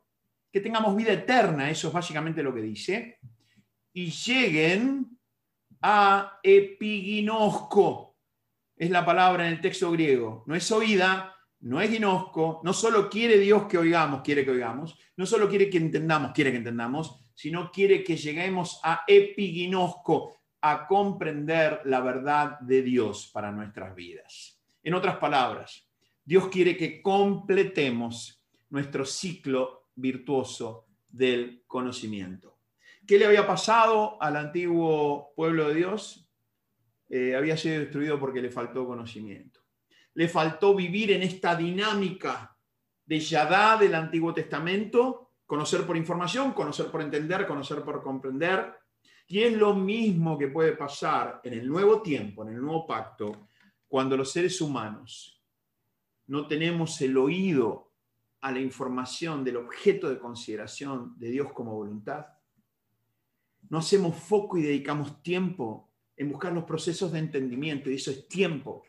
que 0.52 0.60
tengamos 0.60 0.96
vida 0.96 1.12
eterna, 1.12 1.70
eso 1.70 1.88
es 1.88 1.94
básicamente 1.94 2.42
lo 2.42 2.54
que 2.54 2.62
dice, 2.62 3.18
y 3.92 4.10
lleguen 4.10 5.18
a 5.82 6.38
epiginosco. 6.42 8.16
Es 8.76 8.90
la 8.90 9.04
palabra 9.04 9.46
en 9.46 9.54
el 9.54 9.60
texto 9.60 9.90
griego. 9.90 10.44
No 10.46 10.54
es 10.54 10.70
oída, 10.70 11.34
no 11.60 11.80
es 11.80 11.90
ginosco, 11.90 12.60
no 12.62 12.72
solo 12.72 13.08
quiere 13.08 13.38
Dios 13.38 13.66
que 13.66 13.78
oigamos, 13.78 14.22
quiere 14.22 14.44
que 14.44 14.50
oigamos, 14.50 14.98
no 15.16 15.26
solo 15.26 15.48
quiere 15.48 15.70
que 15.70 15.78
entendamos, 15.78 16.32
quiere 16.32 16.50
que 16.50 16.58
entendamos, 16.58 17.20
sino 17.34 17.70
quiere 17.70 18.04
que 18.04 18.16
lleguemos 18.16 18.80
a 18.82 19.02
epiginosco, 19.06 20.36
a 20.60 20.86
comprender 20.86 21.82
la 21.84 22.00
verdad 22.00 22.58
de 22.60 22.82
Dios 22.82 23.30
para 23.32 23.52
nuestras 23.52 23.94
vidas. 23.94 24.60
En 24.82 24.94
otras 24.94 25.16
palabras, 25.16 25.88
Dios 26.24 26.48
quiere 26.48 26.76
que 26.76 27.00
completemos 27.00 28.44
nuestro 28.70 29.04
ciclo 29.04 29.85
virtuoso 29.96 30.86
del 31.08 31.64
conocimiento. 31.66 32.58
¿Qué 33.06 33.18
le 33.18 33.26
había 33.26 33.46
pasado 33.46 34.20
al 34.20 34.36
antiguo 34.36 35.32
pueblo 35.34 35.68
de 35.68 35.74
Dios? 35.74 36.28
Eh, 37.08 37.34
había 37.36 37.56
sido 37.56 37.80
destruido 37.80 38.18
porque 38.18 38.42
le 38.42 38.50
faltó 38.50 38.86
conocimiento. 38.86 39.60
Le 40.14 40.28
faltó 40.28 40.74
vivir 40.74 41.12
en 41.12 41.22
esta 41.22 41.54
dinámica 41.54 42.56
de 43.04 43.20
Yadá 43.20 43.76
del 43.76 43.94
Antiguo 43.94 44.34
Testamento, 44.34 45.34
conocer 45.46 45.86
por 45.86 45.96
información, 45.96 46.52
conocer 46.52 46.86
por 46.86 47.00
entender, 47.02 47.46
conocer 47.46 47.82
por 47.82 48.02
comprender. 48.02 48.74
Y 49.28 49.40
es 49.42 49.52
lo 49.52 49.74
mismo 49.74 50.36
que 50.36 50.48
puede 50.48 50.72
pasar 50.72 51.40
en 51.44 51.52
el 51.52 51.68
nuevo 51.68 52.02
tiempo, 52.02 52.42
en 52.42 52.54
el 52.54 52.60
nuevo 52.60 52.86
pacto, 52.86 53.48
cuando 53.86 54.16
los 54.16 54.32
seres 54.32 54.60
humanos 54.60 55.40
no 56.26 56.46
tenemos 56.48 57.00
el 57.02 57.16
oído 57.16 57.85
a 58.46 58.52
la 58.52 58.60
información 58.60 59.42
del 59.42 59.56
objeto 59.56 60.08
de 60.08 60.20
consideración 60.20 61.18
de 61.18 61.30
Dios 61.30 61.52
como 61.52 61.74
voluntad, 61.74 62.26
no 63.68 63.78
hacemos 63.78 64.14
foco 64.14 64.56
y 64.56 64.62
dedicamos 64.62 65.20
tiempo 65.20 65.90
en 66.16 66.30
buscar 66.30 66.52
los 66.52 66.62
procesos 66.62 67.10
de 67.10 67.18
entendimiento, 67.18 67.90
y 67.90 67.94
eso 67.94 68.12
es 68.12 68.28
tiempo, 68.28 68.84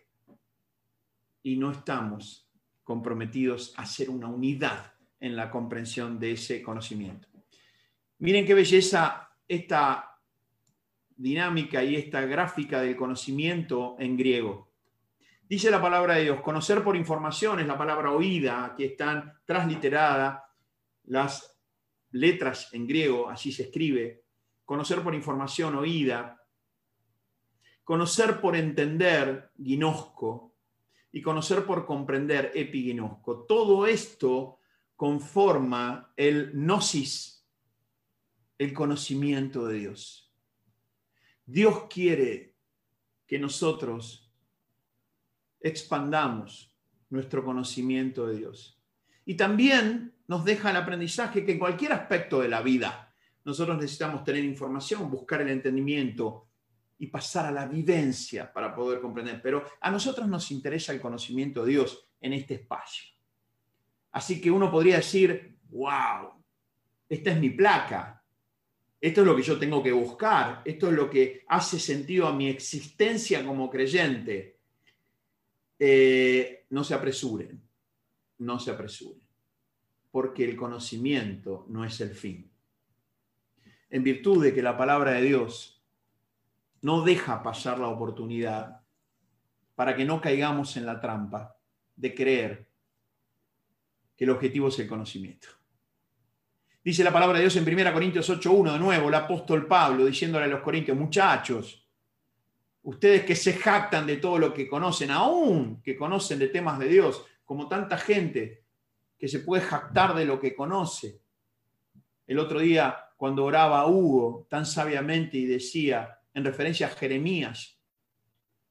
y 1.41 1.57
no 1.57 1.71
estamos 1.71 2.47
comprometidos 2.83 3.73
a 3.77 3.85
ser 3.87 4.11
una 4.11 4.27
unidad 4.27 4.93
en 5.19 5.35
la 5.35 5.49
comprensión 5.49 6.19
de 6.19 6.33
ese 6.33 6.61
conocimiento. 6.61 7.27
Miren 8.19 8.45
qué 8.45 8.53
belleza 8.53 9.31
esta 9.47 10.19
dinámica 11.15 11.83
y 11.83 11.95
esta 11.95 12.21
gráfica 12.27 12.81
del 12.81 12.95
conocimiento 12.95 13.95
en 13.97 14.17
griego. 14.17 14.69
Dice 15.49 15.71
la 15.71 15.81
palabra 15.81 16.15
de 16.15 16.23
Dios, 16.23 16.41
conocer 16.41 16.83
por 16.83 16.97
información 16.97 17.61
es 17.61 17.67
la 17.67 17.77
palabra 17.77 18.11
oída, 18.11 18.65
aquí 18.65 18.83
están 18.83 19.33
transliteradas 19.45 20.43
las 21.05 21.57
letras 22.11 22.73
en 22.73 22.85
griego, 22.85 23.29
así 23.29 23.53
se 23.53 23.63
escribe, 23.63 24.25
conocer 24.65 25.01
por 25.01 25.15
información 25.15 25.75
oída, 25.75 26.43
conocer 27.85 28.41
por 28.41 28.57
entender, 28.57 29.51
ginosco, 29.57 30.53
y 31.13 31.21
conocer 31.21 31.65
por 31.65 31.85
comprender, 31.85 32.51
epiginosco. 32.53 33.45
Todo 33.45 33.87
esto 33.87 34.59
conforma 34.97 36.11
el 36.17 36.51
gnosis, 36.53 37.47
el 38.57 38.73
conocimiento 38.73 39.65
de 39.65 39.79
Dios. 39.79 40.33
Dios 41.45 41.85
quiere 41.89 42.55
que 43.25 43.39
nosotros 43.39 44.26
expandamos 45.59 46.73
nuestro 47.09 47.43
conocimiento 47.43 48.27
de 48.27 48.37
Dios. 48.37 48.79
Y 49.25 49.35
también 49.35 50.13
nos 50.27 50.45
deja 50.45 50.71
el 50.71 50.77
aprendizaje 50.77 51.45
que 51.45 51.53
en 51.53 51.59
cualquier 51.59 51.93
aspecto 51.93 52.41
de 52.41 52.49
la 52.49 52.61
vida, 52.61 53.13
nosotros 53.45 53.77
necesitamos 53.77 54.23
tener 54.23 54.43
información, 54.43 55.09
buscar 55.09 55.41
el 55.41 55.49
entendimiento 55.49 56.47
y 56.99 57.07
pasar 57.07 57.45
a 57.45 57.51
la 57.51 57.65
vivencia 57.65 58.51
para 58.51 58.75
poder 58.75 58.99
comprender. 58.99 59.41
Pero 59.41 59.63
a 59.79 59.89
nosotros 59.91 60.27
nos 60.27 60.51
interesa 60.51 60.91
el 60.91 60.99
conocimiento 60.99 61.63
de 61.63 61.71
Dios 61.71 62.09
en 62.19 62.33
este 62.33 62.55
espacio. 62.55 63.09
Así 64.11 64.41
que 64.41 64.51
uno 64.51 64.71
podría 64.71 64.97
decir, 64.97 65.59
wow, 65.69 66.43
esta 67.07 67.31
es 67.31 67.39
mi 67.39 67.51
placa, 67.51 68.23
esto 68.99 69.21
es 69.21 69.27
lo 69.27 69.35
que 69.35 69.43
yo 69.43 69.59
tengo 69.59 69.83
que 69.83 69.91
buscar, 69.91 70.61
esto 70.65 70.87
es 70.87 70.93
lo 70.93 71.09
que 71.09 71.45
hace 71.47 71.79
sentido 71.79 72.27
a 72.27 72.33
mi 72.33 72.49
existencia 72.49 73.45
como 73.45 73.69
creyente. 73.69 74.56
Eh, 75.79 76.65
no 76.69 76.83
se 76.83 76.93
apresuren, 76.93 77.61
no 78.39 78.59
se 78.59 78.71
apresuren, 78.71 79.27
porque 80.11 80.43
el 80.43 80.55
conocimiento 80.55 81.65
no 81.69 81.85
es 81.85 82.01
el 82.01 82.15
fin 82.15 82.49
en 83.89 84.03
virtud 84.03 84.43
de 84.43 84.53
que 84.53 84.61
la 84.61 84.77
palabra 84.77 85.11
de 85.11 85.21
Dios 85.21 85.81
no 86.81 87.01
deja 87.01 87.41
pasar 87.41 87.79
la 87.79 87.87
oportunidad 87.87 88.81
para 89.75 89.95
que 89.95 90.05
no 90.05 90.21
caigamos 90.21 90.75
en 90.77 90.85
la 90.85 90.99
trampa 90.99 91.55
de 91.95 92.13
creer 92.13 92.67
que 94.15 94.25
el 94.25 94.31
objetivo 94.31 94.67
es 94.67 94.79
el 94.79 94.87
conocimiento. 94.87 95.47
Dice 96.83 97.03
la 97.03 97.11
palabra 97.11 97.37
de 97.37 97.43
Dios 97.43 97.55
en 97.57 97.67
1 97.67 97.93
Corintios 97.93 98.29
8.1 98.29 98.73
de 98.73 98.79
nuevo, 98.79 99.09
el 99.09 99.13
apóstol 99.13 99.67
Pablo 99.67 100.05
diciéndole 100.05 100.45
a 100.45 100.49
los 100.49 100.61
corintios, 100.61 100.97
muchachos, 100.97 101.86
ustedes 102.87 103.25
que 103.25 103.35
se 103.35 103.51
jactan 103.51 104.07
de 104.07 104.15
todo 104.15 104.39
lo 104.39 104.53
que 104.53 104.65
conocen, 104.65 105.11
aún 105.11 105.81
que 105.81 105.97
conocen 105.97 106.39
de 106.39 106.47
temas 106.47 106.79
de 106.79 106.87
Dios, 106.87 107.25
como 107.43 107.67
tanta 107.67 107.97
gente 107.97 108.63
que 109.19 109.27
se 109.27 109.39
puede 109.39 109.61
jactar 109.61 110.15
de 110.15 110.23
lo 110.23 110.39
que 110.39 110.55
conoce. 110.55 111.19
El 112.25 112.39
otro 112.39 112.61
día 112.61 112.97
cuando 113.17 113.43
oraba 113.43 113.85
Hugo 113.87 114.47
tan 114.49 114.65
sabiamente 114.65 115.37
y 115.37 115.45
decía, 115.45 116.21
en 116.33 116.45
referencia 116.45 116.87
a 116.87 116.91
Jeremías, 116.91 117.77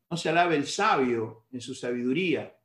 no 0.09 0.17
se 0.17 0.31
alabe 0.31 0.57
el 0.57 0.67
sabio 0.67 1.45
en 1.53 1.61
su 1.61 1.75
sabiduría, 1.75 2.57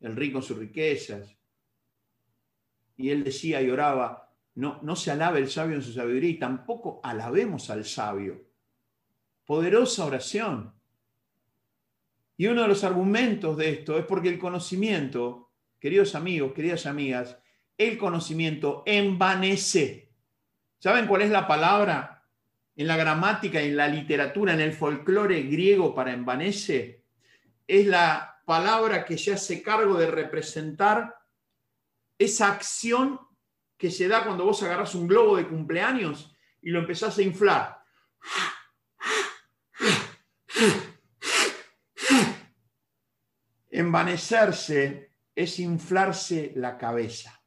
el 0.00 0.16
rico 0.16 0.38
en 0.38 0.44
sus 0.44 0.56
riquezas. 0.56 1.36
Y 2.96 3.10
él 3.10 3.22
decía 3.22 3.60
y 3.60 3.68
oraba, 3.68 4.32
no, 4.54 4.80
no 4.80 4.96
se 4.96 5.10
alabe 5.10 5.40
el 5.40 5.50
sabio 5.50 5.76
en 5.76 5.82
su 5.82 5.92
sabiduría 5.92 6.30
y 6.30 6.38
tampoco 6.38 7.00
alabemos 7.02 7.68
al 7.68 7.84
sabio. 7.84 8.51
Poderosa 9.44 10.04
oración. 10.04 10.74
Y 12.36 12.46
uno 12.46 12.62
de 12.62 12.68
los 12.68 12.84
argumentos 12.84 13.56
de 13.56 13.70
esto 13.70 13.98
es 13.98 14.04
porque 14.04 14.28
el 14.28 14.38
conocimiento, 14.38 15.52
queridos 15.78 16.14
amigos, 16.14 16.52
queridas 16.52 16.86
amigas, 16.86 17.38
el 17.76 17.98
conocimiento 17.98 18.82
envanece. 18.86 20.12
¿Saben 20.78 21.06
cuál 21.06 21.22
es 21.22 21.30
la 21.30 21.46
palabra 21.46 22.24
en 22.74 22.86
la 22.86 22.96
gramática, 22.96 23.60
en 23.60 23.76
la 23.76 23.88
literatura, 23.88 24.54
en 24.54 24.60
el 24.60 24.72
folclore 24.72 25.42
griego 25.42 25.94
para 25.94 26.12
envanece? 26.12 27.04
Es 27.66 27.86
la 27.86 28.40
palabra 28.44 29.04
que 29.04 29.18
se 29.18 29.32
hace 29.32 29.62
cargo 29.62 29.94
de 29.94 30.10
representar 30.10 31.16
esa 32.18 32.48
acción 32.48 33.20
que 33.76 33.90
se 33.90 34.08
da 34.08 34.24
cuando 34.24 34.44
vos 34.44 34.62
agarras 34.62 34.94
un 34.94 35.08
globo 35.08 35.36
de 35.36 35.48
cumpleaños 35.48 36.36
y 36.60 36.70
lo 36.70 36.80
empezás 36.80 37.18
a 37.18 37.22
inflar. 37.22 37.82
Envanecerse 43.70 45.12
es 45.34 45.58
inflarse 45.58 46.52
la 46.56 46.76
cabeza. 46.76 47.42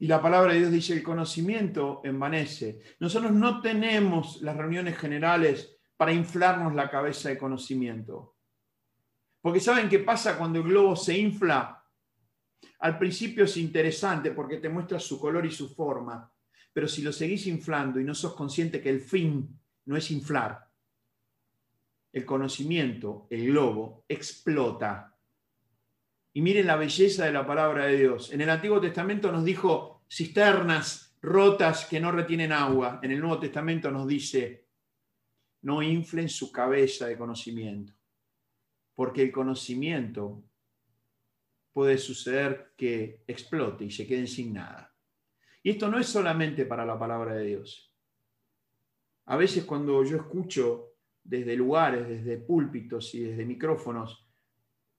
Y 0.00 0.06
la 0.06 0.20
palabra 0.20 0.52
de 0.52 0.60
Dios 0.60 0.72
dice, 0.72 0.94
el 0.94 1.02
conocimiento 1.02 2.00
envanece. 2.04 2.80
Nosotros 3.00 3.32
no 3.32 3.60
tenemos 3.60 4.40
las 4.40 4.56
reuniones 4.56 4.96
generales 4.96 5.76
para 5.96 6.12
inflarnos 6.12 6.74
la 6.74 6.88
cabeza 6.88 7.28
de 7.28 7.36
conocimiento. 7.36 8.36
Porque 9.42 9.60
¿saben 9.60 9.90
qué 9.90 9.98
pasa 9.98 10.38
cuando 10.38 10.60
el 10.60 10.64
globo 10.64 10.96
se 10.96 11.18
infla? 11.18 11.84
Al 12.80 12.98
principio 12.98 13.44
es 13.44 13.58
interesante 13.58 14.30
porque 14.30 14.56
te 14.56 14.70
muestra 14.70 14.98
su 14.98 15.20
color 15.20 15.44
y 15.44 15.50
su 15.50 15.74
forma, 15.74 16.32
pero 16.72 16.88
si 16.88 17.02
lo 17.02 17.12
seguís 17.12 17.46
inflando 17.46 18.00
y 18.00 18.04
no 18.04 18.14
sos 18.14 18.34
consciente 18.34 18.80
que 18.80 18.88
el 18.88 19.00
fin 19.00 19.60
no 19.84 19.96
es 19.98 20.10
inflar, 20.10 20.69
el 22.12 22.24
conocimiento, 22.24 23.26
el 23.30 23.46
globo, 23.46 24.04
explota. 24.08 25.16
Y 26.32 26.42
miren 26.42 26.66
la 26.66 26.76
belleza 26.76 27.24
de 27.24 27.32
la 27.32 27.46
palabra 27.46 27.86
de 27.86 27.98
Dios. 27.98 28.32
En 28.32 28.40
el 28.40 28.50
Antiguo 28.50 28.80
Testamento 28.80 29.30
nos 29.30 29.44
dijo 29.44 30.04
cisternas 30.08 31.16
rotas 31.22 31.86
que 31.86 32.00
no 32.00 32.12
retienen 32.12 32.52
agua. 32.52 33.00
En 33.02 33.10
el 33.10 33.20
Nuevo 33.20 33.38
Testamento 33.38 33.90
nos 33.90 34.06
dice, 34.06 34.66
no 35.62 35.82
inflen 35.82 36.28
su 36.28 36.50
cabeza 36.50 37.06
de 37.06 37.18
conocimiento, 37.18 37.92
porque 38.94 39.22
el 39.22 39.32
conocimiento 39.32 40.42
puede 41.72 41.98
suceder 41.98 42.72
que 42.76 43.22
explote 43.26 43.84
y 43.84 43.90
se 43.90 44.06
queden 44.06 44.26
sin 44.26 44.54
nada. 44.54 44.94
Y 45.62 45.70
esto 45.70 45.88
no 45.88 45.98
es 45.98 46.06
solamente 46.06 46.64
para 46.64 46.86
la 46.86 46.98
palabra 46.98 47.34
de 47.34 47.44
Dios. 47.44 47.94
A 49.26 49.36
veces 49.36 49.64
cuando 49.64 50.02
yo 50.02 50.16
escucho 50.16 50.89
desde 51.22 51.56
lugares, 51.56 52.08
desde 52.08 52.38
púlpitos 52.38 53.14
y 53.14 53.20
desde 53.20 53.44
micrófonos, 53.44 54.26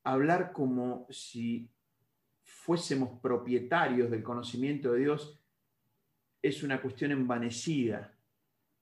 hablar 0.03 0.51
como 0.51 1.07
si 1.09 1.69
fuésemos 2.43 3.19
propietarios 3.21 4.09
del 4.11 4.23
conocimiento 4.23 4.93
de 4.93 4.99
Dios 4.99 5.41
es 6.41 6.63
una 6.63 6.81
cuestión 6.81 7.11
envanecida. 7.11 8.15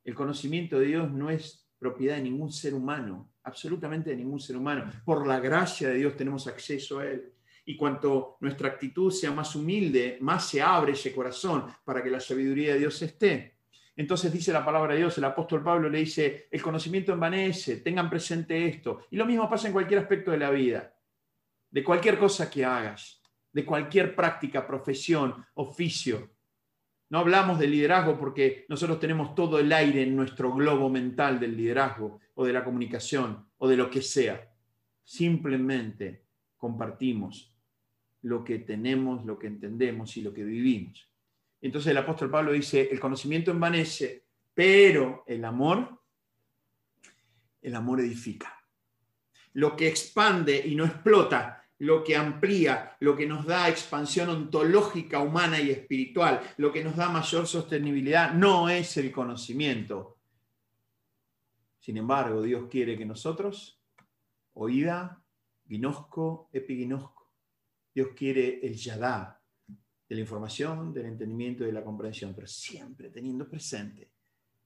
El 0.03 0.15
conocimiento 0.15 0.79
de 0.79 0.87
Dios 0.87 1.11
no 1.11 1.29
es 1.29 1.69
propiedad 1.77 2.15
de 2.15 2.23
ningún 2.23 2.51
ser 2.51 2.73
humano, 2.73 3.31
absolutamente 3.43 4.09
de 4.09 4.17
ningún 4.17 4.39
ser 4.39 4.57
humano. 4.57 4.89
Por 5.05 5.27
la 5.27 5.39
gracia 5.39 5.89
de 5.89 5.95
Dios 5.95 6.15
tenemos 6.15 6.47
acceso 6.47 6.99
a 6.99 7.07
Él. 7.07 7.33
Y 7.65 7.75
cuanto 7.77 8.37
nuestra 8.39 8.69
actitud 8.69 9.11
sea 9.11 9.31
más 9.31 9.55
humilde, 9.55 10.17
más 10.21 10.49
se 10.49 10.61
abre 10.61 10.93
ese 10.93 11.13
corazón 11.13 11.65
para 11.83 12.03
que 12.03 12.09
la 12.09 12.19
sabiduría 12.19 12.73
de 12.73 12.79
Dios 12.79 13.01
esté. 13.01 13.58
Entonces 13.99 14.31
dice 14.31 14.53
la 14.53 14.63
palabra 14.63 14.93
de 14.93 14.99
Dios, 14.99 15.17
el 15.17 15.25
apóstol 15.25 15.61
Pablo 15.61 15.89
le 15.89 15.99
dice, 15.99 16.47
el 16.51 16.61
conocimiento 16.61 17.11
envanece, 17.11 17.81
tengan 17.81 18.09
presente 18.09 18.65
esto. 18.65 19.01
Y 19.11 19.17
lo 19.17 19.25
mismo 19.25 19.49
pasa 19.49 19.67
en 19.67 19.73
cualquier 19.73 19.99
aspecto 19.99 20.31
de 20.31 20.37
la 20.37 20.51
vida, 20.51 20.95
de 21.69 21.83
cualquier 21.83 22.17
cosa 22.17 22.49
que 22.49 22.63
hagas, 22.63 23.21
de 23.51 23.65
cualquier 23.65 24.15
práctica, 24.15 24.65
profesión, 24.65 25.45
oficio. 25.55 26.29
No 27.09 27.19
hablamos 27.19 27.59
de 27.59 27.67
liderazgo 27.67 28.17
porque 28.17 28.65
nosotros 28.69 29.01
tenemos 29.01 29.35
todo 29.35 29.59
el 29.59 29.69
aire 29.73 30.03
en 30.03 30.15
nuestro 30.15 30.53
globo 30.53 30.89
mental 30.89 31.37
del 31.37 31.57
liderazgo 31.57 32.21
o 32.35 32.45
de 32.45 32.53
la 32.53 32.63
comunicación 32.63 33.49
o 33.57 33.67
de 33.67 33.75
lo 33.75 33.89
que 33.89 34.01
sea. 34.01 34.49
Simplemente 35.03 36.23
compartimos 36.55 37.53
lo 38.21 38.45
que 38.45 38.59
tenemos, 38.59 39.25
lo 39.25 39.37
que 39.37 39.47
entendemos 39.47 40.15
y 40.15 40.21
lo 40.21 40.33
que 40.33 40.45
vivimos. 40.45 41.08
Entonces 41.61 41.91
el 41.91 41.97
apóstol 41.97 42.29
Pablo 42.29 42.51
dice, 42.51 42.89
el 42.91 42.99
conocimiento 42.99 43.51
envanece, 43.51 44.25
pero 44.53 45.23
el 45.27 45.43
amor, 45.43 46.01
el 47.61 47.75
amor 47.75 47.99
edifica. 47.99 48.55
Lo 49.53 49.75
que 49.75 49.87
expande 49.87 50.61
y 50.65 50.75
no 50.75 50.85
explota, 50.85 51.65
lo 51.79 52.03
que 52.03 52.15
amplía, 52.15 52.95
lo 52.99 53.15
que 53.15 53.25
nos 53.25 53.45
da 53.45 53.69
expansión 53.69 54.29
ontológica, 54.29 55.19
humana 55.19 55.59
y 55.59 55.71
espiritual, 55.71 56.41
lo 56.57 56.71
que 56.71 56.83
nos 56.83 56.95
da 56.95 57.09
mayor 57.09 57.47
sostenibilidad, 57.47 58.33
no 58.33 58.69
es 58.69 58.97
el 58.97 59.11
conocimiento. 59.11 60.17
Sin 61.79 61.97
embargo, 61.97 62.41
Dios 62.41 62.67
quiere 62.69 62.97
que 62.97 63.05
nosotros, 63.05 63.81
oída, 64.53 65.23
ginosco, 65.67 66.49
epiginosco, 66.51 67.31
Dios 67.93 68.09
quiere 68.15 68.59
el 68.65 68.75
yadá, 68.75 69.38
de 70.09 70.15
la 70.15 70.21
información, 70.21 70.91
del 70.91 71.05
entendimiento 71.05 71.63
y 71.63 71.67
de 71.67 71.73
la 71.73 71.83
comprensión, 71.83 72.33
pero 72.33 72.47
siempre 72.47 73.09
teniendo 73.09 73.47
presente 73.47 74.09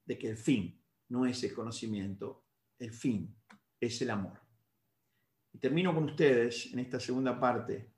de 0.05 0.17
que 0.17 0.29
el 0.29 0.37
fin 0.37 0.79
no 1.09 1.25
es 1.25 1.43
el 1.43 1.53
conocimiento, 1.53 2.45
el 2.79 2.93
fin 2.93 3.35
es 3.79 4.01
el 4.01 4.09
amor. 4.09 4.39
Y 5.51 5.57
termino 5.59 5.93
con 5.93 6.05
ustedes 6.05 6.71
en 6.73 6.79
esta 6.79 6.99
segunda 6.99 7.37
parte 7.39 7.93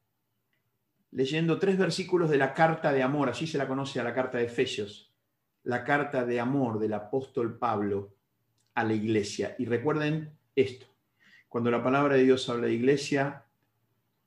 leyendo 1.15 1.57
tres 1.57 1.77
versículos 1.77 2.29
de 2.29 2.37
la 2.37 2.53
carta 2.53 2.91
de 2.91 3.01
amor, 3.01 3.29
así 3.29 3.47
se 3.47 3.57
la 3.57 3.67
conoce 3.67 4.01
a 4.01 4.03
la 4.03 4.13
carta 4.13 4.37
de 4.37 4.45
Efesios, 4.45 5.13
la 5.63 5.85
carta 5.85 6.25
de 6.25 6.41
amor 6.41 6.77
del 6.77 6.93
apóstol 6.93 7.57
Pablo 7.57 8.15
a 8.73 8.83
la 8.83 8.93
iglesia. 8.93 9.55
Y 9.57 9.65
recuerden 9.65 10.37
esto, 10.57 10.87
cuando 11.47 11.71
la 11.71 11.81
palabra 11.81 12.15
de 12.15 12.23
Dios 12.23 12.49
habla 12.49 12.67
de 12.67 12.73
iglesia, 12.73 13.45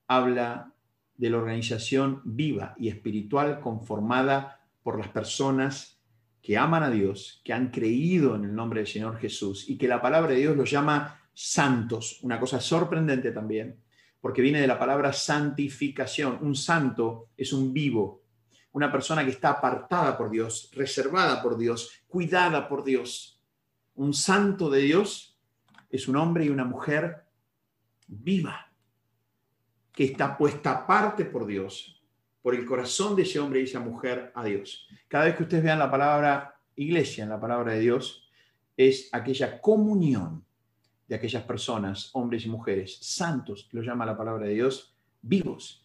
habla 0.07 0.73
de 1.19 1.31
la 1.31 1.39
organización 1.39 2.23
viva 2.25 2.75
y 2.79 2.89
espiritual 2.89 3.61
conformada 3.61 4.61
por 4.83 4.99
las 4.99 5.09
personas 5.09 6.01
que 6.41 6.57
aman 6.57 6.85
a 6.85 6.91
Dios, 6.91 7.43
que 7.45 7.53
han 7.53 7.71
creído 7.71 8.37
en 8.37 8.45
el 8.45 8.55
nombre 8.55 8.81
del 8.81 8.87
Señor 8.87 9.19
Jesús 9.19 9.69
y 9.69 9.77
que 9.77 9.89
la 9.89 10.01
palabra 10.01 10.31
de 10.31 10.39
Dios 10.39 10.57
los 10.57 10.71
llama 10.71 11.21
santos. 11.35 12.21
Una 12.23 12.39
cosa 12.39 12.61
sorprendente 12.61 13.33
también, 13.33 13.81
porque 14.21 14.41
viene 14.41 14.61
de 14.61 14.69
la 14.69 14.79
palabra 14.79 15.13
santificación. 15.13 16.39
Un 16.41 16.55
santo 16.55 17.31
es 17.37 17.53
un 17.53 17.73
vivo, 17.75 18.23
una 18.73 18.91
persona 18.91 19.25
que 19.25 19.33
está 19.33 19.51
apartada 19.51 20.17
por 20.17 20.31
Dios, 20.31 20.71
reservada 20.73 21.43
por 21.43 21.59
Dios, 21.59 21.91
cuidada 22.07 22.69
por 22.69 22.85
Dios. 22.85 23.43
Un 23.97 24.15
santo 24.15 24.71
de 24.71 24.83
Dios 24.83 25.37
es 25.91 26.07
un 26.07 26.15
hombre 26.17 26.45
y 26.45 26.49
una 26.49 26.65
mujer 26.65 27.25
viva 28.07 28.68
que 29.99 30.05
está 30.05 30.39
puesta 30.39 30.71
aparte 30.71 31.25
por 31.25 31.45
Dios, 31.45 32.01
por 32.41 32.55
el 32.55 32.65
corazón 32.65 33.17
de 33.17 33.23
ese 33.23 33.41
hombre 33.41 33.59
y 33.59 33.65
esa 33.65 33.81
mujer 33.81 34.31
a 34.33 34.45
Dios. 34.45 34.87
Cada 35.09 35.25
vez 35.25 35.35
que 35.35 35.43
ustedes 35.43 35.65
vean 35.65 35.81
la 35.81 35.91
palabra 35.91 36.61
iglesia 36.77 37.25
en 37.25 37.31
la 37.31 37.41
palabra 37.41 37.73
de 37.73 37.81
Dios, 37.81 38.31
es 38.77 39.09
aquella 39.11 39.61
comunión 39.61 40.45
de 41.09 41.17
aquellas 41.17 41.43
personas, 41.43 42.11
hombres 42.13 42.47
y 42.47 42.49
mujeres, 42.49 42.97
santos, 43.01 43.69
lo 43.73 43.83
llama 43.83 44.07
la 44.07 44.17
palabra 44.17 44.47
de 44.47 44.55
Dios, 44.55 44.95
vivos, 45.21 45.85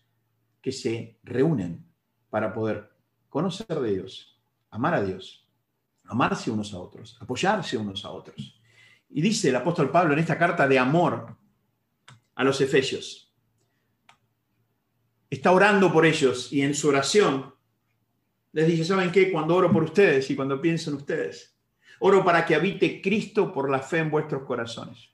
que 0.62 0.72
se 0.72 1.18
reúnen 1.24 1.84
para 2.30 2.54
poder 2.54 2.92
conocer 3.30 3.80
de 3.80 3.94
Dios, 3.96 4.40
amar 4.70 4.94
a 4.94 5.04
Dios, 5.04 5.50
amarse 6.04 6.52
unos 6.52 6.72
a 6.76 6.78
otros, 6.78 7.18
apoyarse 7.20 7.78
unos 7.78 8.06
a 8.06 8.12
otros. 8.12 8.62
Y 9.10 9.24
dice 9.24 9.50
el 9.50 9.56
apóstol 9.56 9.90
Pablo 9.90 10.14
en 10.14 10.20
esta 10.20 10.38
carta 10.38 10.68
de 10.68 10.78
amor 10.78 11.36
a 12.36 12.44
los 12.44 12.62
Efesios, 12.62 13.23
está 15.34 15.52
orando 15.52 15.92
por 15.92 16.06
ellos 16.06 16.54
y 16.54 16.62
en 16.62 16.74
su 16.76 16.90
oración 16.90 17.54
les 18.52 18.68
dice, 18.68 18.86
¿saben 18.86 19.12
qué? 19.12 19.32
Cuando 19.32 19.56
oro 19.56 19.72
por 19.72 19.84
ustedes 19.84 20.30
y 20.30 20.36
cuando 20.36 20.62
pienso 20.62 20.92
en 20.92 20.98
ustedes, 20.98 21.58
oro 22.00 22.24
para 22.24 22.46
que 22.46 22.54
habite 22.56 23.02
Cristo 23.02 23.52
por 23.52 23.70
la 23.70 23.80
fe 23.80 23.98
en 24.00 24.12
vuestros 24.12 24.44
corazones. 24.44 25.10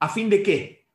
¿A 0.00 0.08
fin 0.08 0.28
de 0.28 0.42
qué? 0.42 0.88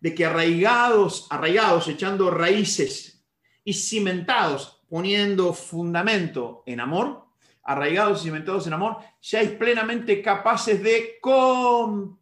De 0.00 0.14
que 0.14 0.24
arraigados, 0.24 1.26
arraigados, 1.28 1.88
echando 1.88 2.30
raíces 2.30 3.26
y 3.64 3.72
cimentados, 3.72 4.84
poniendo 4.88 5.52
fundamento 5.52 6.62
en 6.66 6.78
amor, 6.80 7.24
arraigados 7.64 8.20
y 8.20 8.26
cimentados 8.26 8.66
en 8.68 8.74
amor, 8.74 8.98
seáis 9.20 9.50
plenamente 9.50 10.22
capaces 10.22 10.80
de 10.82 11.18
comprender 11.20 12.18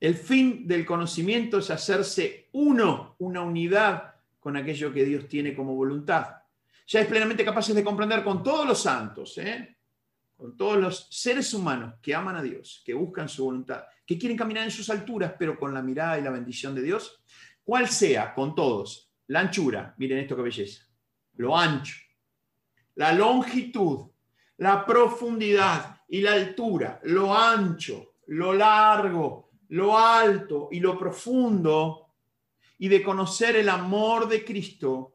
el 0.00 0.14
fin 0.14 0.66
del 0.66 0.86
conocimiento 0.86 1.58
es 1.58 1.70
hacerse 1.70 2.48
uno, 2.52 3.16
una 3.18 3.42
unidad 3.42 4.14
con 4.38 4.56
aquello 4.56 4.92
que 4.92 5.04
Dios 5.04 5.28
tiene 5.28 5.54
como 5.54 5.74
voluntad. 5.74 6.36
Ya 6.86 7.00
es 7.00 7.06
plenamente 7.06 7.44
capaces 7.44 7.74
de 7.74 7.84
comprender 7.84 8.22
con 8.22 8.42
todos 8.42 8.66
los 8.66 8.80
santos, 8.80 9.36
¿eh? 9.38 9.76
con 10.36 10.56
todos 10.56 10.78
los 10.78 11.08
seres 11.10 11.52
humanos 11.52 11.94
que 12.00 12.14
aman 12.14 12.36
a 12.36 12.42
Dios, 12.42 12.82
que 12.86 12.94
buscan 12.94 13.28
su 13.28 13.44
voluntad, 13.44 13.84
que 14.06 14.16
quieren 14.16 14.38
caminar 14.38 14.64
en 14.64 14.70
sus 14.70 14.88
alturas, 14.88 15.34
pero 15.36 15.58
con 15.58 15.74
la 15.74 15.82
mirada 15.82 16.18
y 16.18 16.22
la 16.22 16.30
bendición 16.30 16.74
de 16.74 16.82
Dios, 16.82 17.20
cual 17.64 17.88
sea 17.88 18.32
con 18.34 18.54
todos 18.54 19.12
la 19.26 19.40
anchura, 19.40 19.94
miren 19.98 20.18
esto 20.18 20.36
que 20.36 20.42
belleza, 20.42 20.86
lo 21.36 21.56
ancho, 21.56 21.96
la 22.94 23.12
longitud, 23.12 24.08
la 24.58 24.86
profundidad 24.86 26.00
y 26.08 26.20
la 26.20 26.32
altura, 26.32 27.00
lo 27.02 27.36
ancho, 27.36 28.14
lo 28.28 28.54
largo, 28.54 29.47
lo 29.68 29.98
alto 29.98 30.68
y 30.70 30.80
lo 30.80 30.98
profundo 30.98 32.06
y 32.78 32.88
de 32.88 33.02
conocer 33.02 33.56
el 33.56 33.68
amor 33.68 34.28
de 34.28 34.44
Cristo 34.44 35.14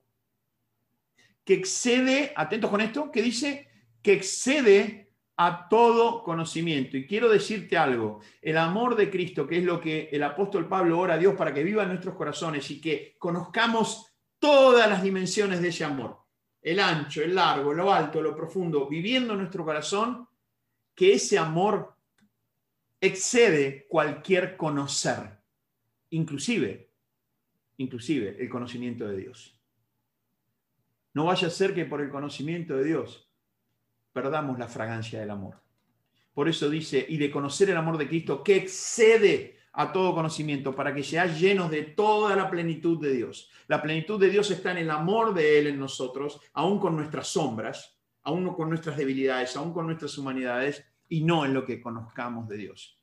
que 1.43 1.55
excede, 1.55 2.33
atentos 2.35 2.69
con 2.69 2.81
esto, 2.81 3.11
que 3.11 3.21
dice 3.21 3.67
que 4.01 4.13
excede 4.13 5.11
a 5.37 5.67
todo 5.67 6.23
conocimiento. 6.23 6.97
Y 6.97 7.07
quiero 7.07 7.29
decirte 7.29 7.77
algo, 7.77 8.21
el 8.41 8.57
amor 8.57 8.95
de 8.95 9.09
Cristo, 9.09 9.47
que 9.47 9.57
es 9.57 9.63
lo 9.63 9.81
que 9.81 10.09
el 10.11 10.23
apóstol 10.23 10.67
Pablo 10.67 10.99
ora 10.99 11.15
a 11.15 11.17
Dios 11.17 11.35
para 11.35 11.53
que 11.53 11.63
viva 11.63 11.83
en 11.83 11.89
nuestros 11.89 12.15
corazones 12.15 12.69
y 12.69 12.79
que 12.79 13.15
conozcamos 13.17 14.13
todas 14.39 14.87
las 14.89 15.01
dimensiones 15.01 15.61
de 15.61 15.69
ese 15.69 15.83
amor, 15.83 16.19
el 16.61 16.79
ancho, 16.79 17.21
el 17.21 17.33
largo, 17.33 17.73
lo 17.73 17.91
alto, 17.91 18.21
lo 18.21 18.35
profundo, 18.35 18.87
viviendo 18.87 19.33
en 19.33 19.39
nuestro 19.39 19.65
corazón, 19.65 20.27
que 20.93 21.13
ese 21.13 21.37
amor 21.37 21.92
excede 23.05 23.85
cualquier 23.89 24.55
conocer, 24.55 25.37
inclusive, 26.11 26.89
inclusive 27.75 28.37
el 28.39 28.49
conocimiento 28.49 29.05
de 29.05 29.17
Dios. 29.17 29.59
No 31.13 31.25
vaya 31.25 31.49
a 31.49 31.51
ser 31.51 31.75
que 31.75 31.85
por 31.85 31.99
el 31.99 32.09
conocimiento 32.09 32.77
de 32.77 32.85
Dios 32.85 33.29
perdamos 34.13 34.57
la 34.57 34.69
fragancia 34.69 35.19
del 35.19 35.31
amor. 35.31 35.61
Por 36.33 36.47
eso 36.47 36.69
dice, 36.69 37.05
y 37.07 37.17
de 37.17 37.29
conocer 37.29 37.69
el 37.69 37.77
amor 37.77 37.97
de 37.97 38.07
Cristo 38.07 38.41
que 38.41 38.55
excede 38.55 39.57
a 39.73 39.91
todo 39.91 40.13
conocimiento, 40.13 40.73
para 40.73 40.93
que 40.93 41.03
seas 41.03 41.39
llenos 41.39 41.71
de 41.71 41.81
toda 41.81 42.35
la 42.35 42.49
plenitud 42.49 43.01
de 43.01 43.11
Dios. 43.11 43.49
La 43.67 43.81
plenitud 43.81 44.19
de 44.19 44.29
Dios 44.29 44.49
está 44.51 44.71
en 44.71 44.77
el 44.77 44.91
amor 44.91 45.33
de 45.33 45.59
Él 45.59 45.67
en 45.67 45.79
nosotros, 45.79 46.39
aún 46.53 46.79
con 46.79 46.95
nuestras 46.95 47.27
sombras, 47.27 47.97
aún 48.21 48.53
con 48.53 48.69
nuestras 48.69 48.95
debilidades, 48.95 49.57
aún 49.57 49.73
con 49.73 49.87
nuestras 49.87 50.15
humanidades, 50.17 50.85
y 51.13 51.21
no 51.21 51.45
en 51.45 51.53
lo 51.53 51.63
que 51.63 51.79
conozcamos 51.79 52.47
de 52.49 52.57
Dios. 52.57 52.99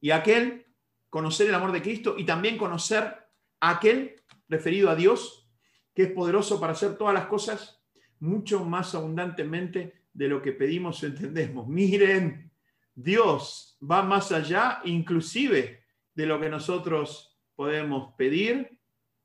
Y 0.00 0.12
aquel, 0.12 0.66
conocer 1.10 1.48
el 1.48 1.54
amor 1.56 1.72
de 1.72 1.82
Cristo 1.82 2.14
y 2.16 2.22
también 2.22 2.56
conocer 2.56 3.26
aquel 3.58 4.22
referido 4.48 4.88
a 4.88 4.94
Dios, 4.94 5.50
que 5.92 6.04
es 6.04 6.12
poderoso 6.12 6.60
para 6.60 6.74
hacer 6.74 6.96
todas 6.96 7.12
las 7.12 7.26
cosas 7.26 7.82
mucho 8.20 8.64
más 8.64 8.94
abundantemente 8.94 10.04
de 10.12 10.28
lo 10.28 10.40
que 10.40 10.52
pedimos 10.52 11.02
o 11.02 11.06
entendemos. 11.06 11.66
Miren, 11.66 12.52
Dios 12.94 13.76
va 13.82 14.04
más 14.04 14.30
allá 14.30 14.80
inclusive 14.84 15.82
de 16.14 16.26
lo 16.26 16.38
que 16.38 16.48
nosotros 16.48 17.36
podemos 17.56 18.14
pedir 18.14 18.78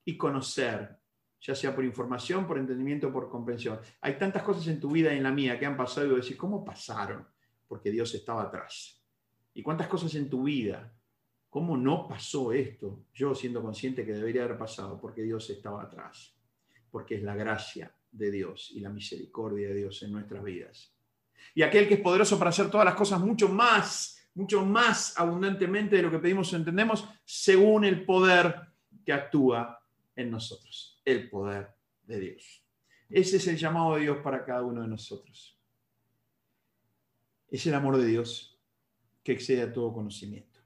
y 0.03 0.17
conocer, 0.17 0.97
ya 1.39 1.53
sea 1.53 1.75
por 1.75 1.85
información, 1.85 2.47
por 2.47 2.57
entendimiento, 2.57 3.13
por 3.13 3.29
comprensión. 3.29 3.79
Hay 4.01 4.17
tantas 4.17 4.41
cosas 4.41 4.65
en 4.65 4.79
tu 4.79 4.89
vida 4.89 5.13
y 5.13 5.17
en 5.17 5.23
la 5.23 5.31
mía 5.31 5.59
que 5.59 5.67
han 5.67 5.77
pasado 5.77 6.07
y 6.07 6.09
vos 6.09 6.21
decís, 6.21 6.37
¿cómo 6.37 6.65
pasaron? 6.65 7.27
Porque 7.71 7.89
Dios 7.89 8.13
estaba 8.15 8.41
atrás. 8.41 9.01
¿Y 9.53 9.63
cuántas 9.63 9.87
cosas 9.87 10.13
en 10.15 10.29
tu 10.29 10.43
vida? 10.43 10.93
¿Cómo 11.49 11.77
no 11.77 12.05
pasó 12.05 12.51
esto? 12.51 13.05
Yo 13.13 13.33
siendo 13.33 13.61
consciente 13.61 14.05
que 14.05 14.11
debería 14.11 14.43
haber 14.43 14.57
pasado 14.57 14.99
porque 14.99 15.21
Dios 15.21 15.49
estaba 15.49 15.83
atrás. 15.83 16.35
Porque 16.91 17.15
es 17.15 17.23
la 17.23 17.33
gracia 17.33 17.89
de 18.11 18.29
Dios 18.29 18.71
y 18.75 18.81
la 18.81 18.89
misericordia 18.89 19.69
de 19.69 19.75
Dios 19.75 20.03
en 20.03 20.11
nuestras 20.11 20.43
vidas. 20.43 20.93
Y 21.55 21.61
aquel 21.61 21.87
que 21.87 21.93
es 21.93 22.01
poderoso 22.01 22.37
para 22.37 22.49
hacer 22.49 22.69
todas 22.69 22.83
las 22.83 22.95
cosas 22.95 23.21
mucho 23.21 23.47
más, 23.47 24.21
mucho 24.33 24.65
más 24.65 25.17
abundantemente 25.17 25.95
de 25.95 26.01
lo 26.01 26.11
que 26.11 26.19
pedimos 26.19 26.51
o 26.51 26.57
entendemos, 26.57 27.07
según 27.23 27.85
el 27.85 28.03
poder 28.03 28.53
que 29.05 29.13
actúa 29.13 29.81
en 30.13 30.29
nosotros, 30.29 31.01
el 31.05 31.29
poder 31.29 31.69
de 32.03 32.19
Dios. 32.19 32.65
Ese 33.09 33.37
es 33.37 33.47
el 33.47 33.55
llamado 33.55 33.95
de 33.95 34.01
Dios 34.01 34.17
para 34.21 34.43
cada 34.43 34.61
uno 34.61 34.81
de 34.81 34.89
nosotros 34.89 35.60
es 37.51 37.67
el 37.67 37.75
amor 37.75 37.97
de 37.97 38.07
Dios 38.07 38.57
que 39.23 39.33
excede 39.33 39.61
a 39.61 39.71
todo 39.71 39.93
conocimiento. 39.93 40.59